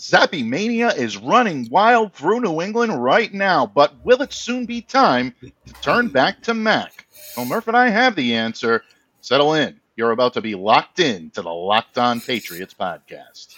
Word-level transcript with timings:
Zappe 0.00 0.42
Mania 0.42 0.88
is 0.88 1.18
running 1.18 1.68
wild 1.70 2.14
through 2.14 2.40
New 2.40 2.62
England 2.62 3.04
right 3.04 3.32
now, 3.34 3.66
but 3.66 4.02
will 4.02 4.22
it 4.22 4.32
soon 4.32 4.64
be 4.64 4.80
time 4.80 5.34
to 5.42 5.72
turn 5.82 6.08
back 6.08 6.40
to 6.44 6.54
Mac? 6.54 7.06
Well, 7.36 7.44
Murph 7.44 7.68
and 7.68 7.76
I 7.76 7.90
have 7.90 8.16
the 8.16 8.34
answer. 8.34 8.82
Settle 9.20 9.52
in. 9.52 9.78
You're 9.96 10.12
about 10.12 10.32
to 10.34 10.40
be 10.40 10.54
locked 10.54 11.00
in 11.00 11.28
to 11.32 11.42
the 11.42 11.50
Locked 11.50 11.98
On 11.98 12.18
Patriots 12.22 12.72
podcast. 12.72 13.54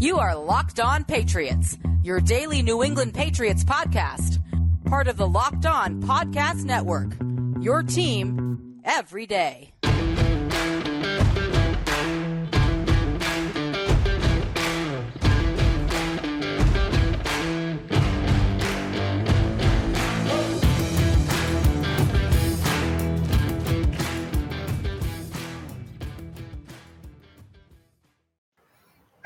You 0.00 0.18
are 0.18 0.34
Locked 0.34 0.80
On 0.80 1.04
Patriots, 1.04 1.78
your 2.02 2.18
daily 2.18 2.60
New 2.60 2.82
England 2.82 3.14
Patriots 3.14 3.62
podcast, 3.62 4.40
part 4.84 5.06
of 5.06 5.16
the 5.16 5.28
Locked 5.28 5.66
On 5.66 6.02
Podcast 6.02 6.64
Network. 6.64 7.12
Your 7.60 7.84
team 7.84 8.80
every 8.84 9.26
day. 9.26 9.75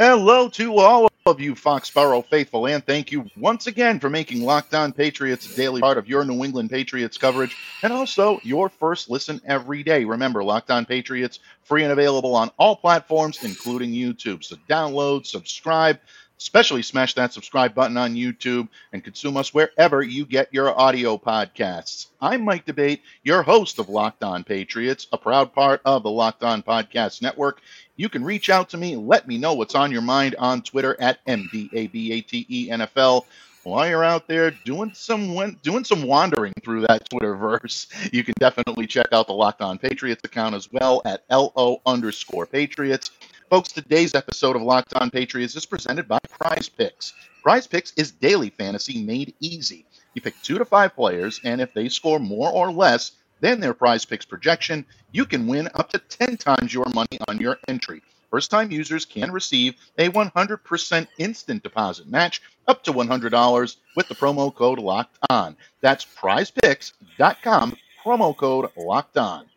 Hello 0.01 0.49
to 0.49 0.79
all 0.79 1.11
of 1.27 1.41
you 1.41 1.55
Foxborough 1.55 2.25
faithful, 2.25 2.67
and 2.67 2.83
thank 2.87 3.13
you 3.13 3.27
once 3.37 3.67
again 3.67 4.01
for 4.01 4.09
making 4.09 4.41
Locked 4.41 4.75
On 4.75 4.95
Patriots 4.95 5.53
a 5.53 5.55
daily 5.55 5.83
part 5.83 5.99
of 5.99 6.09
your 6.09 6.25
New 6.25 6.43
England 6.43 6.71
Patriots 6.71 7.19
coverage, 7.19 7.55
and 7.83 7.93
also 7.93 8.41
your 8.43 8.71
first 8.71 9.11
listen 9.11 9.43
every 9.45 9.83
day. 9.83 10.07
Remember, 10.07 10.43
Locked 10.43 10.71
On 10.71 10.87
Patriots 10.87 11.41
free 11.65 11.83
and 11.83 11.93
available 11.93 12.35
on 12.35 12.51
all 12.59 12.77
platforms, 12.77 13.45
including 13.45 13.91
YouTube. 13.91 14.43
So 14.43 14.57
download, 14.71 15.27
subscribe, 15.27 16.01
especially 16.41 16.80
smash 16.80 17.15
that 17.15 17.35
subscribe 17.35 17.75
button 17.75 17.98
on 17.98 18.14
YouTube 18.14 18.67
and 18.92 19.05
consume 19.05 19.37
us 19.37 19.53
wherever 19.53 20.03
you 20.03 20.25
get 20.25 20.53
your 20.55 20.78
audio 20.78 21.19
podcasts. 21.19 22.06
I'm 22.20 22.45
Mike 22.45 22.64
D'Abate, 22.64 23.03
your 23.23 23.42
host 23.42 23.78
of 23.78 23.91
Locked 23.91 24.25
On 24.25 24.42
Patriots, 24.42 25.06
a 25.12 25.19
proud 25.19 25.53
part 25.53 25.83
of 25.84 26.03
the 26.03 26.11
Locked 26.11 26.42
On 26.42 26.62
Podcast 26.62 27.20
Network. 27.20 27.61
You 27.97 28.09
can 28.09 28.25
reach 28.25 28.48
out 28.48 28.70
to 28.70 28.79
me, 28.79 28.97
let 28.97 29.29
me 29.29 29.37
know 29.37 29.53
what's 29.53 29.75
on 29.75 29.92
your 29.92 30.01
mind 30.01 30.34
on 30.39 30.62
Twitter 30.62 30.97
at 30.98 31.25
MDABATE 31.27 33.25
While 33.62 33.86
you're 33.91 34.03
out 34.03 34.27
there 34.27 34.51
doing 34.64 34.92
some 34.95 35.59
doing 35.62 35.84
some 35.84 36.05
wandering 36.05 36.55
through 36.64 36.86
that 36.86 37.11
Twitterverse, 37.11 38.12
you 38.14 38.25
can 38.25 38.33
definitely 38.41 38.86
check 38.86 39.09
out 39.12 39.27
the 39.27 39.34
Locked 39.34 39.61
On 39.61 39.77
Patriots 39.77 40.23
account 40.25 40.55
as 40.55 40.73
well 40.73 41.03
at 41.05 41.25
LO 41.31 41.83
underscore 41.84 42.47
Patriots. 42.47 43.11
Folks, 43.51 43.73
today's 43.73 44.15
episode 44.15 44.55
of 44.55 44.62
Locked 44.62 44.95
On 44.95 45.11
Patriots 45.11 45.56
is 45.56 45.67
presented 45.67 46.06
by 46.06 46.20
Prize 46.39 46.69
Picks. 46.69 47.15
Prize 47.43 47.67
Picks 47.67 47.92
is 47.97 48.12
daily 48.12 48.48
fantasy 48.51 49.03
made 49.03 49.34
easy. 49.41 49.84
You 50.15 50.23
pick 50.23 50.41
two 50.41 50.57
to 50.57 50.65
five 50.65 50.95
players, 50.95 51.41
and 51.42 51.61
if 51.61 51.75
they 51.75 51.89
score 51.89 52.20
more 52.20 52.48
or 52.48 52.70
less 52.70 53.11
than 53.41 53.59
their 53.59 53.75
prize 53.75 54.05
picks 54.05 54.25
projection, 54.25 54.87
you 55.11 55.27
can 55.27 55.48
win 55.48 55.69
up 55.75 55.91
to 55.91 55.98
10 55.98 56.37
times 56.37 56.73
your 56.73 56.87
money 56.95 57.19
on 57.27 57.41
your 57.41 57.59
entry. 57.67 58.03
First 58.31 58.53
time 58.53 58.70
users 58.70 59.05
can 59.05 59.33
receive 59.33 59.75
a 59.98 60.11
100% 60.11 61.09
instant 61.19 61.64
deposit 61.64 62.07
match 62.07 62.42
up 62.69 62.85
to 62.85 62.92
$100 62.92 63.77
with 63.97 64.07
the 64.07 64.14
promo 64.14 64.55
code 64.55 64.79
locked 64.79 65.19
on. 65.29 65.57
That's 65.81 66.05
prizepicks.com, 66.05 67.77
promo 68.05 68.37
code 68.37 68.70
locked 68.77 69.19
on. 69.19 69.50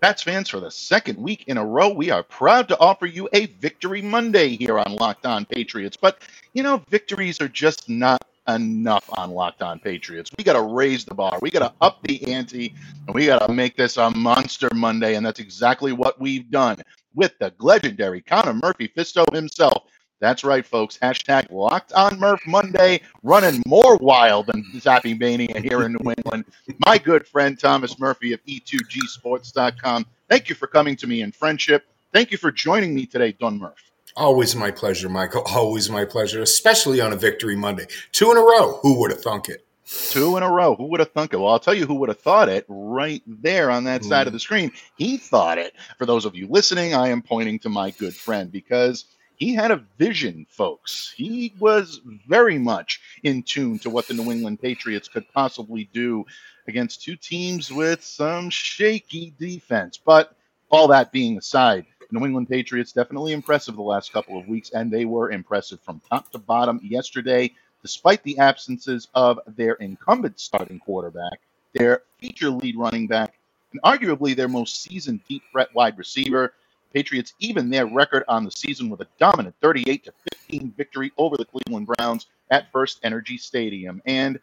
Pats 0.00 0.22
fans, 0.22 0.50
for 0.50 0.60
the 0.60 0.70
second 0.70 1.18
week 1.18 1.44
in 1.46 1.56
a 1.56 1.64
row, 1.64 1.88
we 1.88 2.10
are 2.10 2.22
proud 2.22 2.68
to 2.68 2.78
offer 2.78 3.06
you 3.06 3.28
a 3.32 3.46
Victory 3.46 4.02
Monday 4.02 4.56
here 4.56 4.78
on 4.78 4.94
Locked 4.94 5.24
On 5.24 5.46
Patriots. 5.46 5.96
But, 5.96 6.18
you 6.52 6.62
know, 6.62 6.82
victories 6.90 7.40
are 7.40 7.48
just 7.48 7.88
not 7.88 8.22
enough 8.46 9.08
on 9.16 9.30
Locked 9.30 9.62
On 9.62 9.78
Patriots. 9.78 10.30
We 10.36 10.44
got 10.44 10.52
to 10.52 10.62
raise 10.62 11.04
the 11.06 11.14
bar. 11.14 11.38
We 11.40 11.50
got 11.50 11.60
to 11.60 11.72
up 11.80 12.02
the 12.02 12.22
ante, 12.32 12.74
and 13.06 13.14
we 13.14 13.26
got 13.26 13.46
to 13.46 13.52
make 13.52 13.76
this 13.76 13.96
a 13.96 14.10
monster 14.10 14.68
Monday. 14.74 15.14
And 15.14 15.24
that's 15.24 15.40
exactly 15.40 15.92
what 15.92 16.20
we've 16.20 16.50
done 16.50 16.76
with 17.14 17.38
the 17.38 17.54
legendary 17.58 18.20
Connor 18.20 18.54
Murphy 18.54 18.88
Fisto 18.94 19.24
himself 19.34 19.84
that's 20.18 20.44
right, 20.44 20.64
folks. 20.64 20.98
Hashtag 20.98 21.50
locked 21.50 21.92
on 21.92 22.18
Murph 22.18 22.40
Monday, 22.46 23.00
running 23.22 23.62
more 23.66 23.96
wild 23.98 24.46
than 24.46 24.64
Zappe 24.74 25.18
Mania 25.18 25.60
here 25.60 25.82
in 25.82 25.92
New 25.92 26.12
England. 26.16 26.46
My 26.86 26.96
good 26.96 27.26
friend 27.26 27.58
Thomas 27.58 27.98
Murphy 27.98 28.32
of 28.32 28.42
E2Gsports.com. 28.46 30.06
Thank 30.28 30.48
you 30.48 30.54
for 30.54 30.66
coming 30.66 30.96
to 30.96 31.06
me 31.06 31.20
in 31.20 31.32
friendship. 31.32 31.84
Thank 32.12 32.30
you 32.30 32.38
for 32.38 32.50
joining 32.50 32.94
me 32.94 33.04
today, 33.04 33.32
Don 33.32 33.58
Murph. 33.58 33.92
Always 34.16 34.56
my 34.56 34.70
pleasure, 34.70 35.10
Michael. 35.10 35.42
Always 35.42 35.90
my 35.90 36.06
pleasure, 36.06 36.40
especially 36.40 37.02
on 37.02 37.12
a 37.12 37.16
victory 37.16 37.54
Monday. 37.54 37.86
Two 38.12 38.30
in 38.30 38.38
a 38.38 38.40
row. 38.40 38.78
Who 38.82 38.98
would 39.00 39.10
have 39.10 39.20
thunk 39.20 39.50
it? 39.50 39.66
Two 39.86 40.38
in 40.38 40.42
a 40.42 40.50
row. 40.50 40.74
Who 40.74 40.86
would 40.86 41.00
have 41.00 41.12
thunk 41.12 41.34
it? 41.34 41.36
Well, 41.36 41.50
I'll 41.50 41.60
tell 41.60 41.74
you 41.74 41.86
who 41.86 41.96
would 41.96 42.08
have 42.08 42.18
thought 42.18 42.48
it 42.48 42.64
right 42.68 43.22
there 43.26 43.70
on 43.70 43.84
that 43.84 44.00
mm. 44.00 44.08
side 44.08 44.26
of 44.26 44.32
the 44.32 44.40
screen. 44.40 44.72
He 44.96 45.18
thought 45.18 45.58
it. 45.58 45.74
For 45.98 46.06
those 46.06 46.24
of 46.24 46.34
you 46.34 46.48
listening, 46.48 46.94
I 46.94 47.08
am 47.08 47.20
pointing 47.20 47.58
to 47.60 47.68
my 47.68 47.90
good 47.90 48.14
friend 48.14 48.50
because– 48.50 49.04
he 49.36 49.54
had 49.54 49.70
a 49.70 49.84
vision, 49.98 50.46
folks. 50.48 51.12
He 51.16 51.54
was 51.58 52.00
very 52.26 52.58
much 52.58 53.00
in 53.22 53.42
tune 53.42 53.78
to 53.80 53.90
what 53.90 54.08
the 54.08 54.14
New 54.14 54.30
England 54.32 54.60
Patriots 54.60 55.08
could 55.08 55.30
possibly 55.32 55.88
do 55.92 56.24
against 56.68 57.02
two 57.02 57.16
teams 57.16 57.70
with 57.70 58.02
some 58.02 58.50
shaky 58.50 59.32
defense. 59.38 59.98
But 59.98 60.34
all 60.70 60.88
that 60.88 61.12
being 61.12 61.38
aside, 61.38 61.86
New 62.10 62.24
England 62.24 62.48
Patriots 62.48 62.92
definitely 62.92 63.32
impressive 63.32 63.76
the 63.76 63.82
last 63.82 64.12
couple 64.12 64.38
of 64.38 64.48
weeks, 64.48 64.70
and 64.70 64.90
they 64.90 65.04
were 65.04 65.30
impressive 65.30 65.80
from 65.80 66.00
top 66.08 66.30
to 66.32 66.38
bottom 66.38 66.80
yesterday, 66.82 67.52
despite 67.82 68.22
the 68.22 68.38
absences 68.38 69.08
of 69.14 69.38
their 69.46 69.74
incumbent 69.74 70.40
starting 70.40 70.78
quarterback, 70.78 71.40
their 71.74 72.02
feature 72.18 72.50
lead 72.50 72.76
running 72.76 73.06
back, 73.06 73.34
and 73.72 73.82
arguably 73.82 74.34
their 74.34 74.48
most 74.48 74.82
seasoned 74.82 75.20
deep 75.28 75.42
threat 75.52 75.74
wide 75.74 75.98
receiver. 75.98 76.54
Patriots 76.96 77.34
even 77.40 77.68
their 77.68 77.84
record 77.84 78.24
on 78.26 78.42
the 78.42 78.50
season 78.50 78.88
with 78.88 79.02
a 79.02 79.06
dominant 79.18 79.54
38 79.60 80.04
to 80.04 80.12
15 80.48 80.72
victory 80.78 81.12
over 81.18 81.36
the 81.36 81.44
Cleveland 81.44 81.86
Browns 81.86 82.24
at 82.50 82.72
First 82.72 83.00
Energy 83.02 83.36
Stadium. 83.36 84.00
And 84.06 84.40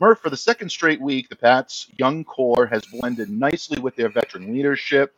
Murph, 0.00 0.18
for 0.18 0.28
the 0.28 0.36
second 0.36 0.70
straight 0.70 1.00
week, 1.00 1.28
the 1.28 1.36
Pats' 1.36 1.86
young 1.96 2.24
core 2.24 2.66
has 2.66 2.84
blended 2.86 3.30
nicely 3.30 3.80
with 3.80 3.94
their 3.94 4.08
veteran 4.08 4.52
leadership. 4.52 5.14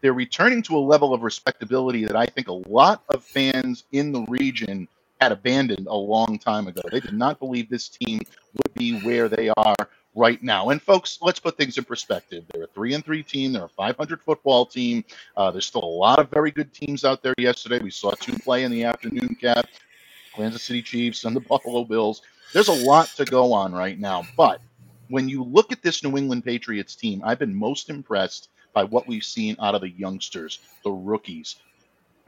They're 0.00 0.12
returning 0.12 0.62
to 0.62 0.76
a 0.76 0.78
level 0.78 1.12
of 1.12 1.24
respectability 1.24 2.04
that 2.04 2.14
I 2.14 2.26
think 2.26 2.46
a 2.46 2.52
lot 2.52 3.02
of 3.08 3.24
fans 3.24 3.82
in 3.90 4.12
the 4.12 4.24
region 4.28 4.86
had 5.20 5.32
abandoned 5.32 5.88
a 5.88 5.96
long 5.96 6.38
time 6.38 6.68
ago. 6.68 6.82
They 6.88 7.00
did 7.00 7.14
not 7.14 7.40
believe 7.40 7.68
this 7.68 7.88
team 7.88 8.20
would 8.54 8.74
be 8.74 9.00
where 9.00 9.28
they 9.28 9.48
are 9.48 9.88
right 10.14 10.42
now. 10.42 10.70
And 10.70 10.80
folks, 10.80 11.18
let's 11.22 11.40
put 11.40 11.56
things 11.56 11.78
in 11.78 11.84
perspective. 11.84 12.44
They're 12.52 12.64
a 12.64 12.68
three 12.68 12.94
and 12.94 13.04
three 13.04 13.22
team. 13.22 13.52
They're 13.52 13.64
a 13.64 13.68
500 13.68 14.20
football 14.22 14.66
team. 14.66 15.04
Uh, 15.36 15.50
there's 15.50 15.66
still 15.66 15.84
a 15.84 15.86
lot 15.86 16.18
of 16.18 16.30
very 16.30 16.50
good 16.50 16.72
teams 16.72 17.04
out 17.04 17.22
there. 17.22 17.34
Yesterday, 17.38 17.78
we 17.82 17.90
saw 17.90 18.10
two 18.12 18.38
play 18.38 18.64
in 18.64 18.70
the 18.70 18.84
afternoon 18.84 19.36
cap: 19.40 19.66
Kansas 20.34 20.62
City 20.62 20.82
Chiefs 20.82 21.24
and 21.24 21.34
the 21.34 21.40
Buffalo 21.48 21.84
Bills. 21.84 22.22
There's 22.52 22.68
a 22.68 22.72
lot 22.72 23.08
to 23.16 23.24
go 23.24 23.52
on 23.52 23.72
right 23.72 23.98
now. 23.98 24.24
But 24.36 24.60
when 25.08 25.28
you 25.28 25.42
look 25.42 25.72
at 25.72 25.82
this 25.82 26.04
New 26.04 26.16
England 26.16 26.44
Patriots 26.44 26.94
team, 26.94 27.22
I've 27.24 27.38
been 27.38 27.54
most 27.54 27.88
impressed 27.88 28.48
by 28.74 28.84
what 28.84 29.06
we've 29.06 29.24
seen 29.24 29.56
out 29.60 29.74
of 29.74 29.80
the 29.80 29.90
youngsters, 29.90 30.58
the 30.84 30.90
rookies. 30.90 31.56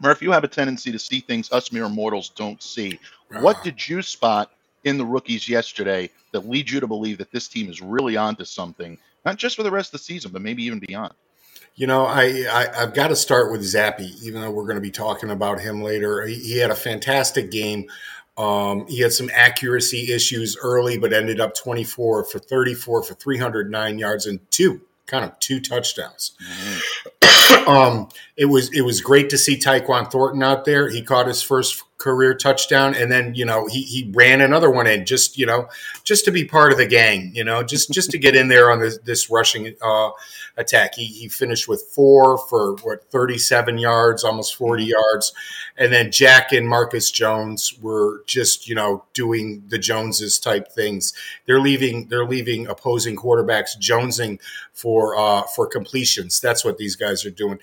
Murph, 0.01 0.23
you 0.23 0.33
have 0.33 0.45
a 0.45 0.49
tendency 0.49 0.93
to 0.93 0.99
see 0.99 1.21
things 1.21 1.53
us 1.53 1.73
mere 1.73 1.89
mortals 1.89 2.31
don't 2.31 2.63
see. 2.63 2.99
What 3.41 3.63
did 3.63 3.89
you 3.89 4.03
spot 4.03 4.51
in 4.85 4.99
the 4.99 5.05
rookies 5.05 5.49
yesterday 5.49 6.11
that 6.33 6.49
leads 6.49 6.73
you 6.73 6.81
to 6.81 6.87
believe 6.87 7.19
that 7.19 7.31
this 7.31 7.49
team 7.49 7.69
is 7.69 7.81
really 7.81 8.17
onto 8.17 8.45
something, 8.45 8.99
not 9.25 9.37
just 9.37 9.57
for 9.57 9.63
the 9.63 9.71
rest 9.71 9.89
of 9.89 10.01
the 10.01 10.05
season, 10.05 10.31
but 10.31 10.43
maybe 10.43 10.65
even 10.65 10.79
beyond? 10.79 11.15
You 11.77 11.89
know, 11.89 12.05
I, 12.05 12.47
I 12.53 12.81
have 12.81 12.95
got 12.95 13.09
to 13.09 13.17
start 13.17 13.51
with 13.51 13.63
Zappe, 13.63 14.23
even 14.23 14.41
though 14.41 14.51
we're 14.51 14.65
going 14.65 14.77
to 14.77 14.81
be 14.81 14.93
talking 14.93 15.31
about 15.31 15.61
him 15.61 15.83
later. 15.83 16.25
He, 16.25 16.35
he 16.37 16.59
had 16.59 16.71
a 16.71 16.77
fantastic 16.77 17.51
game. 17.51 17.87
Um, 18.37 18.87
he 18.87 19.01
had 19.01 19.13
some 19.13 19.31
accuracy 19.33 20.13
issues 20.13 20.57
early, 20.63 20.99
but 20.99 21.13
ended 21.13 21.41
up 21.41 21.55
24 21.57 22.25
for 22.25 22.39
34 22.39 23.03
for 23.03 23.15
309 23.15 23.99
yards 23.99 24.27
and 24.27 24.41
two 24.51 24.81
kind 25.07 25.25
of 25.25 25.39
two 25.39 25.61
touchdowns. 25.61 26.33
Mm-hmm. 26.43 27.69
um, 27.69 28.09
it 28.37 28.47
was 28.47 28.73
it 28.73 28.83
was 28.83 29.01
great 29.01 29.31
to 29.31 29.39
see 29.39 29.57
Tyquan 29.57 30.11
Thornton 30.11 30.43
out 30.43 30.65
there. 30.65 30.89
He 30.89 31.03
caught 31.03 31.27
his 31.27 31.43
first 31.43 31.83
career 31.99 32.35
touchdown, 32.35 32.95
and 32.95 33.11
then 33.11 33.35
you 33.35 33.45
know 33.45 33.67
he 33.67 33.83
he 33.83 34.11
ran 34.15 34.41
another 34.41 34.71
one 34.71 34.87
in 34.87 35.07
just 35.07 35.39
you 35.39 35.47
know 35.47 35.69
just 36.03 36.25
to 36.25 36.31
be 36.31 36.45
part 36.45 36.73
of 36.73 36.79
the 36.79 36.87
gang, 36.87 37.31
you 37.35 37.45
know, 37.45 37.63
just 37.63 37.91
just 37.91 38.11
to 38.11 38.19
get 38.19 38.37
in 38.37 38.49
there 38.49 38.71
on 38.71 38.81
this 38.81 38.99
this 38.99 39.31
rushing 39.31 39.75
uh, 39.83 40.11
attack. 40.57 40.95
He 40.95 41.07
he 41.07 41.29
finished 41.29 41.69
with 41.69 41.83
four 41.83 42.39
for 42.39 42.77
what 42.83 43.11
thirty 43.11 43.39
seven 43.39 43.79
yards, 43.79 44.25
almost 44.25 44.55
forty 44.57 44.85
yards, 44.85 45.33
and 45.77 45.93
then 45.93 46.11
Jack 46.11 46.53
and 46.53 46.69
Marcus 46.69 47.11
Jones 47.11 47.75
were 47.81 48.23
just 48.27 48.69
you 48.69 48.75
know 48.75 49.05
doing 49.15 49.63
the 49.69 49.79
Joneses 49.79 50.39
type 50.39 50.73
things. 50.73 51.13
They're 51.47 51.61
leaving 51.61 52.09
they're 52.09 52.27
leaving 52.27 52.67
opposing 52.67 53.17
quarterbacks 53.17 53.79
jonesing 53.79 54.41
for 54.73 55.17
uh, 55.17 55.43
for 55.43 55.67
completions. 55.67 56.41
That's 56.41 56.65
what 56.65 56.79
these 56.79 56.97
guys 56.97 57.25
are 57.25 57.31
doing 57.31 57.59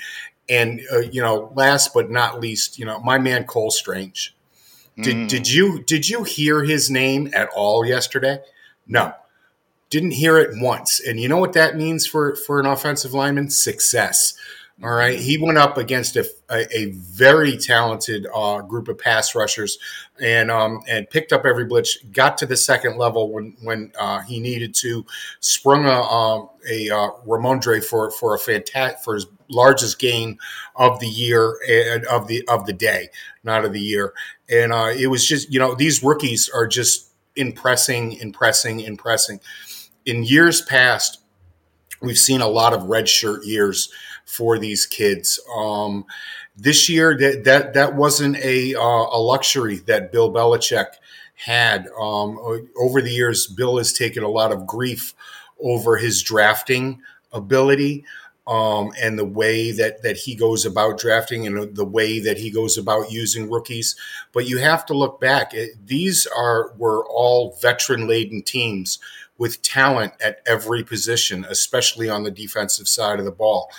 And 0.51 0.81
uh, 0.94 1.00
you 1.00 1.21
know, 1.21 1.51
last 1.56 1.94
but 1.94 2.12
not 2.12 2.39
least, 2.39 2.77
you 2.77 2.86
know, 2.86 3.00
my 3.00 3.18
man 3.18 3.45
Cole 3.45 3.71
Strange. 3.71 4.36
Did 4.98 5.15
mm. 5.15 5.27
did 5.30 5.50
you 5.50 5.81
did 5.83 6.09
you 6.09 6.24
hear 6.24 6.63
his 6.63 6.92
name 6.92 7.31
at 7.33 7.50
all 7.56 7.86
yesterday? 7.86 8.39
No. 8.86 9.13
Didn't 9.89 10.12
hear 10.12 10.38
it 10.38 10.51
once. 10.62 11.00
And 11.00 11.19
you 11.19 11.27
know 11.27 11.38
what 11.38 11.53
that 11.53 11.75
means 11.77 12.06
for 12.06 12.36
for 12.36 12.59
an 12.59 12.65
offensive 12.65 13.13
lineman? 13.13 13.50
Success. 13.50 14.33
All 14.83 14.89
right, 14.89 15.19
he 15.19 15.37
went 15.37 15.59
up 15.59 15.77
against 15.77 16.15
a, 16.15 16.27
a, 16.49 16.85
very 16.91 17.55
talented 17.55 18.25
uh, 18.33 18.61
group 18.61 18.87
of 18.87 18.97
pass 18.97 19.35
rushers, 19.35 19.77
and 20.19 20.49
um, 20.49 20.81
and 20.89 21.07
picked 21.07 21.31
up 21.31 21.45
every 21.45 21.65
blitz. 21.65 21.97
Got 22.11 22.39
to 22.39 22.47
the 22.47 22.57
second 22.57 22.97
level 22.97 23.31
when 23.31 23.55
when 23.61 23.91
uh, 23.99 24.21
he 24.21 24.39
needed 24.39 24.73
to. 24.75 25.05
Sprung 25.39 25.85
a 25.85 26.01
um, 26.01 26.49
a 26.67 26.89
uh, 26.89 27.09
Rhamondre 27.27 27.83
for 27.83 28.09
for 28.09 28.33
a 28.33 28.39
fantastic 28.39 29.03
for 29.03 29.13
his 29.13 29.27
largest 29.49 29.99
gain 29.99 30.39
of 30.75 30.99
the 30.99 31.07
year 31.07 31.59
and 31.69 32.03
of 32.05 32.27
the 32.27 32.43
of 32.47 32.65
the 32.65 32.73
day, 32.73 33.09
not 33.43 33.63
of 33.63 33.73
the 33.73 33.81
year. 33.81 34.13
And 34.49 34.73
uh, 34.73 34.93
it 34.97 35.07
was 35.07 35.27
just 35.27 35.53
you 35.53 35.59
know 35.59 35.75
these 35.75 36.01
rookies 36.01 36.49
are 36.49 36.65
just 36.65 37.11
impressing, 37.35 38.13
impressing, 38.13 38.79
impressing. 38.79 39.41
In 40.07 40.23
years 40.23 40.61
past, 40.63 41.21
we've 42.01 42.17
seen 42.17 42.41
a 42.41 42.47
lot 42.47 42.73
of 42.73 42.85
red 42.85 43.07
shirt 43.07 43.45
years 43.45 43.91
for 44.31 44.57
these 44.57 44.85
kids. 44.85 45.39
Um, 45.55 46.05
this 46.55 46.87
year, 46.89 47.17
that 47.17 47.43
that 47.43 47.73
that 47.73 47.95
wasn't 47.95 48.37
a 48.37 48.75
uh, 48.75 48.79
a 48.81 49.19
luxury 49.19 49.77
that 49.87 50.11
Bill 50.11 50.31
Belichick 50.31 50.87
had. 51.35 51.87
Um, 51.99 52.39
over 52.77 53.01
the 53.01 53.11
years, 53.11 53.47
Bill 53.47 53.77
has 53.77 53.93
taken 53.93 54.23
a 54.23 54.29
lot 54.29 54.51
of 54.51 54.65
grief 54.67 55.13
over 55.59 55.97
his 55.97 56.21
drafting 56.21 57.01
ability. 57.31 58.05
Um, 58.47 58.91
and 58.99 59.19
the 59.19 59.25
way 59.25 59.71
that 59.71 60.01
that 60.01 60.17
he 60.17 60.35
goes 60.35 60.65
about 60.65 60.97
drafting 60.97 61.45
and 61.45 61.75
the 61.75 61.85
way 61.85 62.19
that 62.19 62.37
he 62.37 62.49
goes 62.49 62.77
about 62.77 63.11
using 63.11 63.49
rookies. 63.49 63.95
But 64.33 64.47
you 64.47 64.57
have 64.57 64.85
to 64.87 64.97
look 64.97 65.19
back. 65.21 65.53
These 65.85 66.27
are 66.35 66.73
were 66.77 67.05
all 67.05 67.57
veteran 67.61 68.07
laden 68.07 68.41
teams 68.41 68.99
with 69.41 69.59
talent 69.63 70.13
at 70.23 70.39
every 70.45 70.83
position, 70.83 71.47
especially 71.49 72.07
on 72.07 72.21
the 72.21 72.29
defensive 72.29 72.88
side 72.88 73.17
of 73.17 73.25
the 73.25 73.31
ball. 73.31 73.71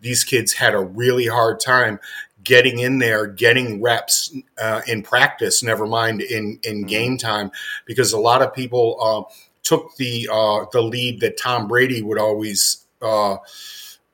These 0.00 0.22
kids 0.22 0.52
had 0.52 0.74
a 0.74 0.78
really 0.78 1.26
hard 1.26 1.58
time 1.58 1.98
getting 2.44 2.78
in 2.78 3.00
there, 3.00 3.26
getting 3.26 3.82
reps 3.82 4.32
uh, 4.62 4.82
in 4.86 5.02
practice, 5.02 5.60
never 5.60 5.86
mind 5.86 6.22
in, 6.22 6.60
in 6.62 6.76
mm-hmm. 6.76 6.86
game 6.86 7.18
time, 7.18 7.50
because 7.84 8.12
a 8.12 8.18
lot 8.18 8.42
of 8.42 8.54
people 8.54 8.96
uh, 9.02 9.34
took 9.64 9.96
the 9.96 10.28
uh, 10.32 10.66
the 10.70 10.80
lead 10.80 11.18
that 11.18 11.36
Tom 11.36 11.66
Brady 11.66 12.00
would 12.00 12.20
always 12.20 12.86
uh, 13.02 13.38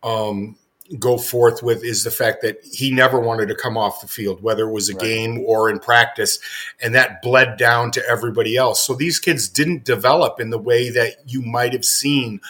um, 0.02 0.56
go 0.98 1.18
forth 1.18 1.62
with 1.62 1.84
is 1.84 2.04
the 2.04 2.10
fact 2.10 2.42
that 2.42 2.62
he 2.64 2.90
never 2.90 3.18
wanted 3.18 3.48
to 3.48 3.54
come 3.54 3.76
off 3.76 4.00
the 4.00 4.08
field, 4.08 4.42
whether 4.42 4.68
it 4.68 4.72
was 4.72 4.88
a 4.88 4.94
right. 4.94 5.02
game 5.02 5.44
or 5.46 5.70
in 5.70 5.78
practice. 5.78 6.38
And 6.82 6.94
that 6.94 7.22
bled 7.22 7.56
down 7.56 7.90
to 7.92 8.08
everybody 8.08 8.56
else. 8.56 8.84
So 8.86 8.94
these 8.94 9.18
kids 9.18 9.48
didn't 9.48 9.84
develop 9.84 10.40
in 10.40 10.50
the 10.50 10.58
way 10.58 10.90
that 10.90 11.16
you 11.26 11.42
might 11.42 11.72
have 11.72 11.84
seen 11.84 12.40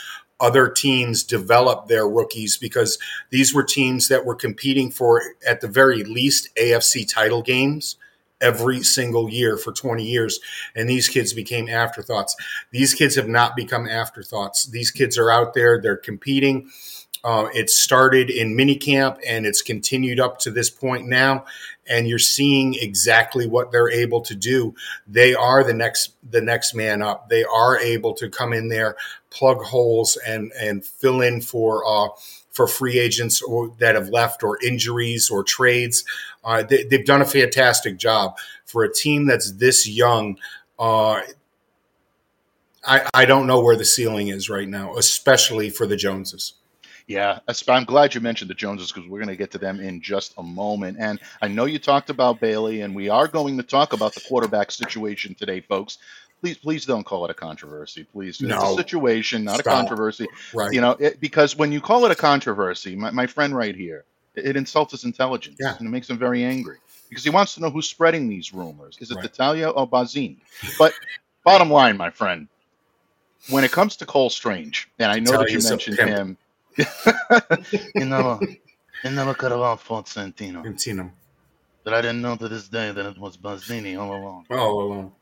other 0.40 0.68
teams 0.68 1.22
develop 1.22 1.86
their 1.86 2.08
rookies 2.08 2.56
because 2.56 2.98
these 3.30 3.54
were 3.54 3.62
teams 3.62 4.08
that 4.08 4.26
were 4.26 4.34
competing 4.34 4.90
for, 4.90 5.22
at 5.46 5.60
the 5.60 5.68
very 5.68 6.02
least, 6.02 6.48
AFC 6.56 7.08
title 7.10 7.40
games 7.40 7.96
every 8.40 8.82
single 8.82 9.30
year 9.30 9.56
for 9.56 9.72
20 9.72 10.04
years. 10.04 10.38
And 10.76 10.88
these 10.88 11.08
kids 11.08 11.32
became 11.32 11.68
afterthoughts. 11.68 12.36
These 12.72 12.94
kids 12.94 13.16
have 13.16 13.28
not 13.28 13.56
become 13.56 13.88
afterthoughts. 13.88 14.66
These 14.66 14.90
kids 14.90 15.16
are 15.16 15.30
out 15.30 15.54
there, 15.54 15.80
they're 15.80 15.96
competing 15.96 16.70
uh, 17.24 17.48
it 17.54 17.70
started 17.70 18.28
in 18.28 18.54
minicamp 18.54 19.18
and 19.26 19.46
it's 19.46 19.62
continued 19.62 20.20
up 20.20 20.38
to 20.40 20.50
this 20.50 20.68
point 20.68 21.08
now. 21.08 21.46
And 21.88 22.06
you're 22.06 22.18
seeing 22.18 22.74
exactly 22.74 23.46
what 23.46 23.72
they're 23.72 23.90
able 23.90 24.20
to 24.22 24.34
do. 24.34 24.74
They 25.06 25.34
are 25.34 25.64
the 25.64 25.74
next 25.74 26.12
the 26.30 26.40
next 26.40 26.74
man 26.74 27.02
up. 27.02 27.28
They 27.28 27.44
are 27.44 27.78
able 27.78 28.14
to 28.14 28.30
come 28.30 28.52
in 28.52 28.68
there, 28.68 28.96
plug 29.30 29.62
holes, 29.62 30.16
and 30.26 30.52
and 30.58 30.84
fill 30.84 31.20
in 31.20 31.40
for 31.40 31.84
uh, 31.86 32.08
for 32.52 32.66
free 32.66 32.98
agents 32.98 33.42
or, 33.42 33.74
that 33.78 33.96
have 33.96 34.08
left 34.08 34.42
or 34.42 34.58
injuries 34.62 35.28
or 35.28 35.42
trades. 35.42 36.04
Uh, 36.42 36.62
they, 36.62 36.86
have 36.90 37.04
done 37.04 37.20
a 37.20 37.26
fantastic 37.26 37.98
job 37.98 38.36
for 38.64 38.84
a 38.84 38.92
team 38.92 39.26
that's 39.26 39.52
this 39.52 39.88
young. 39.88 40.38
Uh, 40.78 41.20
I, 42.86 43.08
I 43.12 43.24
don't 43.24 43.46
know 43.46 43.60
where 43.60 43.76
the 43.76 43.84
ceiling 43.84 44.28
is 44.28 44.48
right 44.48 44.68
now, 44.68 44.96
especially 44.96 45.68
for 45.68 45.86
the 45.86 45.96
Joneses. 45.96 46.54
Yeah, 47.06 47.40
I'm 47.68 47.84
glad 47.84 48.14
you 48.14 48.20
mentioned 48.22 48.48
the 48.48 48.54
Joneses 48.54 48.90
because 48.90 49.08
we're 49.08 49.18
going 49.18 49.28
to 49.28 49.36
get 49.36 49.50
to 49.50 49.58
them 49.58 49.78
in 49.78 50.00
just 50.00 50.32
a 50.38 50.42
moment. 50.42 50.96
And 50.98 51.20
I 51.42 51.48
know 51.48 51.66
you 51.66 51.78
talked 51.78 52.08
about 52.08 52.40
Bailey, 52.40 52.80
and 52.80 52.94
we 52.94 53.10
are 53.10 53.28
going 53.28 53.58
to 53.58 53.62
talk 53.62 53.92
about 53.92 54.14
the 54.14 54.22
quarterback 54.22 54.70
situation 54.70 55.34
today, 55.34 55.60
folks. 55.60 55.98
Please, 56.40 56.56
please 56.56 56.86
don't 56.86 57.04
call 57.04 57.24
it 57.26 57.30
a 57.30 57.34
controversy. 57.34 58.04
Please, 58.04 58.40
no. 58.40 58.56
it's 58.56 58.72
a 58.72 58.76
situation, 58.76 59.44
not 59.44 59.60
Stop. 59.60 59.66
a 59.66 59.70
controversy. 59.70 60.26
Right. 60.54 60.72
You 60.72 60.80
know, 60.80 60.92
it, 60.92 61.20
because 61.20 61.56
when 61.56 61.72
you 61.72 61.80
call 61.80 62.06
it 62.06 62.10
a 62.10 62.14
controversy, 62.14 62.96
my, 62.96 63.10
my 63.10 63.26
friend 63.26 63.54
right 63.54 63.74
here, 63.74 64.04
it, 64.34 64.46
it 64.46 64.56
insults 64.56 64.92
his 64.92 65.04
intelligence 65.04 65.56
yeah. 65.60 65.76
and 65.78 65.86
it 65.86 65.90
makes 65.90 66.08
him 66.08 66.18
very 66.18 66.42
angry 66.42 66.78
because 67.08 67.24
he 67.24 67.30
wants 67.30 67.54
to 67.54 67.60
know 67.60 67.70
who's 67.70 67.88
spreading 67.88 68.28
these 68.28 68.52
rumors. 68.52 68.96
Is 69.00 69.10
it 69.10 69.16
right. 69.16 69.30
Tattaglia 69.30 69.72
or 69.74 69.88
Barzini? 69.88 70.38
But 70.78 70.92
bottom 71.44 71.70
line, 71.70 71.96
my 71.96 72.10
friend, 72.10 72.48
when 73.50 73.62
it 73.62 73.72
comes 73.72 73.96
to 73.96 74.06
Cole 74.06 74.30
Strange, 74.30 74.90
and 74.98 75.12
I 75.12 75.18
know 75.18 75.38
that 75.38 75.50
you 75.50 75.60
mentioned 75.62 75.98
him 75.98 76.36
you 77.94 78.04
know, 78.04 78.40
you 79.04 79.10
never 79.10 79.34
could 79.34 79.52
have 79.52 79.80
fought 79.80 80.06
Santino. 80.06 80.64
Santino. 80.64 81.10
But 81.84 81.94
I 81.94 82.00
didn't 82.00 82.22
know 82.22 82.36
to 82.36 82.48
this 82.48 82.68
day 82.68 82.90
that 82.90 83.06
it 83.06 83.18
was 83.18 83.36
Barzini 83.36 84.00
all 84.00 84.16
along. 84.16 84.46
All 84.50 84.82
along. 84.82 85.12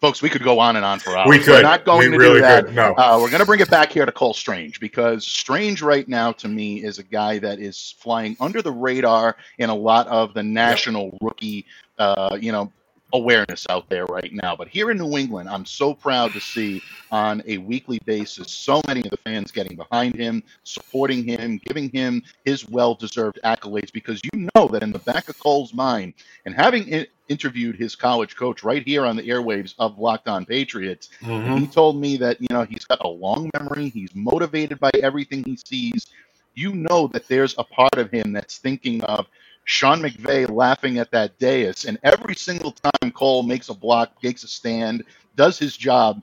Folks, 0.00 0.20
we 0.20 0.28
could 0.28 0.42
go 0.42 0.58
on 0.58 0.74
and 0.74 0.84
on 0.84 0.98
for 0.98 1.16
hours. 1.16 1.28
We 1.28 1.38
could. 1.38 1.50
We're 1.50 1.62
not 1.62 1.84
going 1.84 2.10
we 2.10 2.16
to 2.16 2.18
really 2.18 2.34
do 2.36 2.40
that. 2.40 2.64
Could. 2.64 2.74
No. 2.74 2.92
Uh, 2.96 3.18
we're 3.22 3.30
going 3.30 3.38
to 3.38 3.46
bring 3.46 3.60
it 3.60 3.70
back 3.70 3.92
here 3.92 4.04
to 4.04 4.10
Cole 4.10 4.34
Strange 4.34 4.80
because 4.80 5.24
Strange 5.24 5.80
right 5.80 6.08
now 6.08 6.32
to 6.32 6.48
me 6.48 6.82
is 6.82 6.98
a 6.98 7.04
guy 7.04 7.38
that 7.38 7.60
is 7.60 7.94
flying 8.00 8.36
under 8.40 8.62
the 8.62 8.72
radar 8.72 9.36
in 9.58 9.70
a 9.70 9.74
lot 9.74 10.08
of 10.08 10.34
the 10.34 10.42
national 10.42 11.04
yep. 11.04 11.18
rookie, 11.20 11.66
uh, 11.98 12.36
you 12.40 12.50
know, 12.50 12.72
awareness 13.12 13.66
out 13.68 13.88
there 13.88 14.06
right 14.06 14.32
now. 14.32 14.56
But 14.56 14.68
here 14.68 14.90
in 14.90 14.98
New 14.98 15.16
England, 15.16 15.48
I'm 15.48 15.66
so 15.66 15.94
proud 15.94 16.32
to 16.32 16.40
see 16.40 16.82
on 17.10 17.42
a 17.46 17.58
weekly 17.58 17.98
basis 18.04 18.50
so 18.50 18.80
many 18.86 19.00
of 19.00 19.10
the 19.10 19.16
fans 19.18 19.50
getting 19.50 19.76
behind 19.76 20.14
him, 20.16 20.42
supporting 20.64 21.24
him, 21.24 21.60
giving 21.64 21.90
him 21.90 22.22
his 22.44 22.68
well 22.68 22.94
deserved 22.94 23.38
accolades 23.44 23.92
because 23.92 24.20
you 24.32 24.48
know 24.54 24.68
that 24.68 24.82
in 24.82 24.92
the 24.92 24.98
back 25.00 25.28
of 25.28 25.38
Cole's 25.38 25.74
mind, 25.74 26.14
and 26.46 26.54
having 26.54 27.06
interviewed 27.28 27.76
his 27.76 27.94
college 27.94 28.36
coach 28.36 28.62
right 28.62 28.86
here 28.86 29.04
on 29.04 29.16
the 29.16 29.22
airwaves 29.22 29.74
of 29.78 29.98
Locked 29.98 30.28
On 30.28 30.44
Patriots, 30.44 31.10
mm-hmm. 31.20 31.56
he 31.56 31.66
told 31.66 32.00
me 32.00 32.16
that, 32.18 32.40
you 32.40 32.48
know, 32.50 32.64
he's 32.64 32.84
got 32.84 33.04
a 33.04 33.08
long 33.08 33.50
memory, 33.58 33.88
he's 33.88 34.14
motivated 34.14 34.78
by 34.80 34.90
everything 35.02 35.42
he 35.44 35.56
sees. 35.56 36.06
You 36.54 36.74
know 36.74 37.06
that 37.08 37.28
there's 37.28 37.54
a 37.56 37.64
part 37.64 37.96
of 37.96 38.10
him 38.10 38.32
that's 38.32 38.58
thinking 38.58 39.02
of 39.04 39.26
Sean 39.64 40.00
McVay 40.00 40.50
laughing 40.50 40.98
at 40.98 41.10
that 41.12 41.38
dais. 41.38 41.84
And 41.84 41.98
every 42.02 42.34
single 42.34 42.72
time 42.72 43.12
Cole 43.12 43.42
makes 43.42 43.68
a 43.68 43.74
block, 43.74 44.20
takes 44.20 44.42
a 44.42 44.48
stand, 44.48 45.04
does 45.36 45.58
his 45.58 45.76
job, 45.76 46.22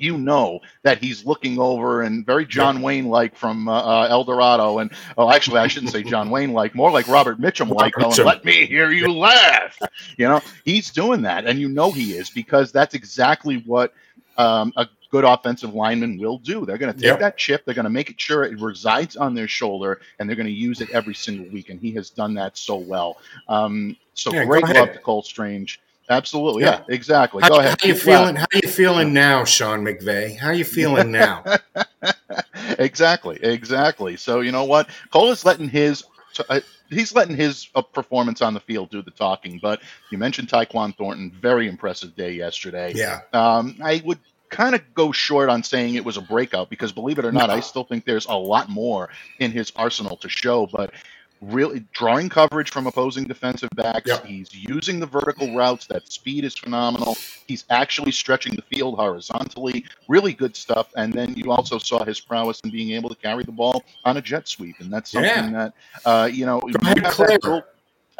you 0.00 0.16
know 0.16 0.60
that 0.82 0.98
he's 0.98 1.24
looking 1.24 1.58
over 1.58 2.02
and 2.02 2.24
very 2.24 2.46
John 2.46 2.82
Wayne 2.82 3.08
like 3.08 3.36
from 3.36 3.68
uh, 3.68 3.80
uh, 3.80 4.06
El 4.10 4.24
Dorado. 4.24 4.78
And 4.78 4.90
oh, 5.16 5.30
actually, 5.30 5.58
I 5.58 5.66
shouldn't 5.66 5.92
say 5.92 6.02
John 6.02 6.30
Wayne 6.30 6.52
like, 6.52 6.74
more 6.74 6.90
like 6.90 7.08
Robert 7.08 7.40
Mitchum 7.40 7.70
like. 7.70 7.94
Going, 7.94 8.14
Let 8.24 8.44
me 8.44 8.66
hear 8.66 8.90
you 8.90 9.12
laugh. 9.12 9.78
You 10.16 10.28
know, 10.28 10.40
he's 10.64 10.90
doing 10.90 11.22
that, 11.22 11.46
and 11.46 11.58
you 11.58 11.68
know 11.68 11.90
he 11.90 12.12
is 12.12 12.30
because 12.30 12.72
that's 12.72 12.94
exactly 12.94 13.62
what 13.66 13.92
um, 14.36 14.72
a 14.76 14.86
good 15.10 15.24
offensive 15.24 15.74
linemen 15.74 16.18
will 16.18 16.38
do. 16.38 16.66
They're 16.66 16.78
going 16.78 16.92
to 16.92 16.98
take 16.98 17.06
yep. 17.06 17.20
that 17.20 17.36
chip, 17.38 17.64
they're 17.64 17.74
going 17.74 17.84
to 17.84 17.90
make 17.90 18.10
it 18.10 18.20
sure 18.20 18.44
it 18.44 18.60
resides 18.60 19.16
on 19.16 19.34
their 19.34 19.48
shoulder, 19.48 20.00
and 20.18 20.28
they're 20.28 20.36
going 20.36 20.46
to 20.46 20.52
use 20.52 20.80
it 20.80 20.90
every 20.90 21.14
single 21.14 21.50
week. 21.52 21.70
And 21.70 21.80
he 21.80 21.92
has 21.92 22.10
done 22.10 22.34
that 22.34 22.56
so 22.56 22.76
well. 22.76 23.18
Um, 23.48 23.96
so 24.14 24.32
yeah, 24.32 24.44
great 24.44 24.64
love 24.64 24.92
to 24.92 24.98
Cole 24.98 25.22
Strange. 25.22 25.80
Absolutely, 26.10 26.62
yeah, 26.64 26.82
yeah 26.88 26.94
exactly. 26.94 27.42
How, 27.42 27.50
go 27.50 27.60
ahead. 27.60 27.78
How 27.80 27.88
you 27.88 27.94
feeling? 27.94 28.36
How 28.36 28.44
are 28.44 28.60
you 28.62 28.68
feeling 28.68 29.12
now, 29.12 29.44
Sean 29.44 29.84
McVay? 29.84 30.36
How 30.36 30.48
are 30.48 30.54
you 30.54 30.64
feeling 30.64 31.12
now? 31.12 31.44
exactly, 32.78 33.38
exactly. 33.42 34.16
So 34.16 34.40
you 34.40 34.50
know 34.50 34.64
what, 34.64 34.88
Cole 35.10 35.30
is 35.30 35.44
letting 35.44 35.68
his. 35.68 36.04
Uh, 36.48 36.60
he's 36.88 37.14
letting 37.14 37.36
his 37.36 37.68
uh, 37.74 37.82
performance 37.82 38.42
on 38.42 38.54
the 38.54 38.60
field 38.60 38.90
do 38.90 39.02
the 39.02 39.10
talking. 39.10 39.58
But 39.60 39.80
you 40.10 40.18
mentioned 40.18 40.48
Tyquan 40.48 40.96
Thornton, 40.96 41.32
very 41.40 41.68
impressive 41.68 42.14
day 42.14 42.32
yesterday. 42.32 42.92
Yeah. 42.94 43.20
Um, 43.32 43.76
I 43.82 44.00
would 44.04 44.18
kind 44.50 44.74
of 44.74 44.94
go 44.94 45.12
short 45.12 45.48
on 45.48 45.62
saying 45.62 45.94
it 45.94 46.04
was 46.04 46.16
a 46.16 46.20
breakout 46.22 46.70
because 46.70 46.92
believe 46.92 47.18
it 47.18 47.24
or 47.24 47.32
not, 47.32 47.48
no. 47.48 47.54
I 47.54 47.60
still 47.60 47.84
think 47.84 48.04
there's 48.04 48.26
a 48.26 48.34
lot 48.34 48.68
more 48.68 49.10
in 49.38 49.50
his 49.50 49.72
arsenal 49.76 50.16
to 50.18 50.28
show. 50.28 50.66
But 50.66 50.92
really 51.40 51.84
drawing 51.92 52.28
coverage 52.28 52.70
from 52.70 52.86
opposing 52.86 53.24
defensive 53.24 53.70
backs. 53.74 54.06
Yep. 54.06 54.24
He's 54.26 54.54
using 54.54 55.00
the 55.00 55.06
vertical 55.06 55.54
routes. 55.54 55.86
That 55.86 56.10
speed 56.10 56.44
is 56.44 56.56
phenomenal. 56.56 57.16
He's 57.46 57.64
actually 57.70 58.12
stretching 58.12 58.56
the 58.56 58.62
field 58.62 58.96
horizontally. 58.96 59.84
Really 60.08 60.32
good 60.32 60.56
stuff. 60.56 60.88
And 60.96 61.12
then 61.12 61.34
you 61.34 61.52
also 61.52 61.78
saw 61.78 62.04
his 62.04 62.20
prowess 62.20 62.60
in 62.60 62.70
being 62.70 62.90
able 62.90 63.08
to 63.08 63.16
carry 63.16 63.44
the 63.44 63.52
ball 63.52 63.84
on 64.04 64.16
a 64.16 64.22
jet 64.22 64.48
sweep, 64.48 64.76
and 64.80 64.92
that's 64.92 65.10
something 65.10 65.52
that 65.52 65.74
uh, 66.04 66.28
you 66.30 66.46
know. 66.46 66.60
You 66.66 66.74
dual- 67.40 67.62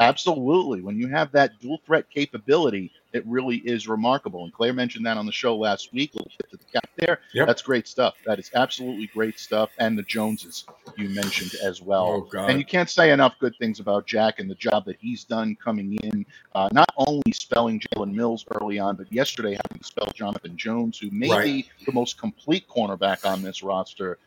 Absolutely. 0.00 0.80
When 0.80 0.97
you 0.97 1.08
have 1.08 1.32
that 1.32 1.58
dual 1.61 1.80
threat 1.85 2.08
capability, 2.11 2.92
it 3.12 3.24
really 3.26 3.56
is 3.56 3.88
remarkable. 3.88 4.44
And 4.44 4.52
Claire 4.52 4.72
mentioned 4.74 5.06
that 5.06 5.16
on 5.16 5.24
the 5.26 5.32
show 5.32 5.56
last 5.56 5.92
week. 5.92 6.14
Little 6.14 6.30
tip 6.36 6.50
to 6.50 6.56
the 6.58 6.64
cap 6.64 6.88
there. 6.96 7.20
Yep. 7.32 7.46
That's 7.46 7.62
great 7.62 7.88
stuff. 7.88 8.14
That 8.26 8.38
is 8.38 8.50
absolutely 8.54 9.06
great 9.06 9.38
stuff. 9.38 9.70
And 9.78 9.96
the 9.98 10.02
Joneses 10.02 10.66
you 10.96 11.08
mentioned 11.08 11.52
as 11.62 11.80
well. 11.80 12.06
Oh, 12.06 12.20
God. 12.22 12.50
And 12.50 12.58
you 12.58 12.66
can't 12.66 12.90
say 12.90 13.10
enough 13.10 13.34
good 13.38 13.54
things 13.58 13.80
about 13.80 14.06
Jack 14.06 14.40
and 14.40 14.50
the 14.50 14.54
job 14.54 14.84
that 14.84 14.96
he's 15.00 15.24
done 15.24 15.56
coming 15.56 15.94
in, 16.02 16.26
uh, 16.54 16.68
not 16.72 16.90
only 16.98 17.32
spelling 17.32 17.80
Jalen 17.80 18.12
Mills 18.12 18.44
early 18.60 18.78
on, 18.78 18.96
but 18.96 19.10
yesterday 19.12 19.52
having 19.52 19.78
to 19.78 19.84
spell 19.84 20.08
Jonathan 20.14 20.56
Jones, 20.56 20.98
who 20.98 21.10
may 21.10 21.30
Right. 21.30 21.44
be 21.44 21.68
the 21.86 21.92
most 21.92 22.18
complete 22.18 22.68
cornerback 22.68 23.24
on 23.24 23.42
this 23.42 23.62
roster. 23.62 24.18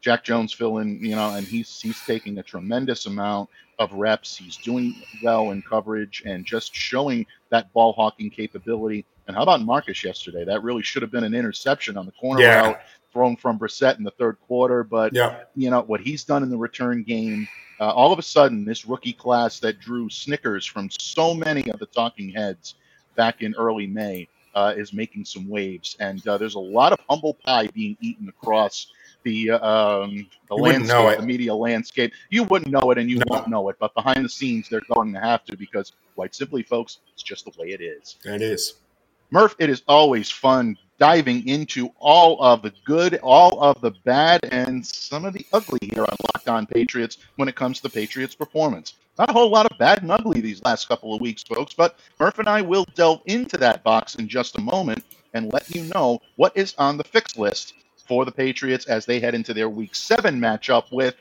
Jack 0.00 0.24
Jones 0.24 0.52
filling, 0.54 1.04
you 1.04 1.14
know, 1.14 1.34
and 1.34 1.46
he's 1.46 1.78
he's 1.80 2.00
taking 2.06 2.38
a 2.38 2.42
tremendous 2.42 3.04
amount 3.04 3.50
of 3.80 3.92
reps. 3.94 4.36
He's 4.36 4.58
doing 4.58 4.94
well 5.22 5.50
in 5.50 5.62
coverage 5.62 6.22
and 6.26 6.44
just 6.44 6.72
showing 6.74 7.26
that 7.48 7.72
ball 7.72 7.94
hawking 7.94 8.30
capability. 8.30 9.06
And 9.26 9.34
how 9.34 9.42
about 9.42 9.62
Marcus 9.62 10.04
yesterday? 10.04 10.44
That 10.44 10.62
really 10.62 10.82
should 10.82 11.02
have 11.02 11.10
been 11.10 11.24
an 11.24 11.34
interception 11.34 11.96
on 11.96 12.06
the 12.06 12.12
corner 12.12 12.42
Yeah. 12.42 12.60
route 12.60 12.80
thrown 13.12 13.36
from 13.36 13.58
Brissett 13.58 13.96
in 13.98 14.04
the 14.04 14.12
third 14.12 14.38
quarter, 14.46 14.84
but 14.84 15.14
Yeah. 15.14 15.40
you 15.56 15.70
know 15.70 15.80
what 15.80 16.00
he's 16.00 16.24
done 16.24 16.42
in 16.44 16.50
the 16.50 16.58
return 16.58 17.02
game. 17.02 17.48
Uh, 17.80 17.88
all 17.88 18.12
of 18.12 18.18
a 18.18 18.22
sudden, 18.22 18.64
this 18.64 18.84
rookie 18.86 19.14
class 19.14 19.58
that 19.60 19.80
drew 19.80 20.10
snickers 20.10 20.66
from 20.66 20.90
so 20.90 21.32
many 21.34 21.68
of 21.70 21.80
the 21.80 21.86
talking 21.86 22.28
heads 22.28 22.74
back 23.16 23.40
in 23.40 23.54
early 23.56 23.86
May 23.86 24.28
uh, 24.54 24.74
is 24.76 24.92
making 24.92 25.24
some 25.24 25.48
waves, 25.48 25.96
and 26.00 26.26
uh, 26.28 26.36
there's 26.36 26.56
a 26.56 26.60
lot 26.60 26.92
of 26.92 26.98
humble 27.08 27.34
pie 27.34 27.68
being 27.68 27.96
eaten 28.00 28.28
across 28.28 28.88
the 29.24 29.50
um, 29.52 30.28
the 30.48 30.56
You 30.56 30.62
landscape, 30.62 31.18
the 31.18 31.26
media 31.26 31.54
landscape. 31.54 32.12
You 32.30 32.44
wouldn't 32.44 32.70
know 32.70 32.90
it, 32.90 32.98
and 32.98 33.10
you 33.10 33.16
No. 33.18 33.24
won't 33.28 33.48
know 33.48 33.68
it, 33.68 33.76
but 33.78 33.94
behind 33.94 34.24
the 34.24 34.28
scenes, 34.28 34.68
they're 34.68 34.82
going 34.94 35.12
to 35.14 35.20
have 35.20 35.44
to 35.46 35.56
because, 35.56 35.92
quite 36.14 36.34
simply, 36.34 36.62
folks, 36.62 36.98
it's 37.12 37.22
just 37.22 37.44
the 37.44 37.52
way 37.58 37.68
it 37.68 37.80
is. 37.80 38.16
It 38.24 38.42
is. 38.42 38.74
Murph, 39.30 39.54
it 39.58 39.70
is 39.70 39.82
always 39.86 40.30
fun 40.30 40.76
diving 40.98 41.46
into 41.48 41.88
all 41.98 42.42
of 42.42 42.62
the 42.62 42.72
good, 42.84 43.18
all 43.22 43.62
of 43.62 43.80
the 43.80 43.92
bad, 44.04 44.40
and 44.50 44.84
some 44.86 45.24
of 45.24 45.32
the 45.32 45.46
ugly 45.52 45.78
here 45.82 46.02
on 46.04 46.16
Locked 46.34 46.48
On 46.48 46.66
Patriots 46.66 47.18
when 47.36 47.48
it 47.48 47.54
comes 47.56 47.78
to 47.78 47.84
the 47.84 47.90
Patriots' 47.90 48.34
performance. 48.34 48.94
Not 49.18 49.30
a 49.30 49.32
whole 49.32 49.50
lot 49.50 49.70
of 49.70 49.78
bad 49.78 50.02
and 50.02 50.10
ugly 50.10 50.40
these 50.40 50.62
last 50.64 50.88
couple 50.88 51.14
of 51.14 51.20
weeks, 51.20 51.42
folks, 51.42 51.74
but 51.74 51.96
Murph 52.18 52.38
and 52.38 52.48
I 52.48 52.62
will 52.62 52.86
delve 52.94 53.22
into 53.26 53.56
that 53.58 53.82
box 53.84 54.16
in 54.16 54.28
just 54.28 54.58
a 54.58 54.60
moment 54.60 55.04
and 55.34 55.52
let 55.52 55.74
you 55.74 55.84
know 55.84 56.20
what 56.36 56.56
is 56.56 56.74
on 56.78 56.96
the 56.96 57.04
fix 57.04 57.36
list 57.36 57.74
for 58.10 58.24
the 58.24 58.32
Patriots 58.32 58.86
as 58.86 59.06
they 59.06 59.20
head 59.20 59.36
into 59.36 59.54
their 59.54 59.68
Week 59.68 59.94
7 59.94 60.40
matchup 60.40 60.90
with, 60.90 61.14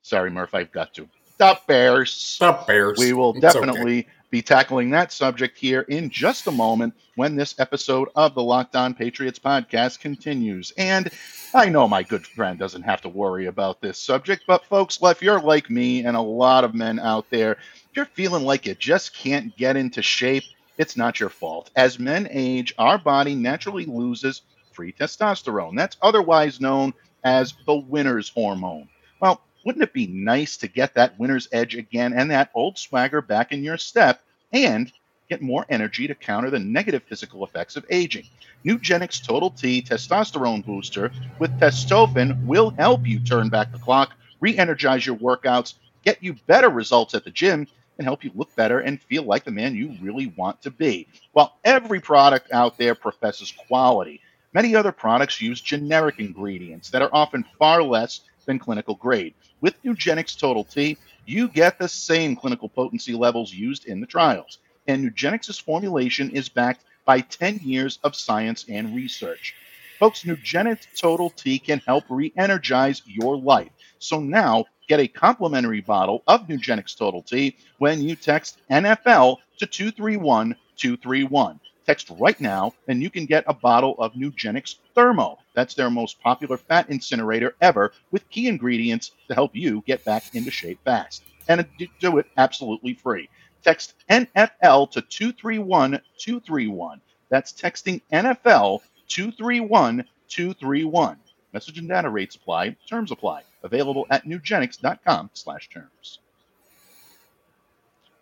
sorry, 0.00 0.30
Murph, 0.30 0.54
I've 0.54 0.72
got 0.72 0.94
to, 0.94 1.06
the 1.36 1.58
Bears. 1.66 2.10
Stop 2.10 2.66
Bears. 2.66 2.98
We 2.98 3.12
will 3.12 3.36
It's 3.36 3.44
okay. 3.44 3.66
definitely 3.66 4.08
be 4.30 4.40
tackling 4.40 4.88
that 4.92 5.12
subject 5.12 5.58
here 5.58 5.82
in 5.82 6.08
just 6.08 6.46
a 6.46 6.50
moment 6.50 6.94
when 7.16 7.36
this 7.36 7.60
episode 7.60 8.08
of 8.16 8.34
the 8.34 8.42
Locked 8.42 8.74
On 8.74 8.94
Patriots 8.94 9.38
podcast 9.38 10.00
continues. 10.00 10.72
And 10.78 11.10
I 11.52 11.68
know 11.68 11.86
my 11.86 12.02
good 12.02 12.26
friend 12.26 12.58
doesn't 12.58 12.84
have 12.84 13.02
to 13.02 13.10
worry 13.10 13.44
about 13.44 13.82
this 13.82 13.98
subject, 13.98 14.44
but 14.46 14.64
folks, 14.64 14.98
if 15.02 15.20
you're 15.20 15.42
like 15.42 15.68
me 15.68 16.06
and 16.06 16.16
a 16.16 16.22
lot 16.22 16.64
of 16.64 16.74
men 16.74 16.98
out 16.98 17.28
there, 17.28 17.52
if 17.52 17.96
you're 17.96 18.06
feeling 18.06 18.44
like 18.44 18.64
you 18.64 18.74
just 18.74 19.14
can't 19.14 19.54
get 19.58 19.76
into 19.76 20.00
shape, 20.00 20.44
it's 20.78 20.96
not 20.96 21.20
your 21.20 21.28
fault. 21.28 21.70
As 21.76 21.98
men 21.98 22.26
age, 22.30 22.74
our 22.78 22.96
body 22.96 23.34
naturally 23.34 23.84
loses 23.84 24.40
free 24.78 24.92
testosterone. 24.92 25.74
That's 25.74 25.96
otherwise 26.00 26.60
known 26.60 26.94
as 27.24 27.52
the 27.66 27.74
winner's 27.74 28.28
hormone. 28.28 28.88
Well, 29.18 29.40
wouldn't 29.64 29.82
it 29.82 29.92
be 29.92 30.06
nice 30.06 30.56
to 30.58 30.68
get 30.68 30.94
that 30.94 31.18
winner's 31.18 31.48
edge 31.50 31.74
again 31.74 32.12
and 32.12 32.30
that 32.30 32.52
old 32.54 32.78
swagger 32.78 33.20
back 33.20 33.50
in 33.50 33.64
your 33.64 33.76
step 33.76 34.22
and 34.52 34.92
get 35.28 35.42
more 35.42 35.66
energy 35.68 36.06
to 36.06 36.14
counter 36.14 36.48
the 36.48 36.60
negative 36.60 37.02
physical 37.02 37.44
effects 37.44 37.74
of 37.74 37.86
aging? 37.90 38.26
Nugenix 38.64 39.20
Total 39.20 39.50
T 39.50 39.82
Testosterone 39.82 40.64
Booster 40.64 41.10
with 41.40 41.58
Testofen 41.58 42.46
will 42.46 42.70
help 42.70 43.04
you 43.04 43.18
turn 43.18 43.48
back 43.48 43.72
the 43.72 43.80
clock, 43.80 44.14
re 44.38 44.56
energize 44.56 45.04
your 45.04 45.16
workouts, 45.16 45.74
get 46.04 46.22
you 46.22 46.34
better 46.46 46.68
results 46.68 47.16
at 47.16 47.24
the 47.24 47.32
gym, 47.32 47.66
and 47.98 48.04
help 48.06 48.22
you 48.22 48.30
look 48.36 48.54
better 48.54 48.78
and 48.78 49.02
feel 49.02 49.24
like 49.24 49.42
the 49.42 49.50
man 49.50 49.74
you 49.74 49.96
really 50.00 50.32
want 50.36 50.62
to 50.62 50.70
be. 50.70 51.08
While 51.32 51.56
every 51.64 51.98
product 51.98 52.52
out 52.52 52.78
there 52.78 52.94
professes 52.94 53.52
quality, 53.66 54.20
many 54.52 54.74
other 54.74 54.92
products 54.92 55.40
use 55.40 55.60
generic 55.60 56.18
ingredients 56.18 56.90
that 56.90 57.02
are 57.02 57.10
often 57.12 57.44
far 57.58 57.82
less 57.82 58.20
than 58.46 58.58
clinical 58.58 58.94
grade. 58.94 59.34
With 59.60 59.82
Nugenix 59.82 60.38
Total 60.38 60.64
T, 60.64 60.96
you 61.26 61.48
get 61.48 61.78
the 61.78 61.88
same 61.88 62.36
clinical 62.36 62.68
potency 62.68 63.14
levels 63.14 63.52
used 63.52 63.86
in 63.86 64.00
the 64.00 64.06
trials. 64.06 64.58
And 64.86 65.04
Nugenix's 65.04 65.58
formulation 65.58 66.30
is 66.30 66.48
backed 66.48 66.84
by 67.04 67.20
10 67.20 67.60
years 67.62 67.98
of 68.02 68.16
science 68.16 68.64
and 68.68 68.94
research. 68.94 69.54
Folks, 69.98 70.22
Nugenix 70.22 70.86
Total 70.96 71.28
T 71.30 71.58
can 71.58 71.80
help 71.80 72.04
re 72.08 72.32
energize 72.36 73.02
your 73.04 73.36
life. 73.36 73.70
So 73.98 74.20
now 74.20 74.64
get 74.88 75.00
a 75.00 75.08
complimentary 75.08 75.80
bottle 75.80 76.22
of 76.26 76.46
Nugenix 76.46 76.96
Total 76.96 77.22
T 77.22 77.56
when 77.78 78.00
you 78.00 78.16
text 78.16 78.58
NFL 78.70 79.38
to 79.58 79.66
231 79.66 80.56
231. 80.76 81.60
Text 81.88 82.10
right 82.18 82.38
now, 82.38 82.74
and 82.86 83.02
you 83.02 83.08
can 83.08 83.24
get 83.24 83.44
a 83.46 83.54
bottle 83.54 83.94
of 83.98 84.12
Nugenix 84.12 84.74
Thermo. 84.94 85.38
That's 85.54 85.72
their 85.72 85.88
most 85.88 86.20
popular 86.20 86.58
fat 86.58 86.90
incinerator 86.90 87.54
ever, 87.62 87.94
with 88.10 88.28
key 88.28 88.46
ingredients 88.46 89.12
to 89.26 89.34
help 89.34 89.56
you 89.56 89.82
get 89.86 90.04
back 90.04 90.34
into 90.34 90.50
shape 90.50 90.78
fast. 90.84 91.24
And 91.48 91.66
do 91.98 92.18
it 92.18 92.26
absolutely 92.36 92.92
free. 92.92 93.30
Text 93.62 93.94
NFL 94.10 94.90
to 94.90 95.00
231 95.00 96.02
231. 96.18 97.00
That's 97.30 97.54
texting 97.54 98.02
NFL 98.12 98.80
231 99.08 100.04
231. 100.28 101.16
Message 101.54 101.78
and 101.78 101.88
data 101.88 102.10
rates 102.10 102.36
apply. 102.36 102.76
Terms 102.86 103.12
apply. 103.12 103.44
Available 103.62 104.06
at 104.10 104.26
nugenix.com 104.26 105.30
slash 105.32 105.70
terms. 105.70 106.18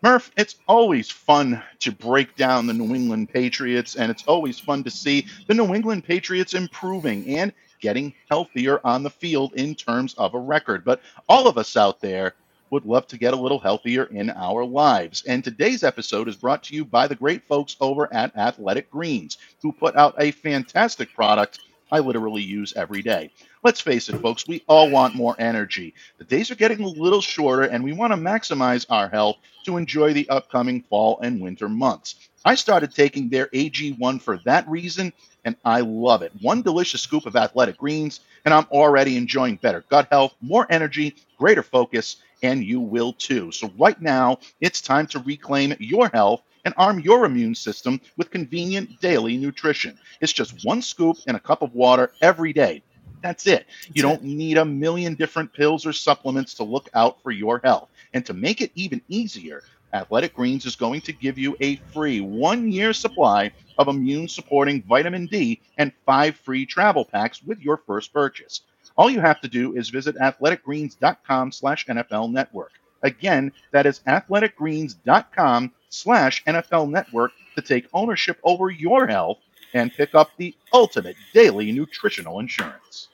Murph, 0.03 0.31
it's 0.37 0.55
always 0.67 1.09
fun 1.09 1.63
to 1.79 1.91
break 1.91 2.35
down 2.35 2.67
the 2.67 2.73
New 2.73 2.93
England 2.93 3.29
Patriots, 3.33 3.95
and 3.95 4.11
it's 4.11 4.23
always 4.27 4.59
fun 4.59 4.83
to 4.83 4.91
see 4.91 5.25
the 5.47 5.55
New 5.55 5.73
England 5.73 6.03
Patriots 6.03 6.53
improving 6.53 7.37
and 7.37 7.51
getting 7.81 8.13
healthier 8.29 8.79
on 8.83 9.01
the 9.01 9.09
field 9.09 9.53
in 9.55 9.73
terms 9.73 10.13
of 10.15 10.35
a 10.35 10.39
record. 10.39 10.85
But 10.85 11.01
all 11.27 11.47
of 11.47 11.57
us 11.57 11.75
out 11.75 11.99
there 11.99 12.35
would 12.69 12.85
love 12.85 13.07
to 13.07 13.17
get 13.17 13.33
a 13.33 13.37
little 13.37 13.59
healthier 13.59 14.03
in 14.03 14.29
our 14.29 14.63
lives. 14.63 15.23
And 15.25 15.43
today's 15.43 15.83
episode 15.83 16.27
is 16.27 16.35
brought 16.35 16.63
to 16.65 16.75
you 16.75 16.85
by 16.85 17.07
the 17.07 17.15
great 17.15 17.43
folks 17.47 17.75
over 17.79 18.13
at 18.13 18.35
Athletic 18.37 18.91
Greens, 18.91 19.37
who 19.63 19.71
put 19.71 19.95
out 19.95 20.15
a 20.19 20.31
fantastic 20.31 21.13
product 21.15 21.59
I 21.91 21.99
literally 21.99 22.43
use 22.43 22.73
every 22.75 23.01
day. 23.01 23.31
Let's 23.63 23.81
face 23.81 24.07
it, 24.07 24.21
folks, 24.21 24.47
we 24.47 24.63
all 24.67 24.89
want 24.89 25.15
more 25.15 25.35
energy. 25.39 25.95
The 26.19 26.23
days 26.25 26.51
are 26.51 26.55
getting 26.55 26.81
a 26.81 26.87
little 26.87 27.21
shorter, 27.21 27.63
and 27.63 27.83
we 27.83 27.91
want 27.91 28.13
to 28.13 28.17
maximize 28.17 28.85
our 28.89 29.09
health 29.09 29.37
to 29.65 29.77
enjoy 29.77 30.13
the 30.13 30.29
upcoming 30.29 30.83
fall 30.83 31.19
and 31.21 31.41
winter 31.41 31.67
months. 31.67 32.29
I 32.45 32.53
started 32.53 32.93
taking 32.93 33.29
their 33.29 33.47
AG1 33.47 34.21
for 34.21 34.37
that 34.45 34.69
reason, 34.69 35.11
and 35.43 35.55
I 35.65 35.81
love 35.81 36.21
it. 36.21 36.31
One 36.39 36.61
delicious 36.61 37.01
scoop 37.01 37.25
of 37.25 37.35
athletic 37.35 37.77
greens, 37.77 38.19
and 38.45 38.53
I'm 38.53 38.67
already 38.71 39.17
enjoying 39.17 39.55
better 39.55 39.83
gut 39.89 40.07
health, 40.11 40.35
more 40.39 40.67
energy, 40.69 41.15
greater 41.39 41.63
focus, 41.63 42.17
and 42.43 42.63
you 42.63 42.79
will 42.79 43.13
too. 43.13 43.51
So, 43.51 43.71
right 43.79 43.99
now, 43.99 44.37
it's 44.61 44.81
time 44.81 45.07
to 45.07 45.19
reclaim 45.19 45.73
your 45.79 46.09
health 46.09 46.43
and 46.63 46.75
arm 46.77 46.99
your 46.99 47.25
immune 47.25 47.55
system 47.55 47.99
with 48.17 48.29
convenient 48.29 49.01
daily 49.01 49.35
nutrition. 49.35 49.97
It's 50.21 50.33
just 50.33 50.63
one 50.63 50.83
scoop 50.83 51.17
in 51.25 51.35
a 51.35 51.39
cup 51.39 51.63
of 51.63 51.73
water 51.73 52.11
every 52.21 52.53
day. 52.53 52.83
That's 53.21 53.47
it. 53.47 53.65
You 53.93 54.01
don't 54.01 54.23
need 54.23 54.57
a 54.57 54.65
million 54.65 55.15
different 55.15 55.53
pills 55.53 55.85
or 55.85 55.93
supplements 55.93 56.53
to 56.55 56.63
look 56.63 56.89
out 56.93 57.21
for 57.23 57.31
your 57.31 57.59
health. 57.63 57.89
And 58.13 58.25
to 58.25 58.33
make 58.33 58.61
it 58.61 58.71
even 58.75 59.01
easier, 59.09 59.63
Athletic 59.93 60.33
Greens 60.35 60.65
is 60.65 60.75
going 60.75 61.01
to 61.01 61.13
give 61.13 61.37
you 61.37 61.55
a 61.59 61.77
free 61.93 62.21
one 62.21 62.71
year 62.71 62.93
supply 62.93 63.51
of 63.77 63.87
immune 63.87 64.27
supporting 64.27 64.83
vitamin 64.83 65.25
D 65.27 65.61
and 65.77 65.91
five 66.05 66.35
free 66.35 66.65
travel 66.65 67.05
packs 67.05 67.41
with 67.43 67.59
your 67.59 67.77
first 67.77 68.13
purchase. 68.13 68.61
All 68.97 69.09
you 69.09 69.19
have 69.19 69.41
to 69.41 69.47
do 69.47 69.75
is 69.75 69.89
visit 69.89 70.15
athleticgreens.com 70.17 71.51
slash 71.51 71.85
NFL 71.85 72.31
network. 72.31 72.71
Again, 73.03 73.51
that 73.71 73.85
is 73.85 74.01
athleticgreens.com 74.07 75.71
slash 75.89 76.43
NFL 76.45 76.89
network 76.89 77.31
to 77.55 77.61
take 77.61 77.87
ownership 77.93 78.39
over 78.43 78.69
your 78.69 79.07
health 79.07 79.37
and 79.73 79.93
pick 79.93 80.15
up 80.15 80.31
the 80.37 80.55
ultimate 80.73 81.15
daily 81.33 81.71
nutritional 81.71 82.39
insurance. 82.39 83.09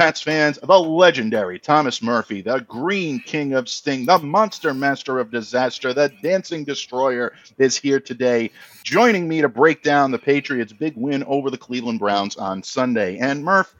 Pats 0.00 0.22
fans, 0.22 0.58
the 0.62 0.80
legendary 0.80 1.58
Thomas 1.58 2.02
Murphy, 2.02 2.40
the 2.40 2.60
Green 2.60 3.20
King 3.20 3.52
of 3.52 3.68
Sting, 3.68 4.06
the 4.06 4.18
Monster 4.18 4.72
Master 4.72 5.18
of 5.18 5.30
Disaster, 5.30 5.92
the 5.92 6.10
Dancing 6.22 6.64
Destroyer 6.64 7.34
is 7.58 7.76
here 7.76 8.00
today, 8.00 8.50
joining 8.82 9.28
me 9.28 9.42
to 9.42 9.48
break 9.50 9.82
down 9.82 10.10
the 10.10 10.18
Patriots' 10.18 10.72
big 10.72 10.96
win 10.96 11.22
over 11.24 11.50
the 11.50 11.58
Cleveland 11.58 11.98
Browns 11.98 12.36
on 12.36 12.62
Sunday. 12.62 13.18
And 13.18 13.44
Murph, 13.44 13.74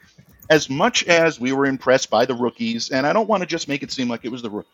as 0.51 0.69
much 0.69 1.05
as 1.05 1.41
we 1.41 1.53
were 1.53 1.65
impressed 1.65 2.11
by 2.11 2.27
the 2.27 2.35
rookies, 2.35 2.91
and 2.91 3.07
I 3.07 3.15
don't 3.15 3.29
want 3.29 3.41
to 3.43 3.47
just 3.47 3.67
make 3.67 3.83
it 3.83 3.91
seem 3.91 4.11
like 4.11 4.27
it 4.27 4.31
was 4.31 4.43
the 4.43 4.65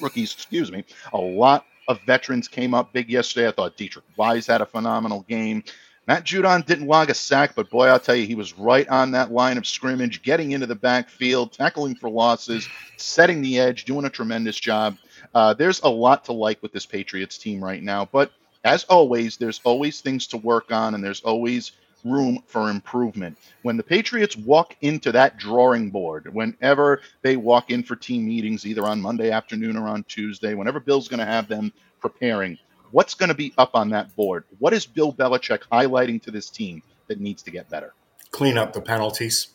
rookies, 0.00 0.32
excuse 0.32 0.72
me, 0.72 0.84
a 1.12 1.18
lot 1.18 1.66
of 1.88 2.00
veterans 2.02 2.48
came 2.48 2.74
up 2.74 2.92
big 2.92 3.10
yesterday. 3.10 3.48
I 3.48 3.52
thought 3.52 3.76
Deatrich 3.76 4.02
Wise 4.16 4.46
had 4.46 4.60
a 4.60 4.66
phenomenal 4.66 5.24
game. 5.28 5.64
Matt 6.06 6.24
Judon 6.24 6.66
didn't 6.66 6.86
log 6.86 7.08
a 7.08 7.14
sack, 7.14 7.54
but 7.54 7.70
boy, 7.70 7.86
I'll 7.86 7.98
tell 7.98 8.14
you, 8.14 8.26
he 8.26 8.34
was 8.34 8.58
right 8.58 8.86
on 8.88 9.12
that 9.12 9.32
line 9.32 9.56
of 9.56 9.66
scrimmage, 9.66 10.22
getting 10.22 10.52
into 10.52 10.66
the 10.66 10.74
backfield, 10.74 11.52
tackling 11.52 11.94
for 11.94 12.10
losses, 12.10 12.68
setting 12.98 13.40
the 13.40 13.58
edge, 13.58 13.86
doing 13.86 14.04
a 14.04 14.10
tremendous 14.10 14.60
job. 14.60 14.98
Uh, 15.34 15.54
there's 15.54 15.80
a 15.80 15.88
lot 15.88 16.24
to 16.26 16.32
like 16.32 16.62
with 16.62 16.72
this 16.72 16.84
Patriots 16.84 17.38
team 17.38 17.64
right 17.64 17.82
now, 17.82 18.06
but 18.12 18.32
as 18.64 18.84
always, 18.84 19.36
there's 19.36 19.60
always 19.64 20.00
things 20.00 20.26
to 20.28 20.36
work 20.36 20.72
on, 20.72 20.94
and 20.94 21.02
there's 21.02 21.22
always 21.22 21.72
room 22.04 22.42
for 22.46 22.70
improvement. 22.70 23.38
When 23.62 23.76
the 23.76 23.82
Patriots 23.82 24.36
walk 24.36 24.76
into 24.82 25.10
that 25.12 25.38
drawing 25.38 25.90
board, 25.90 26.32
whenever 26.32 27.00
they 27.22 27.36
walk 27.36 27.70
in 27.70 27.82
for 27.82 27.96
team 27.96 28.26
meetings, 28.26 28.66
either 28.66 28.84
on 28.84 29.00
Monday 29.00 29.30
afternoon 29.30 29.76
or 29.76 29.88
on 29.88 30.04
Tuesday, 30.04 30.54
whenever 30.54 30.80
Bill's 30.80 31.08
going 31.08 31.20
to 31.20 31.26
have 31.26 31.48
them 31.48 31.72
preparing, 32.00 32.58
What's 32.94 33.14
going 33.14 33.28
to 33.28 33.34
be 33.34 33.52
up 33.58 33.74
on 33.74 33.90
that 33.90 34.14
board? 34.14 34.44
What 34.60 34.72
is 34.72 34.86
Bill 34.86 35.12
Belichick 35.12 35.62
highlighting 35.72 36.22
to 36.22 36.30
this 36.30 36.48
team 36.48 36.80
that 37.08 37.18
needs 37.18 37.42
to 37.42 37.50
get 37.50 37.68
better? 37.68 37.92
Clean 38.30 38.56
up 38.56 38.72
the 38.72 38.80
penalties 38.80 39.48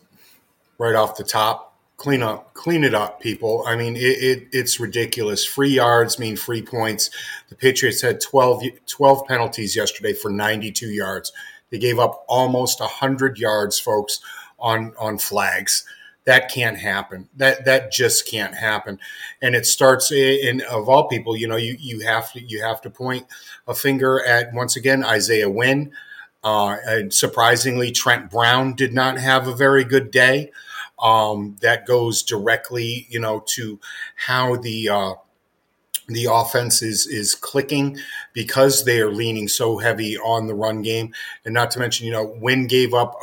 right 0.78 0.94
off 0.94 1.16
the 1.16 1.24
top. 1.24 1.78
Clean 1.96 2.22
up, 2.22 2.54
clean 2.54 2.84
it 2.84 2.94
up, 2.94 3.22
people. 3.22 3.64
I 3.66 3.78
mean, 3.78 3.96
it, 3.96 4.02
it, 4.02 4.48
it's 4.52 4.78
ridiculous. 4.78 5.46
Free 5.46 5.70
yards 5.70 6.20
mean 6.20 6.36
free 6.36 6.62
points. 6.62 7.12
The 7.48 7.56
Patriots 7.56 8.02
had 8.02 8.20
12, 8.20 8.64
12 8.88 9.26
penalties 9.26 9.74
yesterday 9.74 10.12
for 10.12 10.30
92 10.30 10.88
yards. 10.88 11.32
They 11.70 11.80
gave 11.80 12.00
up 12.00 12.26
almost 12.28 12.80
100 12.80 13.38
yards, 13.38 13.80
folks, 13.80 14.20
on, 14.60 14.94
on 15.00 15.18
flags. 15.18 15.86
That 16.26 16.52
can't 16.52 16.78
happen. 16.78 17.28
That 17.38 17.66
that 17.66 17.92
just 17.92 18.30
can't 18.30 18.54
happen. 18.54 19.00
And 19.42 19.56
it 19.56 19.66
starts 19.66 20.12
in 20.12 20.62
of 20.70 20.88
all 20.88 21.08
people, 21.08 21.36
you 21.36 21.48
know, 21.48 21.56
you 21.56 21.76
you 21.80 22.02
have 22.02 22.32
to 22.34 22.40
you 22.40 22.62
have 22.62 22.82
to 22.82 22.90
point 22.92 23.26
a 23.68 23.74
finger 23.74 24.24
at 24.24 24.54
once 24.54 24.76
again 24.76 25.04
Isaiah 25.04 25.50
Wynn. 25.50 25.92
Uh, 26.44 26.78
and 26.86 27.14
surprisingly, 27.14 27.92
Trent 27.92 28.30
Brown 28.30 28.74
did 28.74 28.94
not 28.94 29.18
have 29.18 29.48
a 29.48 29.56
very 29.56 29.84
good 29.84 30.12
day. 30.12 30.52
Um, 31.02 31.56
that 31.62 31.86
goes 31.86 32.22
directly, 32.24 33.08
you 33.10 33.20
know, 33.20 33.44
to 33.48 33.80
how 34.16 34.56
the 34.56 34.90
uh, 34.90 35.14
the 36.16 36.28
offense 36.32 36.82
is 36.82 37.08
is 37.08 37.36
clicking 37.36 37.98
because 38.34 38.86
they 38.86 39.00
are 39.00 39.12
leaning 39.12 39.48
so 39.48 39.78
heavy 39.78 40.18
on 40.18 40.48
the 40.48 40.56
run 40.56 40.82
game, 40.82 41.14
and 41.46 41.54
not 41.54 41.72
to 41.72 41.80
mention, 41.80 42.06
you 42.06 42.12
know, 42.12 42.36
Wynn 42.40 42.68
gave 42.68 42.94
up 42.94 43.16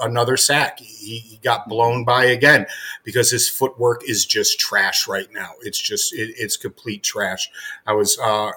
another 0.00 0.36
sack. 0.36 0.78
He, 0.80 1.18
he, 1.18 1.38
got 1.38 1.68
blown 1.68 2.04
by 2.04 2.24
again 2.24 2.66
because 3.04 3.30
his 3.30 3.48
footwork 3.48 4.02
is 4.08 4.26
just 4.26 4.58
trash 4.58 5.06
right 5.06 5.28
now. 5.32 5.50
It's 5.62 5.78
just 5.78 6.12
it, 6.12 6.34
it's 6.36 6.56
complete 6.56 7.02
trash. 7.02 7.48
I 7.86 7.92
was 7.92 8.18
uh, 8.18 8.50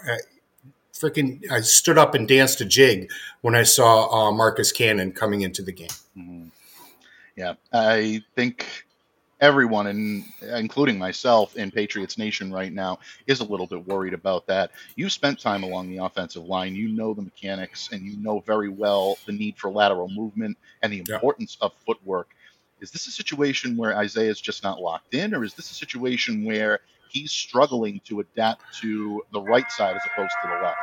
freaking 0.93 1.49
I 1.51 1.61
stood 1.61 1.97
up 1.97 2.15
and 2.15 2.27
danced 2.27 2.61
a 2.61 2.65
jig 2.65 3.11
when 3.41 3.55
I 3.55 3.63
saw 3.63 4.09
uh, 4.09 4.31
Marcus 4.31 4.71
Cannon 4.71 5.11
coming 5.11 5.41
into 5.41 5.61
the 5.61 5.71
game. 5.71 5.89
Mm-hmm. 6.17 6.47
Yeah, 7.35 7.53
I 7.71 8.23
think 8.35 8.85
everyone, 9.41 9.87
and 9.87 10.23
including 10.41 10.97
myself 10.97 11.55
in 11.57 11.71
Patriots 11.71 12.17
Nation 12.17 12.53
right 12.53 12.71
now, 12.71 12.99
is 13.27 13.39
a 13.39 13.43
little 13.43 13.67
bit 13.67 13.85
worried 13.87 14.13
about 14.13 14.45
that. 14.47 14.71
You 14.95 15.09
spent 15.09 15.39
time 15.39 15.63
along 15.63 15.89
the 15.89 15.97
offensive 15.97 16.45
line. 16.45 16.75
You 16.75 16.89
know 16.89 17.13
the 17.13 17.23
mechanics, 17.23 17.89
and 17.91 18.03
you 18.03 18.17
know 18.17 18.39
very 18.41 18.69
well 18.69 19.17
the 19.25 19.33
need 19.33 19.57
for 19.57 19.71
lateral 19.71 20.07
movement 20.07 20.57
and 20.83 20.93
the 20.93 20.99
importance 20.99 21.57
yeah. 21.59 21.65
of 21.65 21.73
footwork. 21.85 22.29
Is 22.79 22.91
this 22.91 23.07
a 23.07 23.11
situation 23.11 23.77
where 23.77 23.97
Isaiah 23.97 24.29
is 24.29 24.39
just 24.39 24.63
not 24.63 24.79
locked 24.79 25.13
in, 25.13 25.33
or 25.33 25.43
is 25.43 25.53
this 25.53 25.69
a 25.71 25.75
situation 25.75 26.45
where 26.45 26.79
he's 27.09 27.31
struggling 27.31 27.99
to 28.05 28.21
adapt 28.21 28.63
to 28.81 29.21
the 29.33 29.41
right 29.41 29.69
side 29.71 29.95
as 29.95 30.01
opposed 30.13 30.33
to 30.41 30.47
the 30.47 30.63
left? 30.63 30.77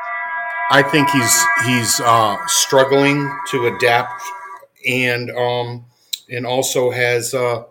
I 0.70 0.82
think 0.82 1.08
he's 1.10 1.42
he's 1.64 2.00
uh, 2.00 2.36
struggling 2.46 3.34
to 3.50 3.66
adapt, 3.66 4.22
and 4.86 5.30
um, 5.30 5.86
and 6.30 6.46
also 6.46 6.90
has 6.90 7.34
uh, 7.34 7.64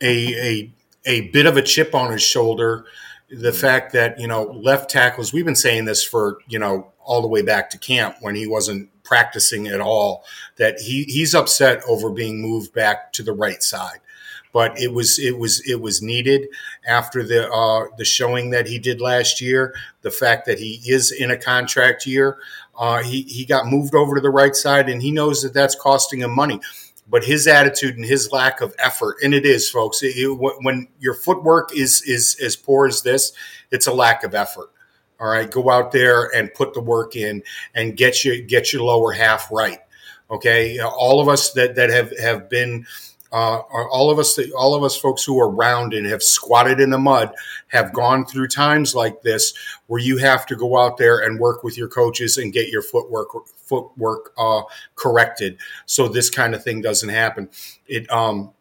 a, 0.00 0.34
a, 0.34 0.72
a 1.06 1.20
bit 1.28 1.46
of 1.46 1.56
a 1.56 1.62
chip 1.62 1.94
on 1.94 2.12
his 2.12 2.22
shoulder. 2.22 2.84
The 3.30 3.52
fact 3.52 3.92
that, 3.92 4.20
you 4.20 4.28
know, 4.28 4.44
left 4.44 4.90
tackles, 4.90 5.32
we've 5.32 5.44
been 5.44 5.56
saying 5.56 5.86
this 5.86 6.04
for, 6.04 6.38
you 6.48 6.58
know, 6.58 6.92
all 7.02 7.22
the 7.22 7.28
way 7.28 7.42
back 7.42 7.70
to 7.70 7.78
camp 7.78 8.16
when 8.20 8.34
he 8.34 8.46
wasn't 8.46 8.90
practicing 9.02 9.66
at 9.66 9.80
all, 9.80 10.24
that 10.56 10.78
he, 10.80 11.04
he's 11.04 11.34
upset 11.34 11.82
over 11.88 12.10
being 12.10 12.40
moved 12.40 12.72
back 12.72 13.12
to 13.12 13.22
the 13.22 13.32
right 13.32 13.62
side 13.62 14.00
but 14.54 14.78
it 14.78 14.92
was 14.92 15.18
it 15.18 15.36
was 15.36 15.60
it 15.68 15.80
was 15.80 16.00
needed 16.00 16.46
after 16.86 17.24
the 17.24 17.50
uh, 17.50 17.86
the 17.98 18.04
showing 18.04 18.50
that 18.50 18.68
he 18.68 18.78
did 18.78 19.00
last 19.00 19.40
year. 19.40 19.74
The 20.02 20.12
fact 20.12 20.46
that 20.46 20.60
he 20.60 20.80
is 20.86 21.10
in 21.10 21.30
a 21.32 21.36
contract 21.36 22.06
year, 22.06 22.38
uh, 22.78 23.02
he 23.02 23.22
he 23.22 23.44
got 23.44 23.66
moved 23.66 23.96
over 23.96 24.14
to 24.14 24.20
the 24.20 24.30
right 24.30 24.54
side, 24.54 24.88
and 24.88 25.02
he 25.02 25.10
knows 25.10 25.42
that 25.42 25.52
that's 25.52 25.74
costing 25.74 26.20
him 26.20 26.30
money 26.30 26.60
but 27.08 27.24
his 27.24 27.46
attitude 27.46 27.96
and 27.96 28.04
his 28.04 28.32
lack 28.32 28.60
of 28.60 28.74
effort, 28.78 29.16
and 29.22 29.34
it 29.34 29.44
is, 29.44 29.68
folks. 29.68 30.00
It, 30.02 30.14
when 30.62 30.88
your 30.98 31.14
footwork 31.14 31.76
is 31.76 32.02
is 32.02 32.36
as 32.42 32.56
poor 32.56 32.86
as 32.86 33.02
this, 33.02 33.32
it's 33.70 33.86
a 33.86 33.92
lack 33.92 34.24
of 34.24 34.34
effort. 34.34 34.70
All 35.20 35.28
right, 35.28 35.50
go 35.50 35.70
out 35.70 35.92
there 35.92 36.34
and 36.34 36.52
put 36.54 36.74
the 36.74 36.80
work 36.80 37.16
in 37.16 37.42
and 37.74 37.96
get 37.96 38.24
you 38.24 38.42
get 38.42 38.72
your 38.72 38.82
lower 38.82 39.12
half 39.12 39.50
right. 39.52 39.78
Okay, 40.30 40.78
all 40.80 41.20
of 41.20 41.28
us 41.28 41.52
that 41.52 41.74
that 41.76 41.90
have 41.90 42.16
have 42.18 42.48
been 42.48 42.86
uh, 43.34 43.58
all 43.90 44.12
of 44.12 44.20
us, 44.20 44.38
all 44.56 44.76
of 44.76 44.84
us 44.84 44.96
folks 44.96 45.24
who 45.24 45.40
are 45.40 45.50
round 45.50 45.92
and 45.92 46.06
have 46.06 46.22
squatted 46.22 46.78
in 46.78 46.90
the 46.90 46.98
mud, 46.98 47.34
have 47.66 47.92
gone 47.92 48.24
through 48.24 48.46
times 48.46 48.94
like 48.94 49.22
this 49.22 49.52
where 49.88 50.00
you 50.00 50.16
have 50.16 50.46
to 50.46 50.54
go 50.54 50.78
out 50.78 50.98
there 50.98 51.18
and 51.18 51.40
work 51.40 51.64
with 51.64 51.76
your 51.76 51.88
coaches 51.88 52.38
and 52.38 52.52
get 52.52 52.68
your 52.68 52.80
footwork 52.80 53.34
footwork 53.66 54.32
uh, 54.38 54.62
corrected, 54.96 55.58
so 55.86 56.08
this 56.08 56.30
kind 56.30 56.54
of 56.54 56.62
thing 56.62 56.80
doesn't 56.80 57.08
happen. 57.08 57.48
It 57.86 58.10
um, 58.10 58.52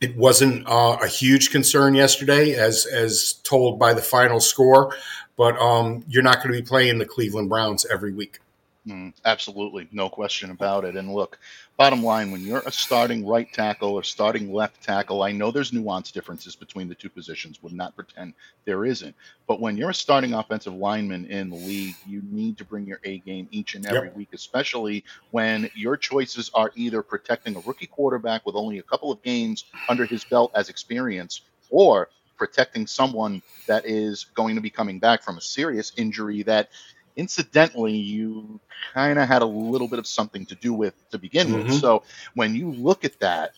it 0.00 0.16
wasn't 0.16 0.66
uh, 0.66 0.98
a 1.00 1.06
huge 1.06 1.50
concern 1.50 1.94
yesterday, 1.94 2.54
as 2.54 2.86
as 2.86 3.34
told 3.44 3.78
by 3.78 3.94
the 3.94 4.02
final 4.02 4.40
score, 4.40 4.94
but 5.36 5.56
um, 5.58 6.04
you're 6.08 6.22
not 6.22 6.36
going 6.42 6.54
to 6.54 6.60
be 6.60 6.66
playing 6.66 6.98
the 6.98 7.06
Cleveland 7.06 7.48
Browns 7.48 7.86
every 7.90 8.12
week. 8.12 8.40
Mm, 8.86 9.12
absolutely, 9.24 9.88
no 9.92 10.08
question 10.08 10.50
about 10.50 10.84
it. 10.84 10.96
And 10.96 11.14
look, 11.14 11.38
bottom 11.76 12.02
line, 12.02 12.30
when 12.30 12.42
you're 12.42 12.62
a 12.64 12.72
starting 12.72 13.26
right 13.26 13.50
tackle 13.52 13.90
or 13.90 14.02
starting 14.02 14.52
left 14.52 14.82
tackle, 14.82 15.22
I 15.22 15.32
know 15.32 15.50
there's 15.50 15.72
nuance 15.72 16.10
differences 16.10 16.54
between 16.54 16.88
the 16.88 16.94
two 16.94 17.08
positions. 17.08 17.62
Would 17.62 17.72
not 17.72 17.96
pretend 17.96 18.34
there 18.64 18.84
isn't. 18.84 19.14
But 19.46 19.60
when 19.60 19.76
you're 19.76 19.90
a 19.90 19.94
starting 19.94 20.34
offensive 20.34 20.74
lineman 20.74 21.26
in 21.26 21.50
the 21.50 21.56
league, 21.56 21.96
you 22.06 22.22
need 22.30 22.58
to 22.58 22.64
bring 22.64 22.86
your 22.86 23.00
A 23.04 23.18
game 23.18 23.48
each 23.50 23.74
and 23.74 23.86
every 23.86 24.08
yep. 24.08 24.16
week, 24.16 24.28
especially 24.32 25.04
when 25.30 25.70
your 25.74 25.96
choices 25.96 26.50
are 26.54 26.72
either 26.76 27.02
protecting 27.02 27.56
a 27.56 27.60
rookie 27.60 27.86
quarterback 27.86 28.46
with 28.46 28.54
only 28.54 28.78
a 28.78 28.82
couple 28.82 29.10
of 29.10 29.22
games 29.22 29.64
under 29.88 30.04
his 30.04 30.24
belt 30.24 30.52
as 30.54 30.68
experience, 30.68 31.40
or 31.70 32.08
protecting 32.36 32.86
someone 32.86 33.40
that 33.66 33.86
is 33.86 34.26
going 34.34 34.56
to 34.56 34.60
be 34.60 34.70
coming 34.70 34.98
back 34.98 35.22
from 35.22 35.38
a 35.38 35.40
serious 35.40 35.92
injury 35.96 36.42
that 36.42 36.68
incidentally 37.16 37.96
you 37.96 38.60
kind 38.94 39.18
of 39.18 39.28
had 39.28 39.42
a 39.42 39.46
little 39.46 39.88
bit 39.88 39.98
of 39.98 40.06
something 40.06 40.46
to 40.46 40.54
do 40.54 40.72
with 40.72 40.94
to 41.10 41.18
begin 41.18 41.48
mm-hmm. 41.48 41.68
with. 41.68 41.80
So 41.80 42.02
when 42.34 42.54
you 42.54 42.72
look 42.72 43.04
at 43.04 43.18
that, 43.20 43.52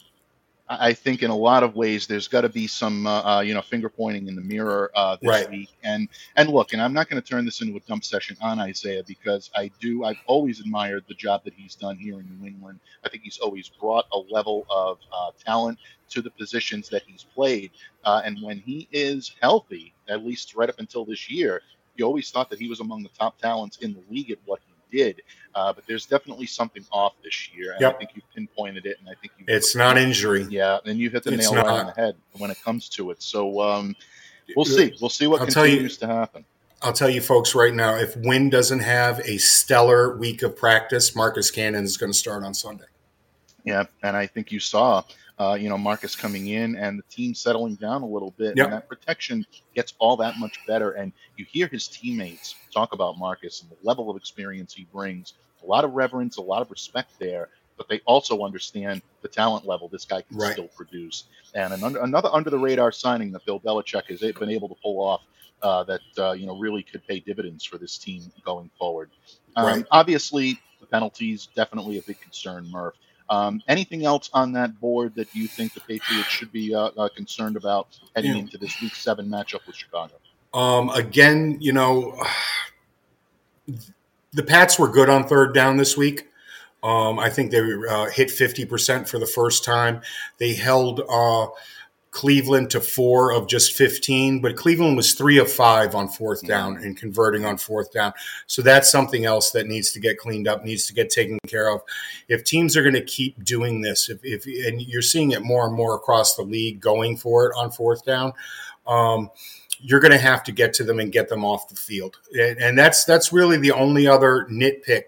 I 0.67 0.95
think 0.95 1.23
in 1.23 1.31
a 1.31 1.37
lot 1.37 1.63
of 1.63 1.77
ways 1.77 2.07
there's 2.07 2.27
got 2.27 2.41
to 2.41 2.49
be 2.49 2.67
some 2.67 3.07
uh, 3.07 3.37
uh, 3.37 3.41
you 3.41 3.53
know 3.53 3.61
finger 3.61 3.91
pointing 3.91 4.29
in 4.29 4.35
the 4.35 4.41
mirror 4.41 4.91
uh, 4.95 5.17
this 5.21 5.29
right. 5.29 5.51
week. 5.51 5.69
And 5.83 6.09
and 6.37 6.49
look, 6.49 6.73
and 6.73 6.81
I'm 6.81 6.95
not 6.95 7.11
going 7.11 7.21
to 7.21 7.29
turn 7.29 7.45
this 7.45 7.61
into 7.61 7.77
a 7.77 7.81
dump 7.81 8.05
session 8.05 8.37
on 8.41 8.59
Isaiah 8.59 9.03
because 9.07 9.51
I 9.55 9.71
do 9.81 10.05
I've 10.05 10.21
always 10.27 10.61
admired 10.61 11.05
the 11.07 11.15
job 11.15 11.45
that 11.45 11.53
he's 11.55 11.75
done 11.75 11.99
here 11.99 12.19
in 12.19 12.39
New 12.39 12.47
England. 12.47 12.81
I 13.05 13.11
think 13.11 13.25
he's 13.25 13.39
always 13.39 13.69
brought 13.69 14.07
a 14.13 14.19
level 14.19 14.67
of 14.71 14.99
uh, 15.13 15.33
talent 15.45 15.79
to 16.11 16.23
the 16.23 16.31
positions 16.31 16.89
that 16.89 17.03
he's 17.07 17.25
played. 17.35 17.71
Uh, 18.05 18.23
and 18.25 18.39
when 18.43 18.59
he 18.59 18.89
is 18.91 19.35
healthy, 19.41 19.93
at 20.09 20.25
least 20.25 20.55
right 20.55 20.69
up 20.69 20.79
until 20.79 21.05
this 21.05 21.31
year, 21.31 21.61
you 21.97 22.05
always 22.05 22.31
thought 22.31 22.51
that 22.51 22.59
he 22.59 22.69
was 22.69 22.81
among 22.81 23.03
the 23.03 23.09
top 23.11 23.39
talents 23.39 23.79
in 23.79 23.95
the 23.95 24.03
league 24.11 24.31
at 24.31 24.39
what 24.45 24.61
he 24.67 24.99
did. 24.99 25.23
Uh, 25.55 25.73
but 25.73 25.87
there's 25.87 26.07
definitely 26.07 26.47
something 26.47 26.85
off 26.91 27.15
this 27.23 27.53
year, 27.55 27.73
and 27.73 27.81
yep. 27.81 27.95
I 27.95 27.99
think 27.99 28.11
you 28.15 28.23
pinpointed 28.35 28.87
it. 28.87 28.97
And 29.01 29.09
I 29.09 29.15
think 29.21 29.33
you 29.39 29.45
it's 29.49 29.75
not 29.75 29.97
injury. 29.97 30.47
Yeah, 30.51 30.79
and 30.85 30.99
you 30.99 31.11
hit 31.11 31.23
the 31.23 31.33
it's 31.33 31.51
nail 31.51 31.55
not. 31.55 31.67
right 31.67 31.81
on 31.81 31.87
the 31.87 31.93
head 31.93 32.17
when 32.39 32.51
it 32.51 32.61
comes 32.63 32.89
to 32.91 33.11
it. 33.11 33.23
So 33.23 33.61
um, 33.61 33.95
we'll 34.57 34.65
see. 34.65 34.95
We'll 35.01 35.11
see 35.11 35.27
what 35.27 35.41
I'll 35.41 35.47
continues 35.47 36.01
you, 36.01 36.07
to 36.07 36.13
happen. 36.13 36.45
I'll 36.83 36.93
tell 36.93 37.09
you, 37.09 37.21
folks, 37.21 37.55
right 37.55 37.73
now, 37.73 37.95
if 37.95 38.17
Wynn 38.17 38.51
doesn't 38.51 38.81
have 38.81 39.21
a 39.21 39.39
stellar 39.39 40.17
week 40.17 40.43
of 40.43 40.57
practice, 40.57 41.17
Marcus 41.17 41.51
Cannon 41.51 41.85
is 41.85 41.97
going 41.97 42.13
to 42.13 42.19
start 42.19 42.45
on 42.45 42.53
Sunday. 42.53 42.85
Yeah, 43.65 43.85
and 44.03 44.17
I 44.17 44.27
think 44.27 44.53
you 44.53 44.61
saw 44.61 45.03
uh, 45.39 45.57
you 45.61 45.69
know, 45.69 45.79
Marcus 45.79 46.15
coming 46.17 46.49
in 46.49 46.77
and 46.77 46.99
the 46.99 47.03
team 47.11 47.35
settling 47.35 47.77
down 47.77 48.03
a 48.03 48.07
little 48.07 48.33
bit, 48.39 48.57
Yep. 48.57 48.67
and 48.67 48.73
that 48.73 48.89
protection 48.89 49.45
gets 49.75 49.95
all 49.99 50.17
that 50.19 50.39
much 50.39 50.65
better. 50.67 50.93
And 50.93 51.13
you 51.37 51.47
hear 51.51 51.67
his 51.69 51.89
teammates 51.89 52.57
talk 52.73 52.93
about 52.93 53.19
Marcus 53.19 53.63
and 53.63 53.71
the 53.71 53.77
level 53.83 54.11
of 54.11 54.17
experience 54.17 54.75
he 54.75 54.87
brings. 54.93 55.35
A 55.63 55.67
lot 55.67 55.85
of 55.85 55.93
reverence, 55.93 56.37
a 56.39 56.43
lot 56.43 56.63
of 56.63 56.71
respect 56.71 57.13
there, 57.19 57.49
but 57.79 57.89
they 57.89 58.01
also 58.07 58.43
understand 58.45 59.03
the 59.23 59.29
talent 59.29 59.67
level 59.67 59.89
this 59.89 60.05
guy 60.05 60.23
can 60.23 60.39
Right. 60.39 60.53
still 60.53 60.69
produce. 60.77 61.29
And 61.55 61.73
an 61.73 61.85
under, 61.85 62.01
another 62.01 62.31
under 62.33 62.51
the 62.51 62.59
radar 62.59 62.93
signing 62.93 63.33
that 63.33 63.45
Bill 63.47 63.61
Belichick 63.61 64.05
has 64.11 64.21
been 64.21 64.51
able 64.51 64.69
to 64.69 64.77
pull 64.83 65.01
off 65.03 65.23
uh, 65.63 65.85
that 65.85 66.03
uh, 66.19 66.33
you 66.33 66.47
know 66.47 66.57
really 66.59 66.83
could 66.83 67.07
pay 67.07 67.21
dividends 67.21 67.65
for 67.65 67.79
this 67.79 67.99
team 67.99 68.33
going 68.45 68.71
forward. 68.79 69.11
Um, 69.57 69.65
Right. 69.67 69.87
Obviously, 69.91 70.61
the 70.81 70.87
penalties 70.87 71.49
definitely 71.57 71.99
a 71.99 72.03
big 72.03 72.21
concern, 72.21 72.71
Murph. 72.71 72.95
Um, 73.31 73.63
anything 73.69 74.05
else 74.05 74.29
on 74.35 74.53
that 74.53 74.79
board 74.81 75.15
that 75.15 75.35
you 75.35 75.49
think 75.49 75.73
the 75.75 75.81
Patriots 75.81 76.29
should 76.29 76.53
be 76.53 76.75
uh, 76.75 76.91
uh, 76.97 77.09
concerned 77.17 77.57
about 77.57 77.99
heading 78.15 78.33
Yeah. 78.33 78.39
into 78.39 78.59
this 78.59 78.81
Week 78.83 78.95
Seven 78.95 79.29
matchup 79.29 79.67
with 79.67 79.77
Chicago? 79.77 80.15
Um, 80.53 80.91
again, 80.91 81.57
you 81.61 81.73
know, 81.73 82.17
the 84.33 84.43
Pats 84.43 84.79
were 84.79 84.89
good 84.89 85.09
on 85.09 85.27
third 85.27 85.55
down 85.55 85.77
this 85.77 85.97
week. 85.97 86.29
Um, 86.83 87.19
I 87.19 87.31
think 87.31 87.51
they 87.51 87.61
uh, 87.61 88.11
hit 88.11 88.29
50% 88.29 89.09
for 89.09 89.19
the 89.19 89.27
first 89.27 89.65
time. 89.65 90.03
They 90.39 90.53
held 90.53 91.01
uh, 91.09 91.47
Cleveland 92.15 92.71
to 92.71 92.81
four 92.81 93.33
of 93.33 93.49
just 93.49 93.73
15, 93.73 94.41
but 94.41 94.55
Cleveland 94.55 94.97
was 94.97 95.15
three 95.15 95.37
of 95.39 95.51
five 95.51 95.97
on 95.97 96.07
fourth 96.07 96.47
down 96.47 96.77
and 96.77 96.97
converting 96.97 97.45
on 97.45 97.59
fourth 97.59 97.93
down. 97.93 98.13
So 98.47 98.63
that's 98.63 98.89
something 98.89 99.25
else 99.25 99.51
that 99.51 99.67
needs 99.67 99.91
to 99.93 100.01
get 100.01 100.17
cleaned 100.17 100.47
up, 100.47 100.65
needs 100.65 100.87
to 100.87 100.95
get 100.95 101.11
taken 101.11 101.41
care 101.49 101.69
of. 101.69 101.83
If 102.29 102.45
teams 102.45 102.77
are 102.77 102.83
going 102.83 102.95
to 102.95 103.03
keep 103.03 103.43
doing 103.45 103.81
this, 103.81 104.09
if, 104.09 104.21
if 104.23 104.47
and 104.47 104.81
you're 104.81 105.03
seeing 105.03 105.33
it 105.33 105.43
more 105.43 105.67
and 105.67 105.75
more 105.75 105.97
across 105.97 106.37
the 106.37 106.43
league 106.43 106.81
going 106.81 107.17
for 107.17 107.47
it 107.47 107.53
on 107.57 107.73
fourth 107.73 108.05
down, 108.05 108.33
um, 108.87 109.29
you're 109.81 109.99
going 109.99 110.13
to 110.13 110.19
have 110.19 110.45
to 110.45 110.53
get 110.53 110.73
to 110.75 110.85
them 110.85 111.01
and 111.01 111.11
get 111.11 111.29
them 111.29 111.45
off 111.45 111.69
the 111.69 111.75
field. 111.75 112.19
And, 112.33 112.59
and 112.59 112.79
that's 112.79 113.05
that's 113.05 113.33
really 113.33 113.57
the 113.57 113.73
only 113.73 114.07
other 114.07 114.47
nitpick 114.49 115.07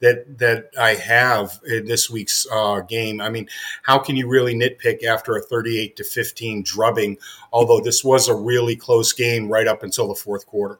that 0.00 0.38
that 0.38 0.70
I 0.78 0.94
have 0.94 1.60
in 1.66 1.86
this 1.86 2.08
week's 2.08 2.46
uh, 2.52 2.80
game. 2.80 3.20
I 3.20 3.30
mean, 3.30 3.48
how 3.82 3.98
can 3.98 4.16
you 4.16 4.28
really 4.28 4.54
nitpick 4.54 5.04
after 5.04 5.36
a 5.36 5.42
38 5.42 5.96
to 5.96 6.04
15 6.04 6.62
drubbing? 6.62 7.18
Although 7.52 7.80
this 7.80 8.04
was 8.04 8.28
a 8.28 8.34
really 8.34 8.76
close 8.76 9.12
game 9.12 9.48
right 9.48 9.66
up 9.66 9.82
until 9.82 10.08
the 10.08 10.14
fourth 10.14 10.46
quarter. 10.46 10.78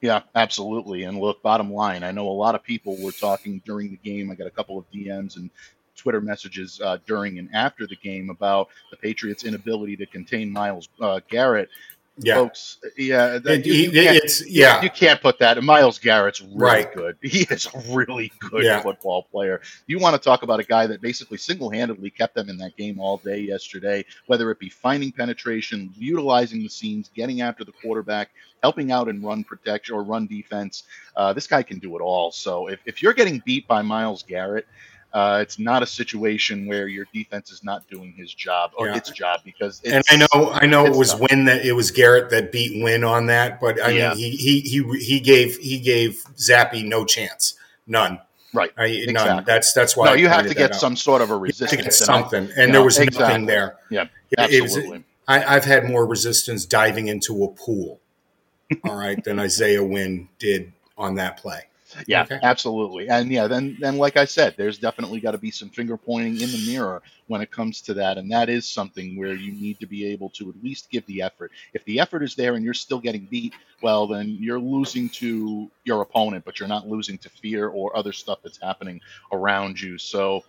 Yeah, 0.00 0.22
absolutely. 0.34 1.02
And 1.02 1.20
look, 1.20 1.42
bottom 1.42 1.72
line, 1.72 2.02
I 2.02 2.10
know 2.10 2.28
a 2.28 2.30
lot 2.30 2.54
of 2.54 2.62
people 2.62 2.96
were 3.02 3.12
talking 3.12 3.60
during 3.64 3.90
the 3.90 3.98
game. 3.98 4.30
I 4.30 4.34
got 4.34 4.46
a 4.46 4.50
couple 4.50 4.78
of 4.78 4.90
DMs 4.90 5.36
and 5.36 5.50
Twitter 5.96 6.20
messages 6.20 6.80
uh, 6.82 6.98
during 7.06 7.38
and 7.38 7.48
after 7.54 7.86
the 7.86 7.96
game 7.96 8.30
about 8.30 8.68
the 8.90 8.96
Patriots' 8.96 9.44
inability 9.44 9.96
to 9.96 10.06
contain 10.06 10.52
Myles 10.52 10.88
uh, 11.00 11.20
Garrett. 11.28 11.68
Yeah, 12.18 12.36
Folks, 12.36 12.78
yeah, 12.96 13.38
that, 13.38 13.60
It- 13.60 13.66
you, 13.66 13.74
you 13.74 13.88
it- 13.90 14.24
it's 14.24 14.46
yeah. 14.48 14.80
you 14.82 14.88
can't 14.88 15.20
put 15.20 15.38
that. 15.40 15.62
Myles 15.62 15.98
Garrett's 15.98 16.40
really 16.40 16.54
Right. 16.56 16.94
good. 16.94 17.16
He 17.22 17.40
is 17.50 17.66
a 17.74 17.94
really 17.94 18.32
good 18.40 18.64
Yeah. 18.64 18.80
football 18.80 19.24
player. 19.24 19.60
You 19.86 19.98
want 19.98 20.14
to 20.14 20.18
talk 20.24 20.42
about 20.42 20.58
a 20.58 20.64
guy 20.64 20.86
that 20.86 21.02
basically 21.02 21.36
single-handedly 21.36 22.08
kept 22.10 22.34
them 22.34 22.48
in 22.48 22.56
that 22.58 22.74
game 22.76 22.98
all 22.98 23.18
day 23.18 23.40
yesterday, 23.40 24.04
whether 24.28 24.50
it 24.50 24.58
be 24.58 24.70
finding 24.70 25.12
penetration, 25.12 25.92
utilizing 25.94 26.62
the 26.62 26.68
seams, 26.70 27.10
getting 27.14 27.42
after 27.42 27.64
the 27.64 27.72
quarterback, 27.72 28.30
helping 28.62 28.90
out 28.92 29.08
in 29.08 29.22
run 29.22 29.44
protection 29.44 29.94
or 29.94 30.02
run 30.02 30.26
defense. 30.26 30.84
Uh, 31.16 31.34
this 31.34 31.46
guy 31.46 31.62
can 31.62 31.78
do 31.78 31.96
it 31.96 32.00
all. 32.00 32.32
So 32.32 32.68
if, 32.68 32.80
if 32.86 33.02
you're 33.02 33.12
getting 33.12 33.42
beat 33.44 33.68
by 33.68 33.82
Myles 33.82 34.22
Garrett, 34.22 34.66
uh, 35.16 35.38
it's 35.40 35.58
not 35.58 35.82
a 35.82 35.86
situation 35.86 36.66
where 36.66 36.88
your 36.88 37.06
defense 37.14 37.50
is 37.50 37.64
not 37.64 37.88
doing 37.88 38.12
his 38.12 38.34
job 38.34 38.72
or 38.76 38.88
Yeah. 38.88 38.96
its 38.96 39.10
job 39.10 39.40
because 39.44 39.80
it's, 39.82 39.92
and 39.92 40.04
I 40.10 40.26
know, 40.34 40.50
I 40.52 40.66
know, 40.66 40.84
it 40.84 40.94
was 40.94 41.12
tough. 41.12 41.22
Win 41.30 41.46
that 41.46 41.64
it 41.64 41.72
was 41.72 41.90
Garrett 41.90 42.28
that 42.30 42.52
beat 42.52 42.82
Wynn 42.82 43.02
on 43.02 43.26
that, 43.28 43.58
but 43.60 43.80
I 43.82 43.90
Yeah. 43.92 44.08
mean, 44.10 44.18
he 44.18 44.30
he 44.36 44.60
he 44.60 44.98
he 45.04 45.20
gave 45.20 45.56
he 45.56 45.78
gave 45.78 46.22
Zappe 46.36 46.84
no 46.84 47.04
chance, 47.04 47.54
none. 47.86 48.18
Right. 48.52 48.70
I, 48.76 48.84
Exactly. 48.86 49.12
None. 49.34 49.44
That's 49.44 49.72
that's 49.72 49.96
why. 49.96 50.06
no, 50.06 50.12
you 50.14 50.28
have 50.28 50.46
to 50.48 50.54
get 50.54 50.72
out. 50.72 50.80
some 50.80 50.96
sort 50.96 51.22
of 51.22 51.30
a 51.30 51.34
You 51.34 51.38
have 51.46 51.56
to 51.56 51.64
resistance. 51.64 51.70
get 51.70 52.00
and 52.08 52.10
I- 52.10 52.20
something, 52.20 52.42
and 52.56 52.56
there 52.56 52.68
know, 52.80 52.84
was 52.84 52.98
exactly. 52.98 53.20
nothing 53.26 53.46
there. 53.46 53.76
Yeah, 53.90 54.04
it 54.30 54.62
was- 54.62 54.76
absolutely. 54.76 55.04
I, 55.28 55.56
I've 55.56 55.64
had 55.64 55.84
more 55.88 56.06
resistance 56.06 56.64
diving 56.66 57.08
into 57.08 57.42
a 57.42 57.48
pool, 57.48 58.00
all 58.84 58.94
right, 58.96 59.22
than 59.24 59.40
Isaiah 59.40 59.82
Wynn 59.82 60.28
did 60.38 60.72
on 60.96 61.16
that 61.16 61.36
play. 61.38 61.62
Yeah, 62.06 62.24
Okay. 62.24 62.40
absolutely. 62.42 63.08
And 63.08 63.30
yeah, 63.30 63.46
then 63.46 63.76
then 63.80 63.96
like 63.96 64.16
I 64.16 64.24
said, 64.24 64.54
there's 64.56 64.78
definitely 64.78 65.20
got 65.20 65.32
to 65.32 65.38
be 65.38 65.50
some 65.50 65.70
finger 65.70 65.96
pointing 65.96 66.40
in 66.40 66.50
the 66.50 66.64
mirror 66.66 67.02
when 67.28 67.40
it 67.40 67.50
comes 67.50 67.80
to 67.82 67.94
that, 67.94 68.18
and 68.18 68.30
that 68.32 68.48
is 68.48 68.66
something 68.68 69.16
where 69.16 69.34
you 69.34 69.52
need 69.52 69.80
to 69.80 69.86
be 69.86 70.06
able 70.06 70.30
to 70.30 70.48
at 70.50 70.62
least 70.62 70.90
give 70.90 71.06
the 71.06 71.22
effort. 71.22 71.52
If 71.72 71.84
the 71.84 72.00
effort 72.00 72.22
is 72.22 72.34
there 72.34 72.54
and 72.54 72.64
you're 72.64 72.74
still 72.74 73.00
getting 73.00 73.26
beat, 73.30 73.54
well, 73.82 74.06
then 74.06 74.36
you're 74.40 74.60
losing 74.60 75.08
to 75.10 75.70
your 75.84 76.02
opponent, 76.02 76.44
but 76.44 76.58
you're 76.60 76.68
not 76.68 76.86
losing 76.88 77.18
to 77.18 77.30
fear 77.30 77.68
or 77.68 77.96
other 77.96 78.12
stuff 78.12 78.38
that's 78.42 78.60
happening 78.60 79.00
around 79.32 79.80
you. 79.80 79.98
So. 79.98 80.42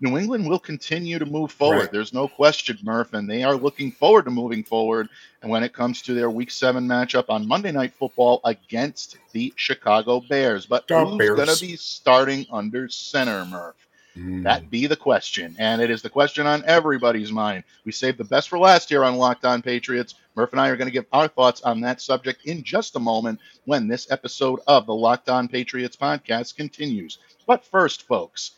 New 0.00 0.18
England 0.18 0.46
will 0.46 0.58
continue 0.58 1.18
to 1.18 1.24
move 1.24 1.50
forward. 1.50 1.78
Right. 1.78 1.92
There's 1.92 2.12
no 2.12 2.28
question, 2.28 2.78
Murph, 2.82 3.14
and 3.14 3.28
they 3.28 3.42
are 3.42 3.54
looking 3.56 3.90
forward 3.90 4.26
to 4.26 4.30
moving 4.30 4.62
forward. 4.62 5.08
And 5.40 5.50
when 5.50 5.62
it 5.62 5.72
comes 5.72 6.02
to 6.02 6.14
their 6.14 6.28
Week 6.28 6.50
Seven 6.50 6.86
matchup 6.86 7.26
on 7.30 7.48
Monday 7.48 7.72
Night 7.72 7.94
Football 7.94 8.40
against 8.44 9.16
the 9.32 9.54
Chicago 9.56 10.20
Bears, 10.20 10.66
but 10.66 10.86
Go 10.86 11.06
who's 11.06 11.30
going 11.30 11.48
to 11.48 11.60
be 11.60 11.76
starting 11.76 12.46
under 12.52 12.88
center, 12.88 13.44
Murph? 13.46 13.86
Mm. 14.18 14.44
That 14.44 14.70
be 14.70 14.86
the 14.86 14.96
question, 14.96 15.56
and 15.58 15.82
it 15.82 15.90
is 15.90 16.00
the 16.00 16.08
question 16.08 16.46
on 16.46 16.64
everybody's 16.64 17.32
mind. 17.32 17.64
We 17.84 17.92
saved 17.92 18.16
the 18.16 18.24
best 18.24 18.48
for 18.48 18.58
last 18.58 18.88
here 18.88 19.04
on 19.04 19.16
Locked 19.16 19.44
On 19.44 19.60
Patriots. 19.60 20.14
Murph 20.34 20.52
and 20.52 20.60
I 20.60 20.68
are 20.68 20.76
going 20.76 20.88
to 20.88 20.92
give 20.92 21.04
our 21.12 21.28
thoughts 21.28 21.60
on 21.62 21.82
that 21.82 22.00
subject 22.00 22.46
in 22.46 22.62
just 22.62 22.96
a 22.96 23.00
moment 23.00 23.40
when 23.66 23.88
this 23.88 24.10
episode 24.10 24.60
of 24.66 24.86
the 24.86 24.94
Locked 24.94 25.28
On 25.28 25.48
Patriots 25.48 25.96
podcast 25.96 26.56
continues. 26.56 27.18
But 27.46 27.64
first, 27.64 28.06
folks, 28.06 28.52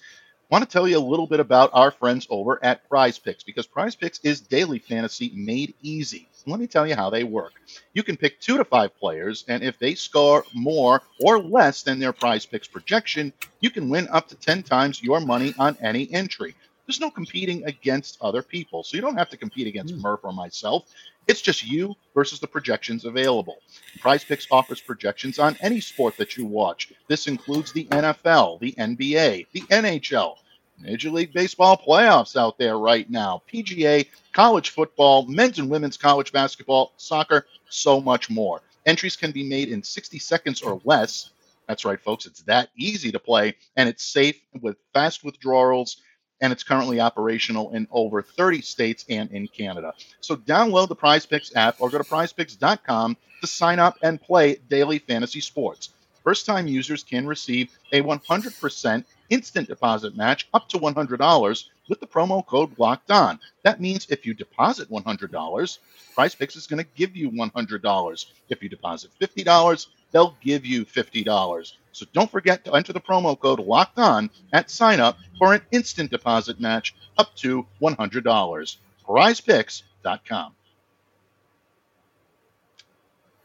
want 0.51 0.65
to 0.65 0.71
tell 0.71 0.89
you 0.89 0.99
a 0.99 1.01
little 1.01 1.27
bit 1.27 1.41
about 1.41 1.71
our 1.75 1.91
friends 1.91 2.27
over 2.31 2.59
at 2.65 2.89
Prize 2.89 3.19
Picks 3.19 3.43
because 3.43 3.67
Prize 3.67 3.95
Picks 3.95 4.21
is 4.21 4.41
daily 4.41 4.79
fantasy 4.79 5.31
made 5.35 5.75
easy. 5.83 6.27
Let 6.47 6.59
me 6.59 6.67
tell 6.67 6.87
you 6.87 6.95
how 6.95 7.11
they 7.11 7.25
work. 7.25 7.53
You 7.93 8.03
can 8.03 8.17
pick 8.17 8.41
two 8.41 8.57
to 8.57 8.65
five 8.65 8.99
players, 8.99 9.45
and 9.49 9.63
if 9.63 9.79
they 9.79 9.95
score 9.95 10.45
more 10.55 11.03
or 11.23 11.39
less 11.39 11.83
than 11.83 11.99
their 11.99 12.15
Prize 12.15 12.47
Picks 12.47 12.67
projection, 12.67 13.33
you 13.61 13.71
can 13.71 13.91
win 13.91 14.09
up 14.09 14.29
to 14.29 14.35
10 14.35 14.63
times 14.63 15.03
your 15.03 15.21
money 15.21 15.55
on 15.59 15.77
any 15.83 16.11
entry. 16.13 16.55
There's 16.88 17.01
no 17.01 17.11
competing 17.11 17.66
against 17.66 18.16
other 18.22 18.40
people, 18.40 18.83
so 18.83 18.96
you 18.96 19.03
don't 19.03 19.18
have 19.18 19.29
to 19.29 19.37
compete 19.37 19.66
against 19.66 19.94
hmm. 19.94 20.01
Murph 20.01 20.20
or 20.22 20.33
myself. 20.33 20.87
It's 21.27 21.42
just 21.42 21.62
you 21.62 21.94
versus 22.14 22.40
the 22.40 22.46
projections 22.46 23.05
available. 23.05 23.59
Prize 24.01 24.24
Picks 24.24 24.46
offers 24.51 24.81
projections 24.81 25.38
on 25.38 25.59
any 25.61 25.81
sport 25.81 26.16
that 26.16 26.38
you 26.38 26.46
watch. 26.46 26.90
This 27.07 27.27
includes 27.27 27.74
the 27.74 27.85
NFL, 27.85 28.61
the 28.61 28.72
NBA, 28.72 29.48
the 29.53 29.61
NHL, 29.61 30.37
Major 30.79 31.11
League 31.11 31.35
Baseball 31.35 31.77
playoffs 31.77 32.40
out 32.40 32.57
there 32.57 32.79
right 32.79 33.11
now, 33.11 33.42
PGA, 33.53 34.07
college 34.33 34.70
football, 34.70 35.27
men's 35.27 35.59
and 35.59 35.68
women's 35.68 35.98
college 35.98 36.33
basketball, 36.33 36.94
soccer, 36.96 37.44
so 37.68 38.01
much 38.01 38.31
more. 38.31 38.62
Entries 38.87 39.14
can 39.14 39.31
be 39.31 39.46
made 39.46 39.68
in 39.68 39.83
60 39.83 40.18
seconds 40.18 40.62
or 40.62 40.81
less. 40.87 41.33
That's 41.66 41.85
right, 41.85 42.01
folks. 42.01 42.24
It's 42.24 42.40
that 42.44 42.70
easy 42.79 43.12
to 43.12 43.18
play, 43.18 43.57
and 43.77 43.90
it's 43.90 44.05
safe 44.05 44.40
with 44.62 44.79
fast 44.94 45.22
withdrawals, 45.22 45.98
and 46.40 46.53
it's 46.53 46.62
currently 46.62 47.01
operational 47.01 47.72
in 47.74 47.87
over 47.90 48.22
30 48.22 48.62
states 48.62 49.05
and 49.09 49.31
in 49.31 49.48
Canada. 49.48 49.92
So 50.20 50.37
download 50.37 50.88
the 50.88 50.96
Prize 50.96 51.27
Picks 51.27 51.55
app 51.57 51.77
or 51.81 51.90
go 51.90 51.98
to 51.98 52.05
prizepicks.com 52.05 53.16
to 53.40 53.46
sign 53.46 53.79
up 53.79 53.96
and 54.03 54.20
play 54.20 54.57
daily 54.68 54.98
fantasy 54.98 55.40
sports. 55.40 55.90
First 56.24 56.46
time 56.46 56.66
users 56.66 57.03
can 57.05 57.27
receive 57.27 57.70
a 57.92 58.03
100% 58.03 59.05
instant 59.31 59.68
deposit 59.68 60.16
match 60.16 60.48
up 60.53 60.68
to 60.68 60.79
$100 60.79 61.64
with 61.88 62.01
the 62.01 62.07
promo 62.07 62.44
code 62.44 62.79
locked 62.79 63.11
on. 63.11 63.38
That 63.62 63.81
means 63.81 64.07
if 64.11 64.27
you 64.27 64.35
deposit 64.35 64.90
$100, 64.90 65.79
Prize 66.14 66.35
Picks 66.35 66.57
is 66.57 66.66
going 66.66 66.83
to 66.83 66.90
give 66.96 67.16
you 67.16 67.31
$100. 67.31 68.27
If 68.48 68.62
you 68.62 68.68
deposit 68.68 69.11
$50, 69.20 69.87
they'll 70.11 70.37
give 70.42 70.66
you 70.66 70.85
$50. 70.85 71.72
So 71.92 72.07
don't 72.12 72.31
forget 72.31 72.64
to 72.64 72.74
enter 72.74 72.92
the 72.92 73.01
promo 73.01 73.38
code 73.38 73.61
locked 73.61 73.98
on 73.98 74.31
at 74.53 74.70
sign 74.70 75.01
up 75.01 75.18
for 75.38 75.55
an 75.55 75.62
instant 75.70 76.11
deposit 76.11 76.61
match 76.61 76.94
up 77.16 77.35
to 77.37 77.66
$100. 77.81 78.77
PrizePicks.com. 79.07 80.53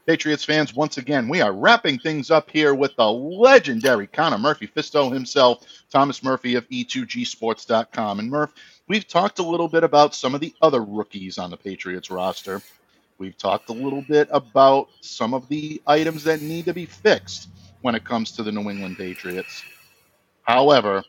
Patriots 0.05 0.43
fans, 0.43 0.73
once 0.73 0.97
again, 0.97 1.29
we 1.29 1.39
are 1.39 1.53
wrapping 1.53 1.97
things 1.97 2.29
up 2.29 2.49
here 2.49 2.75
with 2.75 2.93
the 2.97 3.09
legendary 3.09 4.05
Connor 4.05 4.37
Murphy 4.37 4.67
Fisto 4.67 5.13
himself, 5.13 5.65
Thomas 5.89 6.21
Murphy 6.21 6.55
of 6.55 6.65
E 6.69 6.83
E2Gsports.com. 6.83 8.19
And 8.19 8.29
Murph, 8.29 8.53
we've 8.87 9.07
talked 9.07 9.39
a 9.39 9.43
little 9.43 9.69
bit 9.69 9.85
about 9.85 10.13
some 10.13 10.35
of 10.35 10.41
the 10.41 10.53
other 10.61 10.83
rookies 10.83 11.37
on 11.37 11.51
the 11.51 11.57
Patriots 11.57 12.11
roster. 12.11 12.61
We've 13.17 13.37
talked 13.37 13.69
a 13.69 13.73
little 13.73 14.01
bit 14.01 14.27
about 14.31 14.89
some 14.99 15.33
of 15.33 15.47
the 15.47 15.81
items 15.87 16.25
that 16.25 16.41
need 16.41 16.65
to 16.65 16.73
be 16.73 16.85
fixed 16.85 17.47
when 17.81 17.95
it 17.95 18.03
comes 18.03 18.33
to 18.33 18.43
the 18.43 18.51
New 18.51 18.69
England 18.69 18.97
Patriots. 18.97 19.63
However, 20.41 21.03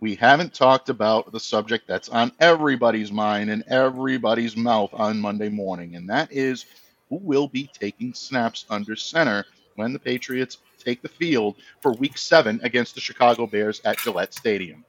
we 0.00 0.16
haven't 0.16 0.52
talked 0.52 0.88
about 0.88 1.30
the 1.30 1.38
subject 1.38 1.86
that's 1.86 2.08
on 2.08 2.32
everybody's 2.40 3.12
mind 3.12 3.50
and 3.50 3.62
everybody's 3.68 4.56
mouth 4.56 4.90
on 4.92 5.20
Monday 5.20 5.48
morning, 5.48 5.94
and 5.94 6.10
that 6.10 6.32
is 6.32 6.66
who 7.08 7.16
will 7.16 7.48
be 7.48 7.68
taking 7.72 8.14
snaps 8.14 8.64
under 8.70 8.96
center 8.96 9.44
when 9.76 9.92
the 9.92 9.98
Patriots 9.98 10.58
take 10.78 11.02
the 11.02 11.08
field 11.08 11.56
for 11.80 11.92
week 11.94 12.18
seven 12.18 12.60
against 12.62 12.94
the 12.94 13.00
Chicago 13.00 13.46
Bears 13.46 13.80
at 13.84 13.98
Gillette 13.98 14.34
Stadium. 14.34 14.84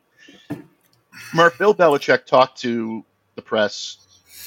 Murph, 1.33 1.57
Bill 1.57 1.73
Belichick 1.73 2.25
talked 2.25 2.59
to 2.61 3.03
the 3.35 3.41
press 3.41 3.97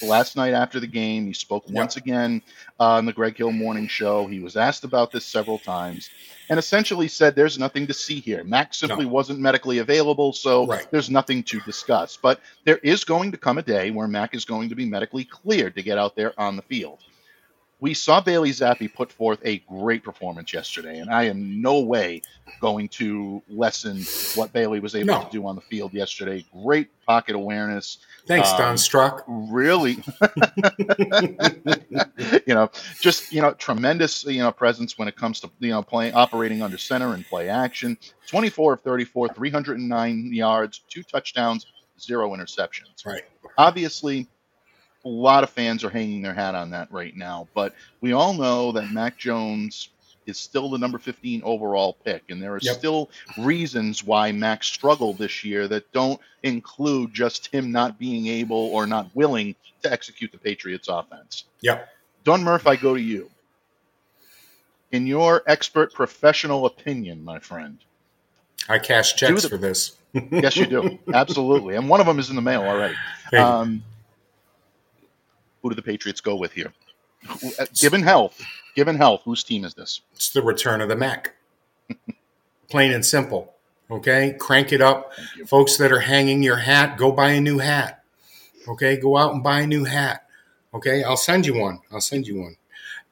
last 0.01 0.37
night 0.37 0.55
after 0.55 0.79
the 0.81 0.87
game. 0.87 1.27
He 1.27 1.33
spoke 1.33 1.65
Yep. 1.67 1.75
once 1.75 1.97
again 1.97 2.41
on 2.79 3.05
the 3.05 3.13
Greg 3.13 3.37
Hill 3.37 3.51
Morning 3.53 3.89
Show. 3.89 4.27
He 4.27 4.41
was 4.41 4.57
asked 4.57 4.85
about 4.85 5.11
this 5.11 5.27
several 5.27 5.59
times 5.59 6.09
and 6.49 6.59
essentially 6.59 7.09
said 7.09 7.35
there's 7.35 7.59
nothing 7.59 7.87
to 7.89 7.95
see 7.95 8.21
here. 8.21 8.45
Mac 8.45 8.73
simply 8.73 9.05
wasn't 9.07 9.41
medically 9.41 9.79
available, 9.79 10.33
so 10.33 10.67
Right. 10.67 10.87
there's 10.91 11.11
nothing 11.11 11.43
to 11.45 11.61
discuss. 11.61 12.17
But 12.17 12.41
there 12.65 12.79
is 12.79 13.05
going 13.05 13.33
to 13.33 13.39
come 13.39 13.59
a 13.59 13.63
day 13.63 13.91
where 13.91 14.09
Mac 14.09 14.35
is 14.35 14.45
going 14.45 14.69
to 14.69 14.75
be 14.75 14.87
medically 14.87 15.25
cleared 15.25 15.75
to 15.75 15.83
get 15.83 15.99
out 15.99 16.15
there 16.17 16.39
on 16.41 16.57
the 16.57 16.63
field. 16.63 17.01
We 17.81 17.95
saw 17.95 18.21
Bailey 18.21 18.51
Zappe 18.51 18.93
put 18.93 19.13
forth 19.13 19.39
a 19.45 19.59
great 19.61 20.03
performance 20.03 20.53
yesterday, 20.53 20.99
and 20.99 21.11
I 21.11 21.25
am 21.25 21.61
no 21.63 21.81
way 21.81 22.23
going 22.61 22.89
to 22.89 23.41
lessen 23.49 24.05
what 24.35 24.53
Bailey 24.53 24.81
was 24.81 24.97
able 24.97 25.07
No. 25.07 25.23
to 25.23 25.29
do 25.31 25.47
on 25.47 25.55
the 25.55 25.61
field 25.63 25.93
yesterday. 25.95 26.45
Great 26.65 26.89
pocket 27.07 27.37
awareness, 27.37 27.99
Thanks, 28.27 28.51
Um, 28.51 28.59
Don 28.59 28.79
Struck. 28.79 29.25
really 29.29 30.03
you 32.47 32.55
know 32.55 32.69
just 33.01 33.33
you 33.33 33.41
know 33.41 33.53
tremendous 33.55 34.25
you 34.25 34.41
know 34.41 34.53
presence 34.53 34.99
when 34.99 35.09
it 35.09 35.17
comes 35.17 35.41
to 35.41 35.51
you 35.61 35.71
know 35.71 35.83
playing 35.83 36.13
operating 36.15 36.61
under 36.63 36.77
center 36.77 37.15
and 37.15 37.25
play 37.27 37.49
action 37.49 37.97
24 38.27 38.75
of 38.75 38.81
34 38.83 39.29
309 39.29 40.33
yards 40.35 40.83
two 40.91 41.03
touchdowns 41.03 41.67
zero 42.01 42.31
interceptions 42.37 43.07
Right. 43.07 43.23
obviously 43.57 44.29
a 45.09 45.11
lot 45.23 45.43
of 45.43 45.49
fans 45.51 45.85
are 45.85 45.91
hanging 45.91 46.21
their 46.21 46.35
hat 46.35 46.55
on 46.55 46.71
that 46.71 46.91
right 46.93 47.17
now 47.17 47.49
but 47.55 47.75
we 48.03 48.13
all 48.13 48.35
know 48.35 48.73
that 48.73 48.91
mac 48.93 49.17
jones 49.17 49.89
is 50.27 50.39
still 50.39 50.69
the 50.69 50.77
number 50.77 50.99
15 50.99 51.41
overall 51.45 51.97
pick 52.05 52.23
and 52.29 52.43
there 52.43 52.53
are 52.53 52.59
Yep. 52.61 52.77
still 52.77 53.11
reasons 53.39 54.05
why 54.05 54.31
mac 54.33 54.63
struggled 54.63 55.17
this 55.17 55.43
year 55.45 55.67
that 55.69 55.91
don't 55.93 56.21
include 56.43 57.15
just 57.15 57.47
him 57.47 57.73
not 57.73 57.99
being 57.99 58.27
able 58.27 58.57
or 58.75 58.87
not 58.87 59.09
willing 59.15 59.55
to 59.83 59.91
execute 59.91 60.31
the 60.31 60.39
patriots 60.39 60.89
offense 60.89 61.45
Yep. 61.63 61.89
Don 62.25 62.43
Murph, 62.45 62.67
I 62.67 62.77
go 62.77 62.95
to 62.95 63.01
you. 63.01 63.31
In 64.93 65.07
your 65.07 65.43
expert 65.47 65.93
professional 65.95 66.67
opinion, 66.67 67.25
my 67.25 67.39
friend, 67.39 67.79
I 68.69 68.79
cash 68.79 69.15
checks 69.17 69.43
the- 69.43 69.49
for 69.49 69.57
this. 69.57 69.97
yes, 70.13 70.57
you 70.57 70.67
do. 70.67 70.99
Absolutely. 71.15 71.77
And 71.77 71.89
one 71.89 72.01
of 72.01 72.07
them 72.07 72.19
is 72.19 72.29
in 72.31 72.37
the 72.37 72.43
mail 72.43 72.63
already. 72.63 72.95
Um, 73.37 73.83
who 75.63 75.71
do 75.71 75.75
the 75.75 75.83
Patriots 75.83 76.21
go 76.21 76.37
with 76.37 76.53
here? 76.53 76.73
Uh, 77.29 77.67
Given 77.81 78.03
health, 78.03 78.41
given 78.77 78.97
health, 78.97 79.23
whose 79.25 79.43
team 79.43 79.65
is 79.65 79.75
this? 79.75 80.01
it's 80.15 80.31
the 80.31 80.43
return 80.43 80.81
of 80.81 80.89
the 80.89 80.97
Mac. 80.97 81.35
Plain 82.71 82.93
and 82.93 83.05
simple. 83.05 83.55
Okay, 83.91 84.37
crank 84.39 84.73
it 84.73 84.83
up. 84.83 85.13
Folks 85.47 85.79
that 85.79 85.91
are 85.91 86.01
hanging 86.01 86.43
your 86.43 86.57
hat, 86.57 86.99
go 86.99 87.11
buy 87.11 87.31
a 87.31 87.41
new 87.41 87.59
hat. 87.59 88.05
Okay, 88.69 88.99
go 88.99 89.17
out 89.17 89.33
and 89.33 89.43
buy 89.43 89.61
a 89.61 89.67
new 89.67 89.85
hat. 89.85 90.27
Okay, 90.75 91.03
I'll 91.03 91.17
send 91.17 91.47
you 91.47 91.59
one. 91.59 91.81
I'll 91.91 92.03
send 92.03 92.27
you 92.27 92.39
one. 92.41 92.57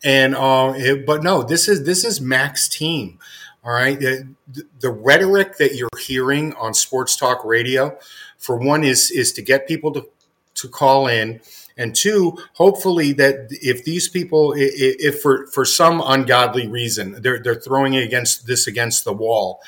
And 0.05 0.37
uh, 0.37 0.75
it- 0.77 1.07
but 1.07 1.23
no, 1.23 1.43
this 1.43 1.67
is 1.69 1.85
this 1.85 2.05
is 2.05 2.21
Mac's 2.21 2.69
team. 2.69 3.19
All 3.65 3.73
right, 3.73 3.99
the, 3.99 4.29
the 4.79 4.91
rhetoric 4.93 5.57
that 5.57 5.75
you're 5.75 5.89
hearing 5.99 6.53
on 6.55 6.73
sports 6.73 7.17
talk 7.17 7.45
radio, 7.45 7.99
for 8.39 8.57
one, 8.59 8.85
is 8.85 9.11
is 9.11 9.33
to 9.33 9.43
get 9.43 9.67
people 9.67 9.91
to 9.93 10.07
to 10.57 10.69
call 10.69 11.07
in, 11.09 11.41
and 11.77 11.95
two, 11.95 12.39
hopefully 12.55 13.13
that 13.13 13.49
if 13.51 13.85
these 13.85 14.09
people, 14.09 14.55
if 14.57 15.21
for 15.21 15.47
for 15.49 15.65
some 15.65 16.03
ungodly 16.05 16.67
reason 16.67 17.21
they're 17.21 17.39
they're 17.39 17.61
throwing 17.61 17.97
against 17.97 18.47
this 18.47 18.67
against 18.67 19.05
the 19.05 19.13
wall, 19.13 19.61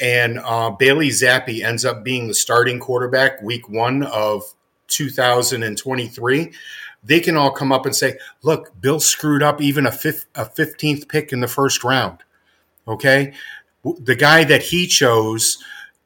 and 0.00 0.38
uh, 0.38 0.70
Bailey 0.70 1.10
Zappe 1.10 1.62
ends 1.62 1.84
up 1.84 2.02
being 2.02 2.28
the 2.28 2.34
starting 2.34 2.78
quarterback 2.78 3.42
week 3.42 3.68
one 3.68 4.02
of 4.02 4.42
2023, 4.88 6.52
they 7.04 7.20
can 7.20 7.36
all 7.36 7.50
come 7.50 7.70
up 7.70 7.84
and 7.84 7.94
say, 7.94 8.18
"Look, 8.42 8.72
Bill 8.80 9.00
screwed 9.00 9.42
up 9.42 9.60
even 9.60 9.86
a 9.86 9.92
fifth, 9.92 10.24
a 10.34 10.46
15th 10.46 11.08
pick 11.08 11.32
in 11.32 11.40
the 11.40 11.48
first 11.48 11.84
round." 11.84 12.18
Okay, 12.88 13.34
the 14.00 14.16
guy 14.16 14.44
that 14.44 14.62
he 14.62 14.86
chose 14.86 15.62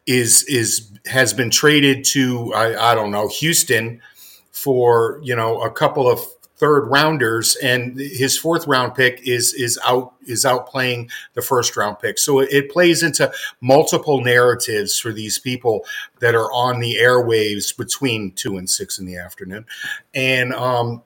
is 0.07 0.43
is 0.45 0.91
has 1.07 1.33
been 1.33 1.51
traded 1.51 2.05
to 2.05 2.53
I, 2.55 2.93
I 2.93 2.95
don't 2.95 3.11
know 3.11 3.29
Houston 3.29 4.01
for 4.57 5.21
you 5.23 5.37
know 5.37 5.61
a 5.61 5.71
couple 5.71 6.11
of 6.11 6.19
third 6.57 6.87
rounders 6.87 7.57
and 7.57 8.01
his 8.01 8.39
fourth 8.39 8.67
round 8.67 8.95
pick 8.95 9.21
is 9.29 9.53
is 9.53 9.79
out 9.87 10.15
is 10.27 10.47
outplaying 10.47 11.11
the 11.35 11.43
first 11.43 11.77
round 11.77 11.99
pick. 11.99 12.19
So 12.19 12.41
it, 12.41 12.71
plays 12.71 13.03
into 13.03 13.31
multiple 13.61 14.23
narratives 14.25 14.99
for 14.99 15.13
these 15.13 15.39
people 15.39 15.85
that 16.21 16.35
are 16.35 16.51
on 16.53 16.81
the 16.81 16.97
airwaves 16.97 17.77
between 17.77 18.33
two 18.33 18.57
and 18.57 18.69
six 18.69 18.99
in 18.99 19.05
the 19.05 19.19
afternoon. 19.19 19.67
And 20.15 20.55
um 20.55 21.03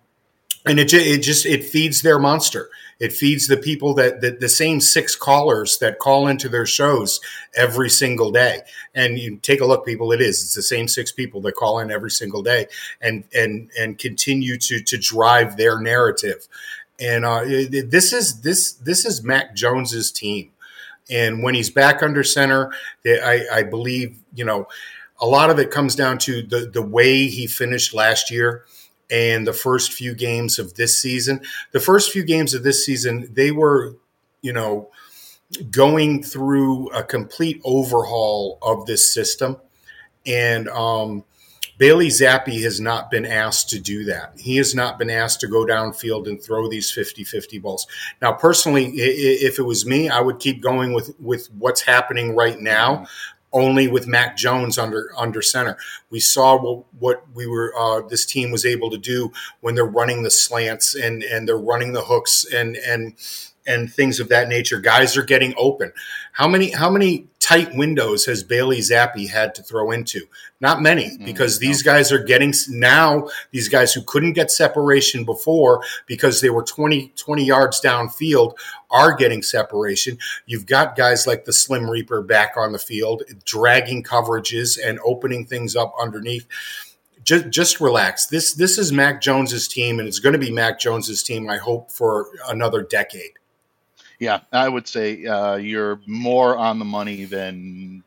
and 0.64 0.78
it, 0.78 0.94
it 0.94 1.22
just 1.22 1.44
it 1.44 1.64
feeds 1.64 2.02
their 2.02 2.20
monster 2.20 2.70
it 3.00 3.14
feeds 3.14 3.46
the 3.46 3.56
people 3.56 3.94
that, 3.94 4.20
that 4.20 4.40
the 4.40 4.48
same 4.48 4.78
six 4.78 5.16
callers 5.16 5.78
that 5.78 5.98
call 5.98 6.28
into 6.28 6.48
their 6.50 6.66
shows 6.66 7.18
every 7.56 7.88
single 7.88 8.30
day. 8.30 8.60
And 8.94 9.18
you 9.18 9.38
take 9.38 9.62
a 9.62 9.66
look 9.66 9.86
people 9.86 10.12
it 10.12 10.20
is 10.20 10.42
it's 10.42 10.54
the 10.54 10.62
same 10.62 10.86
six 10.86 11.10
people 11.10 11.40
that 11.42 11.56
call 11.56 11.80
in 11.80 11.90
every 11.90 12.10
single 12.10 12.42
day 12.42 12.66
and 13.00 13.24
and 13.34 13.70
and 13.78 13.98
continue 13.98 14.58
to 14.58 14.82
to 14.82 14.98
drive 14.98 15.56
their 15.56 15.80
narrative. 15.80 16.46
And 17.00 17.24
uh, 17.24 17.44
this 17.44 18.12
is 18.12 18.42
this 18.42 18.72
this 18.74 19.06
is 19.06 19.24
mac 19.24 19.56
jones's 19.56 20.12
team. 20.12 20.50
And 21.10 21.42
when 21.42 21.54
he's 21.54 21.70
back 21.70 22.02
under 22.02 22.22
center 22.22 22.70
I, 23.06 23.46
I 23.52 23.62
believe 23.62 24.18
you 24.34 24.44
know 24.44 24.68
a 25.22 25.26
lot 25.26 25.50
of 25.50 25.58
it 25.58 25.70
comes 25.70 25.94
down 25.94 26.18
to 26.18 26.42
the 26.42 26.70
the 26.72 26.82
way 26.82 27.28
he 27.28 27.46
finished 27.46 27.94
last 27.94 28.30
year 28.30 28.66
and 29.10 29.46
the 29.46 29.52
first 29.52 29.92
few 29.92 30.14
games 30.14 30.58
of 30.58 30.74
this 30.74 31.00
season. 31.00 31.40
The 31.72 31.80
first 31.80 32.12
few 32.12 32.24
games 32.24 32.54
of 32.54 32.62
this 32.62 32.84
season, 32.84 33.28
they 33.32 33.50
were, 33.50 33.96
you 34.42 34.52
know, 34.52 34.90
going 35.70 36.22
through 36.22 36.88
a 36.90 37.02
complete 37.02 37.60
overhaul 37.64 38.58
of 38.62 38.86
this 38.86 39.12
system. 39.12 39.56
And 40.26 40.68
um, 40.68 41.24
Bailey 41.78 42.08
Zappe 42.08 42.62
has 42.62 42.78
not 42.78 43.10
been 43.10 43.24
asked 43.24 43.70
to 43.70 43.80
do 43.80 44.04
that. 44.04 44.34
He 44.38 44.56
has 44.58 44.74
not 44.74 44.98
been 44.98 45.10
asked 45.10 45.40
to 45.40 45.48
go 45.48 45.64
downfield 45.64 46.28
and 46.28 46.40
throw 46.40 46.68
these 46.68 46.92
50 46.92 47.24
50 47.24 47.58
balls. 47.58 47.86
Now, 48.20 48.32
personally, 48.32 48.86
if 48.96 49.58
it 49.58 49.62
was 49.62 49.86
me, 49.86 50.08
I 50.08 50.20
would 50.20 50.38
keep 50.38 50.62
going 50.62 50.92
with, 50.92 51.18
with 51.18 51.48
what's 51.58 51.80
happening 51.80 52.36
right 52.36 52.60
now 52.60 53.06
only 53.52 53.88
with 53.88 54.06
Mac 54.06 54.36
Jones 54.36 54.78
under 54.78 55.10
under 55.16 55.42
center. 55.42 55.76
We 56.10 56.20
saw 56.20 56.56
what, 56.60 56.84
what 56.98 57.24
we 57.34 57.46
were 57.46 57.74
uh, 57.78 58.02
this 58.06 58.24
team 58.24 58.50
was 58.50 58.64
able 58.64 58.90
to 58.90 58.98
do 58.98 59.32
when 59.60 59.74
they're 59.74 59.84
running 59.84 60.22
the 60.22 60.30
slants 60.30 60.94
and 60.94 61.22
and 61.22 61.48
they're 61.48 61.58
running 61.58 61.92
the 61.92 62.02
hooks 62.02 62.44
and 62.52 62.76
and 62.76 63.14
and 63.66 63.92
things 63.92 64.20
of 64.20 64.28
that 64.28 64.48
nature. 64.48 64.80
Guys 64.80 65.16
are 65.16 65.22
getting 65.22 65.54
open. 65.56 65.92
How 66.32 66.48
many 66.48 66.70
how 66.70 66.90
many 66.90 67.26
tight 67.40 67.74
windows 67.74 68.24
has 68.26 68.42
Bailey 68.44 68.78
Zappe 68.78 69.28
had 69.28 69.54
to 69.56 69.62
throw 69.62 69.90
into? 69.90 70.20
Not 70.60 70.82
many, 70.82 71.16
Mm, 71.16 71.24
because 71.24 71.58
these 71.58 71.82
guys 71.82 72.12
are 72.12 72.22
getting 72.22 72.52
now. 72.68 73.28
These 73.50 73.68
guys 73.68 73.92
who 73.92 74.02
couldn't 74.02 74.34
get 74.34 74.50
separation 74.50 75.24
before 75.24 75.82
because 76.06 76.40
they 76.40 76.50
were 76.50 76.62
20, 76.62 77.12
20 77.16 77.44
yards 77.44 77.80
downfield 77.80 78.54
are 78.90 79.14
getting 79.14 79.42
separation. 79.42 80.18
You've 80.46 80.66
got 80.66 80.96
guys 80.96 81.26
like 81.26 81.44
the 81.44 81.52
Slim 81.52 81.88
Reaper 81.88 82.22
back 82.22 82.54
on 82.56 82.72
the 82.72 82.78
field, 82.78 83.22
dragging 83.44 84.02
coverages 84.02 84.78
and 84.82 84.98
opening 85.04 85.46
things 85.46 85.76
up 85.76 85.94
underneath. 86.00 86.46
Just, 87.22 87.50
just 87.50 87.80
relax. 87.80 88.26
This 88.26 88.54
this 88.54 88.78
is 88.78 88.92
Mac 88.92 89.20
Jones's 89.20 89.68
team, 89.68 89.98
and 89.98 90.08
it's 90.08 90.18
going 90.20 90.32
to 90.32 90.38
be 90.38 90.50
Mac 90.50 90.80
Jones's 90.80 91.22
team. 91.22 91.50
I 91.50 91.58
hope 91.58 91.90
for 91.92 92.28
another 92.48 92.82
decade. 92.82 93.32
Yeah, 94.20 94.40
I 94.52 94.68
would 94.68 94.86
say 94.86 95.24
uh, 95.24 95.56
you're 95.56 96.00
more 96.06 96.56
on 96.56 96.78
the 96.78 96.84
money 96.84 97.24
than 97.24 98.04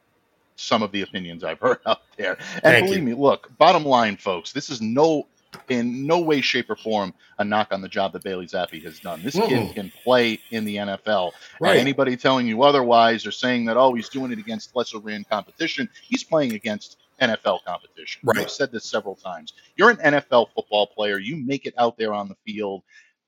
some 0.55 0.83
of 0.83 0.91
the 0.91 1.01
opinions 1.01 1.43
I've 1.43 1.59
heard 1.59 1.79
out 1.85 2.01
there. 2.17 2.37
And 2.55 2.61
Thank 2.61 2.85
believe 2.85 2.99
you. 2.99 3.05
me, 3.09 3.13
look, 3.15 3.49
bottom 3.57 3.83
line, 3.83 4.15
folks, 4.15 4.53
this 4.53 4.69
is 4.69 4.81
no 4.81 5.27
in 5.69 6.07
no 6.07 6.19
way, 6.19 6.41
shape, 6.41 6.69
or 6.69 6.75
form 6.75 7.13
a 7.37 7.43
knock 7.43 7.67
on 7.71 7.81
the 7.81 7.87
job 7.87 8.13
that 8.13 8.23
Bailey 8.23 8.47
Zappe 8.47 8.81
has 8.83 8.99
done. 8.99 9.21
This 9.21 9.35
kid 9.35 9.73
can 9.75 9.91
play 10.03 10.39
in 10.51 10.65
the 10.65 10.77
NFL. 10.77 11.31
Right. 11.59 11.71
And 11.71 11.79
anybody 11.79 12.17
telling 12.17 12.47
you 12.47 12.63
otherwise 12.63 13.25
or 13.25 13.31
saying 13.31 13.65
that, 13.65 13.77
oh, 13.77 13.93
he's 13.93 14.09
doing 14.09 14.31
it 14.31 14.39
against 14.39 14.75
lesser 14.75 14.99
ran 14.99 15.23
competition, 15.23 15.89
he's 16.01 16.23
playing 16.23 16.53
against 16.53 16.97
NFL 17.21 17.59
competition. 17.65 18.21
Right. 18.23 18.39
I've 18.39 18.51
said 18.51 18.71
this 18.71 18.85
several 18.85 19.15
times. 19.15 19.53
You're 19.75 19.91
an 19.91 19.97
NFL 19.97 20.49
football 20.55 20.87
player. 20.87 21.19
You 21.19 21.37
make 21.37 21.65
it 21.65 21.73
out 21.77 21.97
there 21.97 22.13
on 22.13 22.27
the 22.27 22.35
field. 22.45 22.83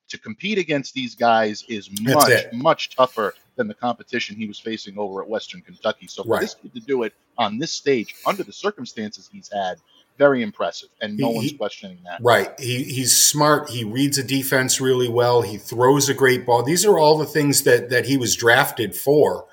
To 0.09 0.17
compete 0.19 0.57
against 0.57 0.93
these 0.93 1.15
guys 1.15 1.63
is 1.67 1.89
much, 2.01 2.31
much 2.53 2.95
tougher 2.95 3.33
than 3.55 3.67
the 3.67 3.73
competition 3.73 4.35
he 4.35 4.47
was 4.47 4.59
facing 4.59 4.97
over 4.97 5.21
at 5.21 5.27
Western 5.27 5.61
Kentucky. 5.61 6.07
So 6.07 6.23
for 6.23 6.29
Right. 6.29 6.41
this 6.41 6.55
kid 6.61 6.73
to 6.75 6.79
do 6.79 7.03
it 7.03 7.13
on 7.37 7.57
this 7.57 7.71
stage 7.71 8.13
under 8.25 8.43
the 8.43 8.53
circumstances 8.53 9.29
he's 9.31 9.49
had, 9.51 9.77
very 10.17 10.43
impressive, 10.43 10.89
and 11.01 11.17
no 11.17 11.29
He- 11.31 11.35
one's 11.35 11.51
questioning 11.53 11.97
that. 12.05 12.19
Right. 12.21 12.57
He 12.59 12.83
he's 12.83 13.17
smart. 13.19 13.69
He 13.69 13.83
reads 13.83 14.17
a 14.17 14.23
defense 14.23 14.79
really 14.79 15.09
well. 15.09 15.41
He 15.41 15.57
throws 15.57 16.07
a 16.07 16.13
great 16.13 16.45
ball. 16.45 16.63
These 16.63 16.85
are 16.85 16.97
all 16.99 17.17
the 17.17 17.25
things 17.25 17.63
that 17.63 17.89
that 17.89 18.05
he 18.05 18.15
was 18.15 18.35
drafted 18.35 18.95
for. 18.95 19.45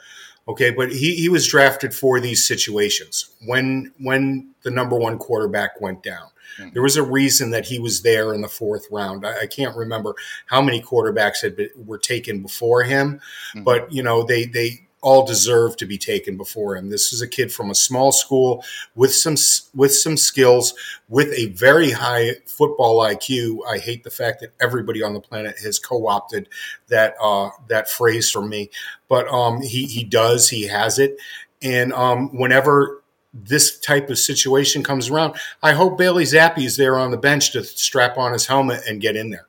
Okay, 0.48 0.70
but 0.70 0.90
he, 0.90 1.14
he 1.14 1.28
was 1.28 1.46
drafted 1.46 1.94
for 1.94 2.18
these 2.20 2.44
situations. 2.46 3.30
When 3.46 3.92
when 4.00 4.48
the 4.62 4.70
number 4.70 4.96
one 4.96 5.18
quarterback 5.18 5.80
went 5.80 6.02
down. 6.02 6.28
Mhm. 6.58 6.72
There 6.74 6.82
was 6.82 6.96
a 6.96 7.02
reason 7.02 7.50
that 7.50 7.64
he 7.64 7.78
was 7.78 8.02
there 8.02 8.34
in 8.34 8.42
the 8.42 8.48
fourth 8.48 8.86
round. 8.90 9.26
I, 9.26 9.42
I 9.42 9.46
can't 9.46 9.74
remember 9.76 10.14
how 10.46 10.60
many 10.60 10.82
quarterbacks 10.82 11.40
had 11.40 11.56
been, 11.56 11.70
were 11.86 11.98
taken 11.98 12.42
before 12.42 12.82
him, 12.82 13.20
Mhm. 13.54 13.64
but 13.64 13.90
you 13.92 14.02
know 14.02 14.22
they 14.24 14.44
they 14.44 14.86
all 15.02 15.26
deserve 15.26 15.76
to 15.76 15.86
be 15.86 15.98
taken 15.98 16.36
before 16.36 16.76
him. 16.76 16.88
This 16.88 17.12
is 17.12 17.20
a 17.20 17.28
kid 17.28 17.52
from 17.52 17.70
a 17.70 17.74
small 17.74 18.12
school 18.12 18.64
with 18.94 19.12
some 19.12 19.34
with 19.74 19.92
some 19.92 20.16
skills, 20.16 20.74
with 21.08 21.32
a 21.36 21.46
very 21.46 21.90
high 21.90 22.36
football 22.46 23.00
IQ. 23.00 23.58
I 23.68 23.78
hate 23.78 24.04
the 24.04 24.10
fact 24.10 24.40
that 24.40 24.52
everybody 24.60 25.02
on 25.02 25.12
the 25.12 25.20
planet 25.20 25.58
has 25.62 25.78
co-opted 25.78 26.48
that 26.88 27.14
uh, 27.20 27.50
that 27.68 27.90
phrase 27.90 28.30
from 28.30 28.48
me, 28.48 28.70
but 29.08 29.28
um, 29.28 29.60
he 29.60 29.84
he 29.86 30.04
does. 30.04 30.48
He 30.48 30.68
has 30.68 30.98
it, 30.98 31.16
and 31.60 31.92
um, 31.92 32.34
whenever 32.36 33.02
this 33.34 33.78
type 33.80 34.08
of 34.10 34.18
situation 34.18 34.82
comes 34.82 35.08
around, 35.08 35.34
I 35.62 35.72
hope 35.72 35.98
Bailey 35.98 36.24
Zappe 36.24 36.64
is 36.64 36.76
there 36.76 36.98
on 36.98 37.10
the 37.10 37.16
bench 37.16 37.52
to 37.52 37.64
strap 37.64 38.18
on 38.18 38.32
his 38.32 38.46
helmet 38.46 38.82
and 38.86 39.00
get 39.00 39.16
in 39.16 39.30
there. 39.30 39.46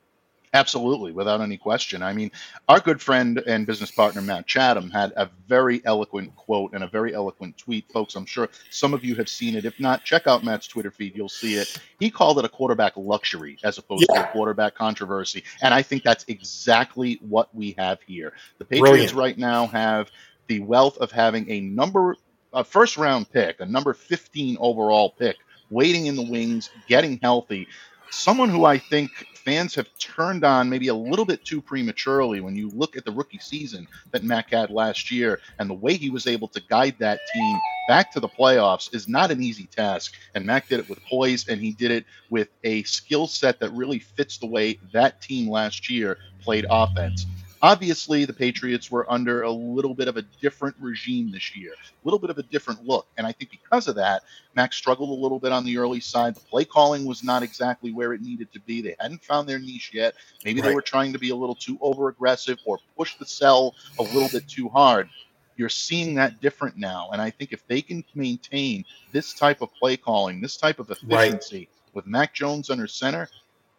Absolutely, 0.53 1.11
without 1.11 1.41
any 1.41 1.57
question. 1.57 2.03
I 2.03 2.13
mean, 2.13 2.29
our 2.69 2.79
good 2.79 3.01
friend 3.01 3.39
and 3.47 3.65
business 3.65 3.89
partner 3.89 4.21
Matt 4.21 4.45
Chatham 4.45 4.91
had 4.91 5.11
a 5.17 5.27
very 5.47 5.81
eloquent 5.83 6.35
quote 6.35 6.73
and 6.73 6.83
a 6.83 6.87
very 6.87 7.15
eloquent 7.15 7.57
tweet. 7.57 7.91
Folks, 7.91 8.15
I'm 8.15 8.27
sure 8.27 8.47
some 8.69 8.93
of 8.93 9.03
you 9.03 9.15
have 9.15 9.27
seen 9.27 9.55
it. 9.55 9.65
If 9.65 9.79
not, 9.79 10.03
check 10.03 10.27
out 10.27 10.43
Matt's 10.43 10.67
Twitter 10.67 10.91
feed. 10.91 11.15
You'll 11.15 11.27
see 11.27 11.55
it. 11.55 11.79
He 11.99 12.11
called 12.11 12.37
it 12.37 12.45
a 12.45 12.49
quarterback 12.49 12.93
luxury 12.95 13.57
as 13.63 13.79
opposed 13.79 14.05
to 14.13 14.21
a 14.21 14.27
quarterback 14.31 14.75
controversy. 14.75 15.43
And 15.63 15.73
I 15.73 15.81
think 15.81 16.03
that's 16.03 16.23
exactly 16.27 17.19
what 17.27 17.53
we 17.55 17.73
have 17.79 17.99
here. 18.05 18.33
The 18.59 18.65
Patriots 18.65 19.11
Brilliant. 19.11 19.13
right 19.13 19.37
now 19.39 19.65
have 19.67 20.11
the 20.45 20.59
wealth 20.59 20.97
of 20.97 21.11
having 21.11 21.49
a 21.49 21.61
number, 21.61 22.15
a 22.53 22.63
first 22.63 22.95
round 22.97 23.31
pick, 23.31 23.59
a 23.59 23.65
number 23.65 23.93
15 23.95 24.57
overall 24.59 25.09
pick, 25.09 25.37
waiting 25.71 26.05
in 26.05 26.15
the 26.15 26.29
wings, 26.29 26.69
getting 26.87 27.17
healthy. 27.23 27.67
Someone 28.15 28.49
who 28.49 28.63
I 28.63 28.77
think 28.77 29.09
fans 29.33 29.73
have 29.73 29.89
turned 29.97 30.45
on 30.45 30.69
maybe 30.69 30.87
a 30.87 30.93
little 30.93 31.25
bit 31.25 31.43
too 31.43 31.59
prematurely 31.59 32.41
when 32.41 32.55
you 32.55 32.69
look 32.69 32.95
at 32.95 33.05
the 33.05 33.11
rookie 33.11 33.39
season 33.39 33.87
that 34.11 34.23
Mac 34.23 34.51
had 34.51 34.69
last 34.69 35.11
year 35.11 35.41
and 35.57 35.67
the 35.67 35.73
way 35.73 35.95
he 35.95 36.11
was 36.11 36.27
able 36.27 36.47
to 36.49 36.61
guide 36.69 36.95
that 36.99 37.19
team 37.33 37.59
back 37.87 38.11
to 38.11 38.19
the 38.19 38.29
playoffs 38.29 38.93
is 38.93 39.07
not 39.09 39.31
an 39.31 39.41
easy 39.41 39.65
task. 39.65 40.13
And 40.35 40.45
Mac 40.45 40.69
did 40.69 40.79
it 40.79 40.87
with 40.87 41.03
poise 41.03 41.47
and 41.49 41.59
he 41.59 41.71
did 41.71 41.89
it 41.89 42.05
with 42.29 42.49
a 42.63 42.83
skill 42.83 43.25
set 43.25 43.59
that 43.59 43.71
really 43.71 43.99
fits 43.99 44.37
the 44.37 44.47
way 44.47 44.79
that 44.93 45.19
team 45.19 45.49
last 45.49 45.89
year 45.89 46.19
played 46.39 46.67
offense. 46.69 47.25
Obviously, 47.63 48.25
the 48.25 48.33
Patriots 48.33 48.91
were 48.91 49.09
under 49.09 49.43
a 49.43 49.49
little 49.49 49.95
bit 49.95 50.09
of 50.09 50.17
a 50.17 50.21
different 50.41 50.75
regime 50.81 51.31
this 51.31 51.55
year, 51.55 51.71
a 51.71 52.05
little 52.05 52.19
bit 52.19 52.29
of 52.29 52.37
a 52.37 52.43
different 52.43 52.83
look. 52.85 53.07
And 53.17 53.25
I 53.25 53.31
think 53.31 53.51
because 53.51 53.87
of 53.87 53.95
that, 53.95 54.23
Mac 54.53 54.73
struggled 54.73 55.09
a 55.09 55.21
little 55.21 55.39
bit 55.39 55.53
on 55.53 55.63
the 55.63 55.77
early 55.77 56.01
side. 56.01 56.35
The 56.35 56.41
play 56.41 56.65
calling 56.65 57.05
was 57.05 57.23
not 57.23 57.41
exactly 57.41 57.93
where 57.93 58.11
it 58.11 58.21
needed 58.21 58.51
to 58.51 58.59
be. 58.59 58.81
They 58.81 58.97
hadn't 58.99 59.23
found 59.23 59.47
their 59.47 59.59
niche 59.59 59.91
yet. 59.93 60.13
Maybe 60.43 60.59
they 60.59 60.75
were 60.75 60.81
trying 60.81 61.13
to 61.13 61.19
be 61.19 61.29
a 61.29 61.35
little 61.35 61.55
too 61.55 61.77
over 61.79 62.09
aggressive 62.09 62.59
or 62.65 62.79
push 62.97 63.15
the 63.15 63.25
cell 63.25 63.73
a 63.97 64.03
little 64.03 64.27
bit 64.27 64.45
too 64.49 64.67
hard. 64.67 65.07
You're 65.55 65.69
seeing 65.69 66.15
that 66.15 66.41
different 66.41 66.75
now. 66.75 67.11
And 67.13 67.21
I 67.21 67.29
think 67.29 67.53
if 67.53 67.65
they 67.67 67.81
can 67.81 68.03
maintain 68.13 68.83
this 69.13 69.33
type 69.33 69.61
of 69.61 69.73
play 69.75 69.95
calling, 69.95 70.41
this 70.41 70.57
type 70.57 70.79
of 70.79 70.89
Right. 70.89 71.27
efficiency 71.31 71.69
with 71.93 72.07
Mac 72.07 72.33
Jones 72.33 72.69
under 72.69 72.87
center, 72.87 73.29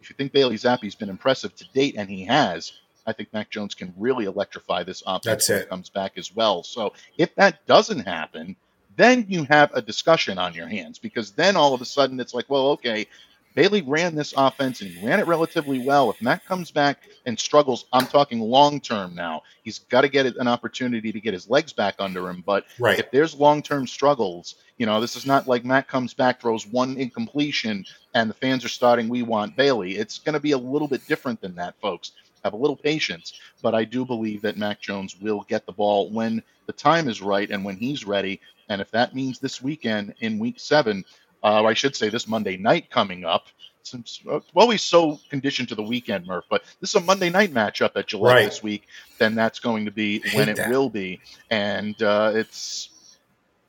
if 0.01 0.09
you 0.09 0.17
think 0.17 0.33
Bailey 0.33 0.57
Zappe's 0.57 0.95
been 0.95 1.11
impressive 1.11 1.55
to 1.57 1.67
date, 1.75 1.97
and 1.99 2.09
he 2.09 2.25
has, 2.25 2.73
I 3.07 3.13
think 3.13 3.33
Mac 3.33 3.51
Jones 3.51 3.75
can 3.75 3.93
really 3.99 4.25
electrify 4.25 4.83
this 4.83 5.03
offense 5.07 5.25
That's 5.25 5.49
when 5.49 5.59
it. 5.59 5.63
it 5.63 5.69
comes 5.69 5.91
back 5.91 6.13
as 6.17 6.35
well. 6.35 6.63
So 6.63 6.93
if 7.19 7.35
that 7.37 7.65
doesn't 7.67 8.01
happen, 8.01 8.57
then 8.97 9.27
you 9.29 9.45
have 9.45 9.73
a 9.75 9.83
discussion 9.83 10.39
on 10.39 10.55
your 10.55 10.69
hands 10.69 10.99
because 10.99 11.33
then 11.33 11.57
all 11.57 11.75
of 11.75 11.81
a 11.83 11.85
sudden 11.85 12.21
it's 12.21 12.33
like, 12.35 12.49
well, 12.49 12.69
okay, 12.69 13.07
Bailey 13.55 13.83
ran 13.83 14.17
this 14.17 14.35
offense 14.37 14.81
and 14.81 14.91
he 14.91 15.07
ran 15.07 15.21
it 15.21 15.27
relatively 15.29 15.79
well. 15.79 16.11
If 16.11 16.21
Mac 16.21 16.45
comes 16.45 16.71
back 16.73 16.99
and 17.25 17.39
struggles, 17.39 17.87
I'm 17.93 18.07
talking 18.07 18.41
long 18.41 18.81
term 18.81 19.15
now. 19.15 19.43
He's 19.63 19.79
got 19.79 20.01
to 20.01 20.09
get 20.09 20.27
an 20.27 20.49
opportunity 20.49 21.13
to 21.13 21.21
get 21.21 21.35
his 21.35 21.49
legs 21.49 21.73
back 21.73 21.95
under 22.01 22.29
him. 22.29 22.43
But 22.45 22.65
Right. 22.81 22.99
if 22.99 23.11
there's 23.13 23.35
long 23.35 23.63
term 23.63 23.87
struggles, 23.87 24.57
you 24.77 24.87
know, 24.87 25.01
this 25.01 25.15
is 25.15 25.25
not 25.25 25.47
like 25.47 25.65
Mac 25.65 25.87
comes 25.87 26.15
back, 26.15 26.41
throws 26.41 26.67
one 26.67 26.97
incompletion, 26.97 27.85
and 28.15 28.29
the 28.29 28.35
fans 28.35 28.65
are 28.65 28.69
starting, 28.69 29.09
we 29.09 29.23
want 29.23 29.55
Bailey. 29.57 29.97
It's 29.99 30.19
going 30.19 30.35
to 30.35 30.41
be 30.41 30.53
a 30.53 30.59
little 30.59 30.89
bit 30.89 31.07
different 31.07 31.41
than 31.41 31.55
that, 31.55 31.75
folks. 31.81 32.11
Have 32.45 32.53
a 32.53 32.57
little 32.57 32.77
patience. 32.77 33.33
But 33.63 33.75
I 33.75 33.85
do 33.85 34.05
believe 34.05 34.43
that 34.43 34.59
Mac 34.59 34.81
Jones 34.81 35.17
will 35.19 35.45
get 35.49 35.65
the 35.65 35.73
ball 35.73 36.11
when 36.11 36.43
the 36.67 36.75
time 36.75 37.09
is 37.09 37.23
right 37.23 37.51
and 37.51 37.65
when 37.65 37.77
he's 37.77 38.05
ready. 38.07 38.41
And 38.69 38.81
if 38.83 38.91
that 38.91 39.15
means 39.15 39.39
this 39.39 39.63
weekend 39.63 40.15
in 40.21 40.39
week 40.39 40.61
seven, 40.61 41.05
uh, 41.43 41.63
or 41.63 41.69
I 41.71 41.75
should 41.75 41.97
say 41.97 42.11
this 42.11 42.29
Monday 42.29 42.59
night 42.59 42.91
coming 42.91 43.25
up, 43.25 43.47
since 43.83 44.21
uh, 44.31 44.41
we're 44.55 44.63
always 44.63 44.83
so 44.83 45.19
conditioned 45.31 45.69
to 45.71 45.75
the 45.75 45.83
weekend, 45.83 46.27
Murph, 46.27 46.45
but 46.51 46.65
this 46.81 46.91
is 46.91 46.97
a 46.97 47.01
Monday 47.01 47.29
night 47.31 47.53
matchup 47.53 47.93
at 47.97 48.07
Gillette 48.09 48.35
Right. 48.37 48.45
this 48.47 48.63
week, 48.63 48.87
then 49.19 49.35
that's 49.35 49.59
going 49.59 49.85
to 49.87 49.91
be 49.91 50.23
when 50.35 50.49
it 50.51 50.57
that. 50.57 50.69
will 50.71 50.89
be. 50.91 51.21
And 51.51 52.01
uh, 52.03 52.33
it's 52.35 52.91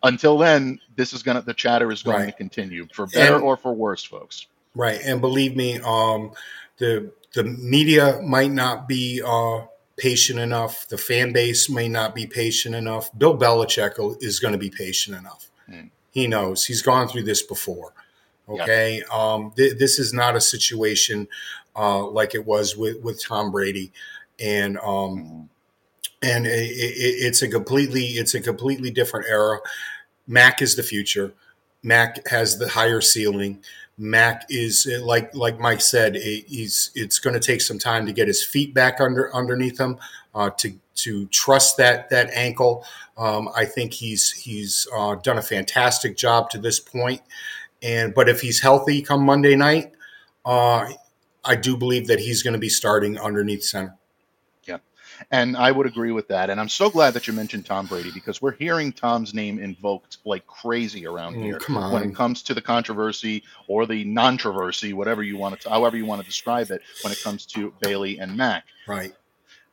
until 0.04 0.38
then, 0.38 0.80
this 0.98 1.12
is 1.14 1.24
gonna 1.24 1.42
the 1.42 1.54
chatter 1.54 1.92
is 1.92 2.04
going 2.04 2.18
Right. 2.20 2.26
to 2.28 2.32
continue 2.34 2.88
for 2.94 3.08
better 3.08 3.36
And- 3.36 3.44
or 3.44 3.56
for 3.58 3.74
worse, 3.74 4.04
folks. 4.04 4.48
Right, 4.78 5.00
and 5.06 5.22
believe 5.22 5.56
me, 5.56 5.80
um, 5.86 6.32
the 6.80 7.10
the 7.36 7.44
media 7.44 8.20
might 8.24 8.52
not 8.52 8.88
be 8.88 9.22
uh, 9.24 9.66
patient 9.98 10.40
enough. 10.40 10.88
The 10.88 10.98
fan 10.98 11.34
base 11.34 11.70
may 11.70 11.88
not 11.88 12.16
be 12.16 12.26
patient 12.26 12.74
enough. 12.74 13.10
Bill 13.18 13.38
Belichick 13.38 14.24
is 14.24 14.40
going 14.40 14.54
to 14.54 14.58
be 14.58 14.70
patient 14.70 15.18
enough. 15.18 15.50
Hmm. 15.70 15.88
He 16.12 16.28
knows 16.28 16.66
he's 16.66 16.82
gone 16.82 17.08
through 17.08 17.24
this 17.24 17.44
before. 17.44 17.94
Okay, 18.48 19.02
um, 19.12 19.52
th- 19.58 19.78
this 19.80 19.98
is 19.98 20.14
not 20.14 20.36
a 20.36 20.42
situation 20.42 21.28
uh, 21.76 22.06
like 22.06 22.36
it 22.36 22.46
was 22.46 22.78
with 22.78 23.02
with 23.02 23.22
Tom 23.22 23.52
Brady, 23.52 23.92
and 24.40 24.78
um, 24.78 25.50
and 26.22 26.46
it, 26.46 26.52
it, 26.52 27.26
it's 27.26 27.42
a 27.42 27.48
completely 27.48 28.04
it's 28.04 28.36
a 28.36 28.42
completely 28.42 28.92
different 28.92 29.26
era. 29.28 29.60
Mac 30.28 30.62
is 30.62 30.76
the 30.76 30.84
future. 30.84 31.34
Mac 31.82 32.28
has 32.28 32.58
the 32.58 32.70
higher 32.70 33.02
ceiling. 33.02 33.64
Mac 33.98 34.46
is 34.50 34.88
like 35.02 35.34
like 35.34 35.60
Mike 35.60 35.82
said, 35.82 36.16
he's 36.16 36.92
it's 36.96 37.20
going 37.20 37.34
to 37.34 37.40
take 37.40 37.62
some 37.62 37.80
time 37.80 38.06
to 38.06 38.14
get 38.14 38.28
his 38.28 38.44
feet 38.44 38.74
back 38.74 39.00
under 39.00 39.34
underneath 39.34 39.80
him 39.80 39.98
uh, 40.34 40.50
to 40.58 40.74
to 40.96 41.28
trust 41.28 41.78
that 41.78 42.10
that 42.10 42.30
ankle. 42.34 42.86
Um, 43.18 43.50
I 43.56 43.66
think 43.66 43.94
he's 43.94 44.32
he's 44.32 44.88
uh, 44.96 45.16
done 45.16 45.38
a 45.38 45.42
fantastic 45.42 46.18
job 46.18 46.50
to 46.50 46.58
this 46.58 46.80
point, 46.80 47.22
and 47.82 48.14
but 48.14 48.28
if 48.28 48.42
he's 48.42 48.62
healthy 48.62 49.02
come 49.02 49.26
Monday 49.26 49.56
night, 49.56 49.94
uh, 50.46 50.90
I 51.46 51.56
do 51.56 51.78
believe 51.78 52.08
that 52.08 52.20
he's 52.20 52.44
going 52.44 52.54
to 52.54 52.60
be 52.60 52.70
starting 52.70 53.18
underneath 53.18 53.64
center. 53.64 53.96
And 55.32 55.56
I 55.58 55.72
would 55.72 55.86
agree 55.88 56.12
with 56.12 56.28
that. 56.30 56.50
And 56.50 56.60
I'm 56.60 56.70
so 56.70 56.90
glad 56.90 57.14
that 57.14 57.28
you 57.28 57.34
mentioned 57.34 57.66
Tom 57.66 57.86
Brady 57.88 58.12
because 58.14 58.42
we're 58.42 58.54
hearing 58.56 58.92
Tom's 58.92 59.34
name 59.34 59.60
invoked 59.60 60.18
like 60.26 60.46
crazy 60.48 61.06
around 61.08 61.36
Mm, 61.36 61.44
here 61.44 61.60
come 61.60 61.78
on. 61.78 61.92
when 61.94 62.04
it 62.04 62.16
comes 62.16 62.42
to 62.44 62.54
the 62.54 62.62
controversy 62.62 63.44
or 63.68 63.86
the 63.86 64.04
non-controversy, 64.04 64.94
whatever 64.94 65.24
you 65.24 65.38
want 65.38 65.60
to, 65.62 65.70
however 65.70 65.98
you 65.98 66.06
want 66.06 66.22
to 66.22 66.28
describe 66.28 66.70
it, 66.72 66.82
when 67.04 67.12
it 67.14 67.22
comes 67.24 67.46
to 67.48 67.74
Bailey 67.82 68.20
and 68.20 68.36
Mac. 68.36 68.66
Right. 68.88 69.14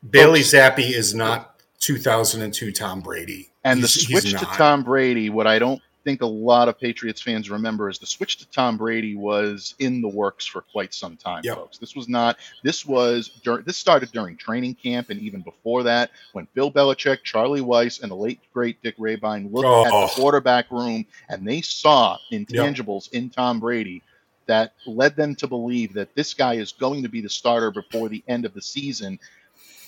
Bailey 0.09 0.41
Zappe 0.41 0.79
is 0.81 1.15
not 1.15 1.61
2002 1.81 2.73
Tom 2.73 3.01
Brady. 3.01 3.51
And 3.65 3.79
He's- 3.81 3.95
the 3.95 4.01
switch 4.01 4.31
to. 4.33 4.45
Tom 4.47 4.83
Brady, 4.83 5.31
what 5.31 5.47
I 5.47 5.59
don't 5.59 5.81
think 6.05 6.23
a 6.23 6.27
lot 6.27 6.69
of 6.69 6.79
Patriots 6.79 7.21
fans 7.23 7.49
remember 7.51 7.89
is 7.89 7.99
the 7.99 8.07
switch 8.07 8.39
to 8.39 8.49
Tom 8.51 8.77
Brady 8.77 9.15
was 9.17 9.75
in 9.79 10.01
the 10.03 10.09
works 10.09 10.47
for 10.47 10.63
quite 10.63 10.93
some 10.95 11.17
time, 11.17 11.43
Yep. 11.45 11.57
folks. 11.57 11.79
This 11.79 11.95
was 11.95 12.09
not. 12.09 12.39
This 12.63 12.85
was 12.85 13.29
dur- 13.43 13.63
this 13.63 13.77
started 13.77 14.11
during 14.13 14.37
training 14.37 14.75
camp 14.75 15.11
and 15.11 15.21
even 15.21 15.41
before 15.43 15.85
that, 15.85 16.11
when 16.33 16.49
Bill 16.55 16.71
Belichick, 16.71 17.23
Charlie 17.23 17.61
Weis, 17.61 18.03
and 18.03 18.11
the 18.11 18.17
late 18.17 18.41
great 18.53 18.83
Dick 18.83 18.97
Rehbein 18.99 19.53
looked 19.53 19.67
at 19.87 19.93
Oh. 19.93 20.07
the 20.09 20.13
quarterback 20.15 20.71
room 20.71 21.07
and 21.29 21.47
they 21.47 21.61
saw 21.61 22.19
intangibles 22.33 23.11
in 23.13 23.31
Tom 23.31 23.61
Brady 23.61 24.03
that 24.47 24.75
led 24.87 25.15
them 25.17 25.35
to 25.37 25.47
believe 25.47 25.95
that 25.95 26.15
this 26.17 26.35
guy 26.35 26.55
is 26.55 26.73
going 26.73 27.05
to 27.05 27.09
be 27.09 27.21
the 27.21 27.29
starter 27.31 27.71
before 27.71 28.09
the 28.09 28.23
end 28.27 28.45
of 28.45 28.55
the 28.55 28.63
season. 28.63 29.19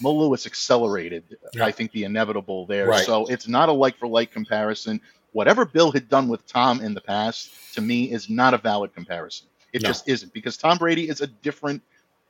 Mo 0.01 0.12
Lewis 0.12 0.47
accelerated, 0.47 1.22
Yeah. 1.55 1.64
I 1.66 1.72
think, 1.72 1.93
the 1.93 2.05
inevitable 2.05 2.66
there. 2.66 2.86
Right. 2.88 3.05
So 3.05 3.26
it's 3.26 3.47
not 3.49 3.68
a 3.68 3.72
like 3.72 3.97
for 3.97 4.07
like 4.09 4.30
comparison. 4.32 5.01
Whatever 5.35 5.64
Bill 5.64 5.91
had 5.91 6.09
done 6.09 6.28
with 6.28 6.47
Tom 6.47 6.80
in 6.80 6.95
the 6.95 7.01
past, 7.01 7.51
to 7.74 7.80
me, 7.80 8.11
is 8.12 8.30
not 8.30 8.55
a 8.55 8.59
valid 8.59 8.95
comparison. 8.95 9.49
It 9.72 9.82
No. 9.82 9.89
just 9.89 10.09
isn't 10.09 10.32
because 10.32 10.57
Tom 10.57 10.78
Brady 10.78 11.09
is 11.09 11.20
a 11.20 11.26
different 11.26 11.82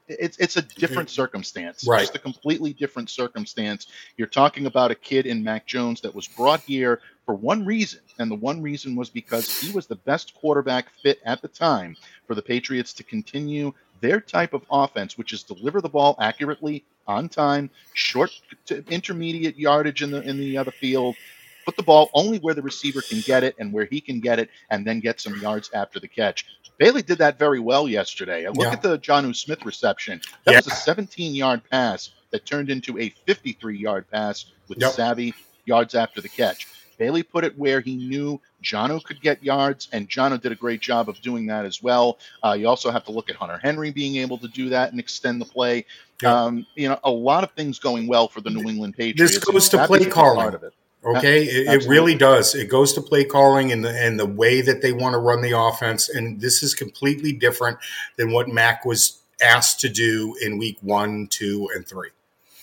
it's 0.07 0.37
it's 0.39 0.59
a 0.59 0.63
different 0.63 1.09
circumstance, 1.09 1.87
Right. 1.87 2.01
Just 2.01 2.15
a 2.15 2.19
completely 2.19 2.75
different 2.75 3.09
circumstance. 3.09 3.87
You're 4.19 4.27
talking 4.29 4.67
about 4.67 4.91
a 4.91 4.95
kid 4.95 5.25
in 5.27 5.43
Mac 5.43 5.67
Jones 5.67 6.03
that 6.03 6.15
was 6.15 6.29
brought 6.29 6.63
here 6.67 7.01
for 7.25 7.35
one 7.35 7.65
reason, 7.65 8.01
and 8.19 8.31
the 8.31 8.35
one 8.35 8.61
reason 8.61 8.97
was 8.97 9.09
because 9.09 9.51
he 9.61 9.71
was 9.71 9.87
the 9.87 9.97
best 9.97 10.35
quarterback 10.35 10.91
fit 11.03 11.21
at 11.25 11.41
the 11.41 11.49
time 11.49 11.97
for 12.27 12.35
the 12.35 12.43
Patriots 12.43 12.93
to 12.95 13.03
continue 13.03 13.73
their 14.01 14.21
type 14.21 14.53
of 14.53 14.63
offense, 14.71 15.17
which 15.17 15.33
is 15.33 15.43
deliver 15.43 15.81
the 15.81 15.89
ball 15.89 16.17
accurately, 16.21 16.85
on 17.07 17.29
time, 17.29 17.71
short 17.95 18.31
to 18.67 18.85
intermediate 18.91 19.59
yardage 19.59 20.03
in 20.03 20.11
the 20.11 20.21
in 20.23 20.37
the 20.39 20.57
other 20.59 20.71
field. 20.71 21.17
Put 21.65 21.77
the 21.77 21.83
ball 21.83 22.11
only 22.15 22.39
where 22.39 22.55
the 22.55 22.63
receiver 22.63 23.01
can 23.03 23.21
get 23.21 23.43
it 23.45 23.55
and 23.59 23.73
where 23.73 23.87
he 23.87 24.01
can 24.01 24.21
get 24.21 24.39
it, 24.39 24.51
and 24.71 24.87
then 24.87 25.01
get 25.01 25.21
some 25.21 25.41
yards 25.41 25.71
after 25.75 25.99
the 26.01 26.09
catch. 26.09 26.45
Bailey 26.79 27.03
did 27.03 27.19
that 27.19 27.39
very 27.39 27.61
well 27.61 27.89
yesterday. 27.89 28.47
Look 28.49 28.57
Yeah. 28.59 28.73
at 28.73 28.83
the 28.83 28.99
Jonnu 28.99 29.35
Smith 29.35 29.65
reception. 29.65 30.21
That 30.45 30.53
Yeah. 30.53 30.59
was 30.59 30.67
a 30.67 30.71
17 30.71 31.35
yard 31.35 31.63
pass 31.71 32.11
that 32.31 32.45
turned 32.47 32.69
into 32.69 32.99
a 32.99 33.11
53 33.27 33.79
yard 33.79 34.11
pass 34.11 34.47
with 34.69 34.81
Yep. 34.81 34.93
savvy 34.93 35.35
yards 35.67 35.95
after 35.95 36.21
the 36.21 36.29
catch. 36.29 36.67
Bailey 36.99 37.23
put 37.25 37.43
it 37.45 37.59
where 37.59 37.81
he 37.81 37.97
knew 37.97 38.41
Jonnu 38.63 39.03
could 39.03 39.21
get 39.21 39.43
yards, 39.43 39.89
and 39.93 40.09
Jonnu 40.09 40.41
did 40.41 40.53
a 40.53 40.55
great 40.57 40.81
job 40.81 41.09
of 41.09 41.21
doing 41.21 41.47
that 41.47 41.65
as 41.65 41.83
well. 41.83 42.19
Uh, 42.43 42.53
you 42.53 42.69
also 42.69 42.91
have 42.91 43.05
to 43.07 43.13
look 43.13 43.29
at 43.31 43.37
Hunter 43.37 43.59
Henry 43.63 43.91
being 43.91 44.17
able 44.17 44.39
to 44.39 44.49
do 44.49 44.69
that 44.69 44.91
and 44.93 45.01
extend 45.01 45.41
the 45.41 45.45
play. 45.45 45.87
Yeah. 46.23 46.33
Um, 46.45 46.67
you 46.77 46.89
know, 46.89 46.99
a 47.03 47.11
lot 47.11 47.43
of 47.45 47.51
things 47.53 47.79
going 47.81 48.07
well 48.07 48.29
for 48.29 48.41
the 48.41 48.51
New 48.51 48.69
England 48.69 48.95
Patriots. 48.97 49.35
This 49.35 49.45
goes 49.45 49.69
to 49.71 49.87
play 49.87 50.05
calling. 50.07 50.37
part 50.41 50.55
of 50.55 50.63
it. 50.63 50.73
Okay, 51.05 51.45
it, 51.45 51.83
it 51.83 51.89
really 51.89 52.15
does. 52.15 52.55
It 52.55 52.71
goes 52.71 52.95
to 52.95 53.03
play 53.03 53.25
calling 53.25 53.73
and 53.73 53.85
the 53.85 53.91
and 53.91 54.19
the 54.19 54.27
way 54.27 54.63
that 54.63 54.81
they 54.81 54.93
want 54.93 55.13
to 55.15 55.19
run 55.19 55.43
the 55.43 55.59
offense, 55.59 56.09
and 56.09 56.41
this 56.41 56.63
is 56.63 56.75
completely 56.75 57.33
different 57.33 57.79
than 58.17 58.33
what 58.33 58.49
Mac 58.49 58.85
was 58.85 59.21
asked 59.43 59.81
to 59.81 59.89
do 59.89 60.35
in 60.41 60.59
week 60.59 60.79
one, 60.81 61.27
two, 61.29 61.69
and 61.75 61.87
three. 61.87 62.11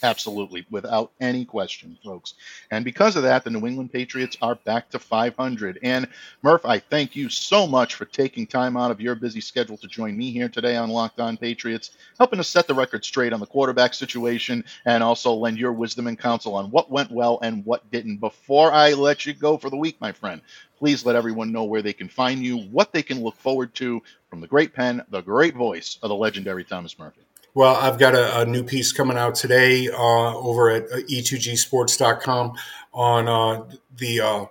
Absolutely, 0.03 0.65
without 0.71 1.11
any 1.19 1.45
question, 1.45 1.95
folks. 2.03 2.33
And 2.71 2.83
because 2.83 3.15
of 3.15 3.21
that, 3.23 3.43
the 3.43 3.51
New 3.51 3.67
England 3.67 3.93
Patriots 3.93 4.35
are 4.41 4.55
back 4.55 4.89
to 4.89 4.99
500. 4.99 5.77
And 5.83 6.07
Murph, 6.41 6.65
I 6.65 6.79
thank 6.79 7.15
you 7.15 7.29
so 7.29 7.67
much 7.67 7.93
for 7.93 8.05
taking 8.05 8.47
time 8.47 8.75
out 8.75 8.89
of 8.89 8.99
your 8.99 9.13
busy 9.13 9.41
schedule 9.41 9.77
to 9.77 9.87
join 9.87 10.17
me 10.17 10.31
here 10.31 10.49
today 10.49 10.75
on 10.75 10.89
Locked 10.89 11.19
On 11.19 11.37
Patriots, 11.37 11.91
helping 12.17 12.39
us 12.39 12.47
set 12.47 12.67
the 12.67 12.73
record 12.73 13.05
straight 13.05 13.31
on 13.31 13.39
the 13.39 13.45
quarterback 13.45 13.93
situation 13.93 14.63
and 14.85 15.03
also 15.03 15.33
lend 15.33 15.59
your 15.59 15.73
wisdom 15.73 16.07
and 16.07 16.17
counsel 16.17 16.55
on 16.55 16.71
what 16.71 16.89
went 16.89 17.11
well 17.11 17.37
and 17.43 17.63
what 17.63 17.91
didn't. 17.91 18.17
Before 18.17 18.71
I 18.71 18.93
let 18.93 19.27
you 19.27 19.33
go 19.33 19.59
for 19.59 19.69
the 19.69 19.77
week, 19.77 20.01
my 20.01 20.13
friend, 20.13 20.41
please 20.79 21.05
let 21.05 21.15
everyone 21.15 21.51
know 21.51 21.65
where 21.65 21.83
they 21.83 21.93
can 21.93 22.09
find 22.09 22.43
you, 22.43 22.57
what 22.57 22.91
they 22.91 23.03
can 23.03 23.21
look 23.21 23.35
forward 23.35 23.75
to 23.75 24.01
from 24.31 24.41
the 24.41 24.47
great 24.47 24.73
pen, 24.73 25.03
the 25.11 25.21
great 25.21 25.53
voice 25.53 25.99
of 26.01 26.09
the 26.09 26.15
legendary 26.15 26.63
Thomas 26.63 26.97
Murphy. 26.97 27.21
Well, 27.53 27.75
I've 27.75 27.99
got 27.99 28.15
a, 28.15 28.41
a 28.41 28.45
new 28.45 28.63
piece 28.63 28.93
coming 28.93 29.17
out 29.17 29.35
today 29.35 29.89
uh, 29.89 30.35
over 30.37 30.69
at 30.69 30.87
e2gsports.com 30.89 32.53
on 32.93 33.27
uh, 33.27 33.65
the 33.97 34.21
uh, 34.21 34.45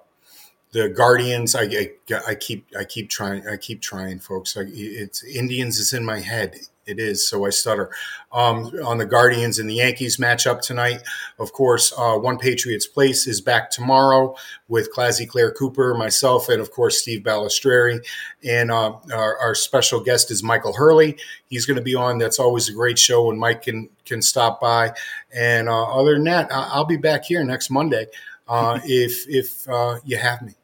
the 0.72 0.88
Guardians. 0.90 1.54
I, 1.54 1.62
I, 1.62 1.90
I 2.28 2.34
keep 2.34 2.66
I 2.78 2.84
keep 2.84 3.08
trying 3.08 3.48
I 3.48 3.56
keep 3.56 3.80
trying, 3.80 4.18
folks. 4.18 4.56
I, 4.56 4.64
it's 4.66 5.24
Indians 5.24 5.78
is 5.78 5.94
in 5.94 6.04
my 6.04 6.20
head. 6.20 6.56
It 6.90 6.98
is 6.98 7.26
so 7.26 7.46
I 7.46 7.50
stutter. 7.50 7.90
Um, 8.32 8.72
on 8.84 8.98
the 8.98 9.06
Guardians 9.06 9.58
and 9.58 9.68
the 9.68 9.74
Yankees 9.74 10.18
matchup 10.18 10.60
tonight, 10.60 11.02
of 11.38 11.52
course, 11.52 11.92
uh, 11.96 12.16
One 12.16 12.38
Patriots 12.38 12.86
Place 12.86 13.26
is 13.26 13.40
back 13.40 13.70
tomorrow 13.70 14.36
with 14.68 14.92
Classy 14.92 15.26
Claire 15.26 15.52
Cooper, 15.52 15.94
myself, 15.94 16.48
and 16.48 16.60
of 16.60 16.70
course 16.70 17.00
Steve 17.00 17.22
Balistreri. 17.22 18.04
And 18.44 18.70
uh, 18.70 18.96
our, 19.12 19.38
our 19.38 19.54
special 19.54 20.00
guest 20.00 20.30
is 20.30 20.42
Michael 20.42 20.74
Hurley. 20.74 21.16
He's 21.48 21.66
going 21.66 21.76
to 21.76 21.82
be 21.82 21.94
on. 21.94 22.18
That's 22.18 22.38
always 22.38 22.68
a 22.68 22.72
great 22.72 22.98
show 22.98 23.26
when 23.26 23.38
Mike 23.38 23.62
can 23.62 23.88
can 24.04 24.20
stop 24.20 24.60
by. 24.60 24.92
And 25.34 25.68
uh, 25.68 25.84
other 25.84 26.14
than 26.14 26.24
that, 26.24 26.48
I'll 26.52 26.84
be 26.84 26.96
back 26.96 27.24
here 27.24 27.44
next 27.44 27.70
Monday 27.70 28.06
uh, 28.48 28.80
if 28.84 29.26
if 29.28 29.68
uh, 29.68 29.96
you 30.04 30.18
have 30.18 30.42
me. 30.42 30.54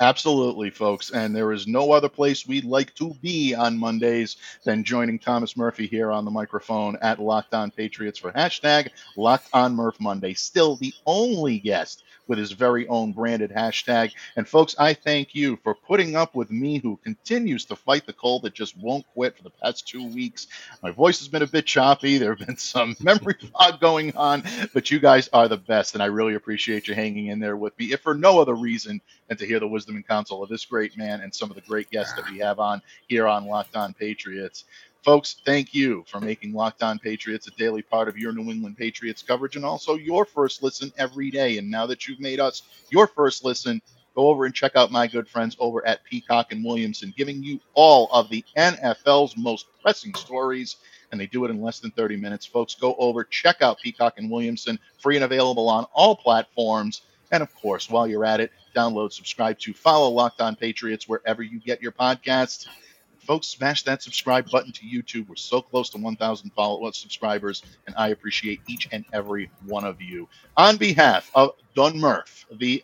Absolutely, 0.00 0.70
folks. 0.70 1.10
And 1.10 1.34
there 1.34 1.52
is 1.52 1.66
no 1.66 1.90
other 1.90 2.08
place 2.08 2.46
we'd 2.46 2.64
like 2.64 2.94
to 2.96 3.14
be 3.14 3.54
on 3.54 3.78
Mondays 3.78 4.36
than 4.64 4.84
joining 4.84 5.18
Thomas 5.18 5.56
Murphy 5.56 5.88
here 5.88 6.12
on 6.12 6.24
the 6.24 6.30
microphone 6.30 6.96
at 7.02 7.18
Locked 7.18 7.52
On 7.52 7.72
Patriots 7.72 8.18
for 8.18 8.30
hashtag 8.30 8.90
Locked 9.16 9.48
On 9.52 9.74
Murph 9.74 10.00
Monday. 10.00 10.34
Still 10.34 10.76
the 10.76 10.94
only 11.04 11.58
guest 11.58 12.04
with 12.28 12.38
his 12.38 12.52
very 12.52 12.86
own 12.86 13.12
branded 13.12 13.50
hashtag. 13.50 14.12
And 14.36 14.46
folks, 14.46 14.76
I 14.78 14.94
thank 14.94 15.34
you 15.34 15.58
for 15.64 15.74
putting 15.74 16.14
up 16.14 16.34
with 16.34 16.50
me 16.50 16.78
who 16.78 17.00
continues 17.02 17.64
to 17.66 17.76
fight 17.76 18.06
the 18.06 18.12
cold 18.12 18.42
that 18.42 18.54
just 18.54 18.76
won't 18.76 19.06
quit 19.14 19.36
for 19.36 19.42
the 19.42 19.50
past 19.50 19.88
two 19.88 20.06
weeks. 20.06 20.46
My 20.82 20.90
voice 20.90 21.18
has 21.18 21.28
been 21.28 21.42
a 21.42 21.46
bit 21.46 21.66
choppy. 21.66 22.18
There 22.18 22.34
have 22.34 22.46
been 22.46 22.56
some 22.56 22.94
memory 23.00 23.36
fog 23.52 23.80
going 23.80 24.14
on, 24.16 24.44
but 24.74 24.90
you 24.90 25.00
guys 25.00 25.28
are 25.32 25.48
the 25.48 25.56
best. 25.56 25.94
And 25.94 26.02
I 26.02 26.06
really 26.06 26.34
appreciate 26.34 26.86
you 26.86 26.94
hanging 26.94 27.26
in 27.26 27.40
there 27.40 27.56
with 27.56 27.76
me, 27.78 27.86
if 27.86 28.00
for 28.00 28.14
no 28.14 28.38
other 28.40 28.54
reason 28.54 29.00
than 29.28 29.38
to 29.38 29.46
hear 29.46 29.58
the 29.58 29.68
wisdom 29.68 29.87
and 29.96 30.06
counsel 30.06 30.42
of 30.42 30.48
this 30.48 30.64
great 30.64 30.96
man 30.96 31.20
and 31.20 31.34
some 31.34 31.50
of 31.50 31.56
the 31.56 31.62
great 31.62 31.90
guests 31.90 32.14
that 32.14 32.30
we 32.30 32.42
ah. 32.42 32.46
have 32.46 32.58
on 32.60 32.82
here 33.06 33.26
on 33.26 33.46
Locked 33.46 33.76
On 33.76 33.92
Patriots. 33.94 34.64
Folks, 35.04 35.36
thank 35.46 35.74
you 35.74 36.04
for 36.08 36.20
making 36.20 36.52
Locked 36.52 36.82
On 36.82 36.98
Patriots 36.98 37.46
a 37.46 37.50
daily 37.52 37.82
part 37.82 38.08
of 38.08 38.18
your 38.18 38.32
New 38.32 38.50
England 38.50 38.76
Patriots 38.76 39.22
coverage 39.22 39.56
and 39.56 39.64
also 39.64 39.94
your 39.94 40.24
first 40.24 40.62
listen 40.62 40.92
every 40.98 41.30
day. 41.30 41.56
And 41.58 41.70
now 41.70 41.86
that 41.86 42.06
you've 42.06 42.20
made 42.20 42.40
us 42.40 42.62
your 42.90 43.06
first 43.06 43.44
listen, 43.44 43.80
go 44.14 44.28
over 44.28 44.44
and 44.44 44.54
check 44.54 44.74
out 44.74 44.90
my 44.90 45.06
good 45.06 45.28
friends 45.28 45.56
over 45.60 45.86
at 45.86 46.04
Peacock 46.04 46.52
and 46.52 46.64
Williamson, 46.64 47.14
giving 47.16 47.42
you 47.42 47.60
all 47.74 48.08
of 48.12 48.28
the 48.28 48.44
NFL's 48.56 49.36
most 49.36 49.66
pressing 49.80 50.14
stories. 50.14 50.76
And 51.10 51.20
they 51.20 51.26
do 51.26 51.44
it 51.44 51.50
in 51.50 51.62
less 51.62 51.78
than 51.78 51.92
30 51.92 52.16
minutes. 52.16 52.44
Folks, 52.44 52.74
go 52.74 52.94
over, 52.98 53.24
check 53.24 53.62
out 53.62 53.80
Peacock 53.80 54.18
and 54.18 54.30
Williamson, 54.30 54.78
free 55.00 55.16
and 55.16 55.24
available 55.24 55.68
on 55.68 55.86
all 55.94 56.16
platforms. 56.16 57.02
And 57.30 57.42
of 57.42 57.54
course, 57.54 57.90
while 57.90 58.06
you're 58.06 58.24
at 58.24 58.40
it, 58.40 58.52
download, 58.74 59.12
subscribe 59.12 59.58
to, 59.60 59.74
follow 59.74 60.08
Locked 60.10 60.40
On 60.40 60.56
Patriots 60.56 61.08
wherever 61.08 61.42
you 61.42 61.60
get 61.60 61.82
your 61.82 61.92
podcasts. 61.92 62.66
Folks, 63.20 63.46
smash 63.48 63.82
that 63.82 64.02
subscribe 64.02 64.50
button 64.50 64.72
to 64.72 64.86
YouTube. 64.86 65.28
We're 65.28 65.36
so 65.36 65.60
close 65.60 65.90
to 65.90 65.98
1,000 65.98 66.50
follow 66.54 66.86
uh, 66.86 66.92
subscribers, 66.92 67.62
and 67.86 67.94
I 67.98 68.08
appreciate 68.08 68.60
each 68.66 68.88
and 68.90 69.04
every 69.12 69.50
one 69.66 69.84
of 69.84 70.00
you. 70.00 70.26
On 70.56 70.78
behalf 70.78 71.30
of 71.34 71.50
Don 71.74 71.98
Murph, 71.98 72.46
the 72.52 72.82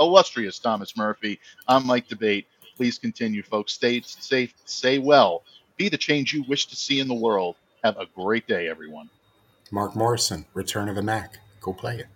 illustrious 0.00 0.58
Thomas 0.58 0.96
Murphy, 0.96 1.38
I'm 1.68 1.86
Mike 1.86 2.08
D'Abate. 2.08 2.46
Please 2.76 2.98
continue, 2.98 3.42
folks. 3.42 3.74
Stay 3.74 4.00
safe, 4.00 4.54
stay 4.64 4.98
well, 4.98 5.42
be 5.76 5.90
the 5.90 5.98
change 5.98 6.32
you 6.32 6.42
wish 6.48 6.66
to 6.68 6.76
see 6.76 7.00
in 7.00 7.08
the 7.08 7.14
world. 7.14 7.56
Have 7.84 7.98
a 7.98 8.06
great 8.14 8.46
day, 8.46 8.68
everyone. 8.68 9.10
Mark 9.70 9.94
Morrison, 9.94 10.46
Return 10.54 10.88
of 10.88 10.96
the 10.96 11.02
Mac. 11.02 11.38
Go 11.60 11.74
play 11.74 11.98
it. 11.98 12.06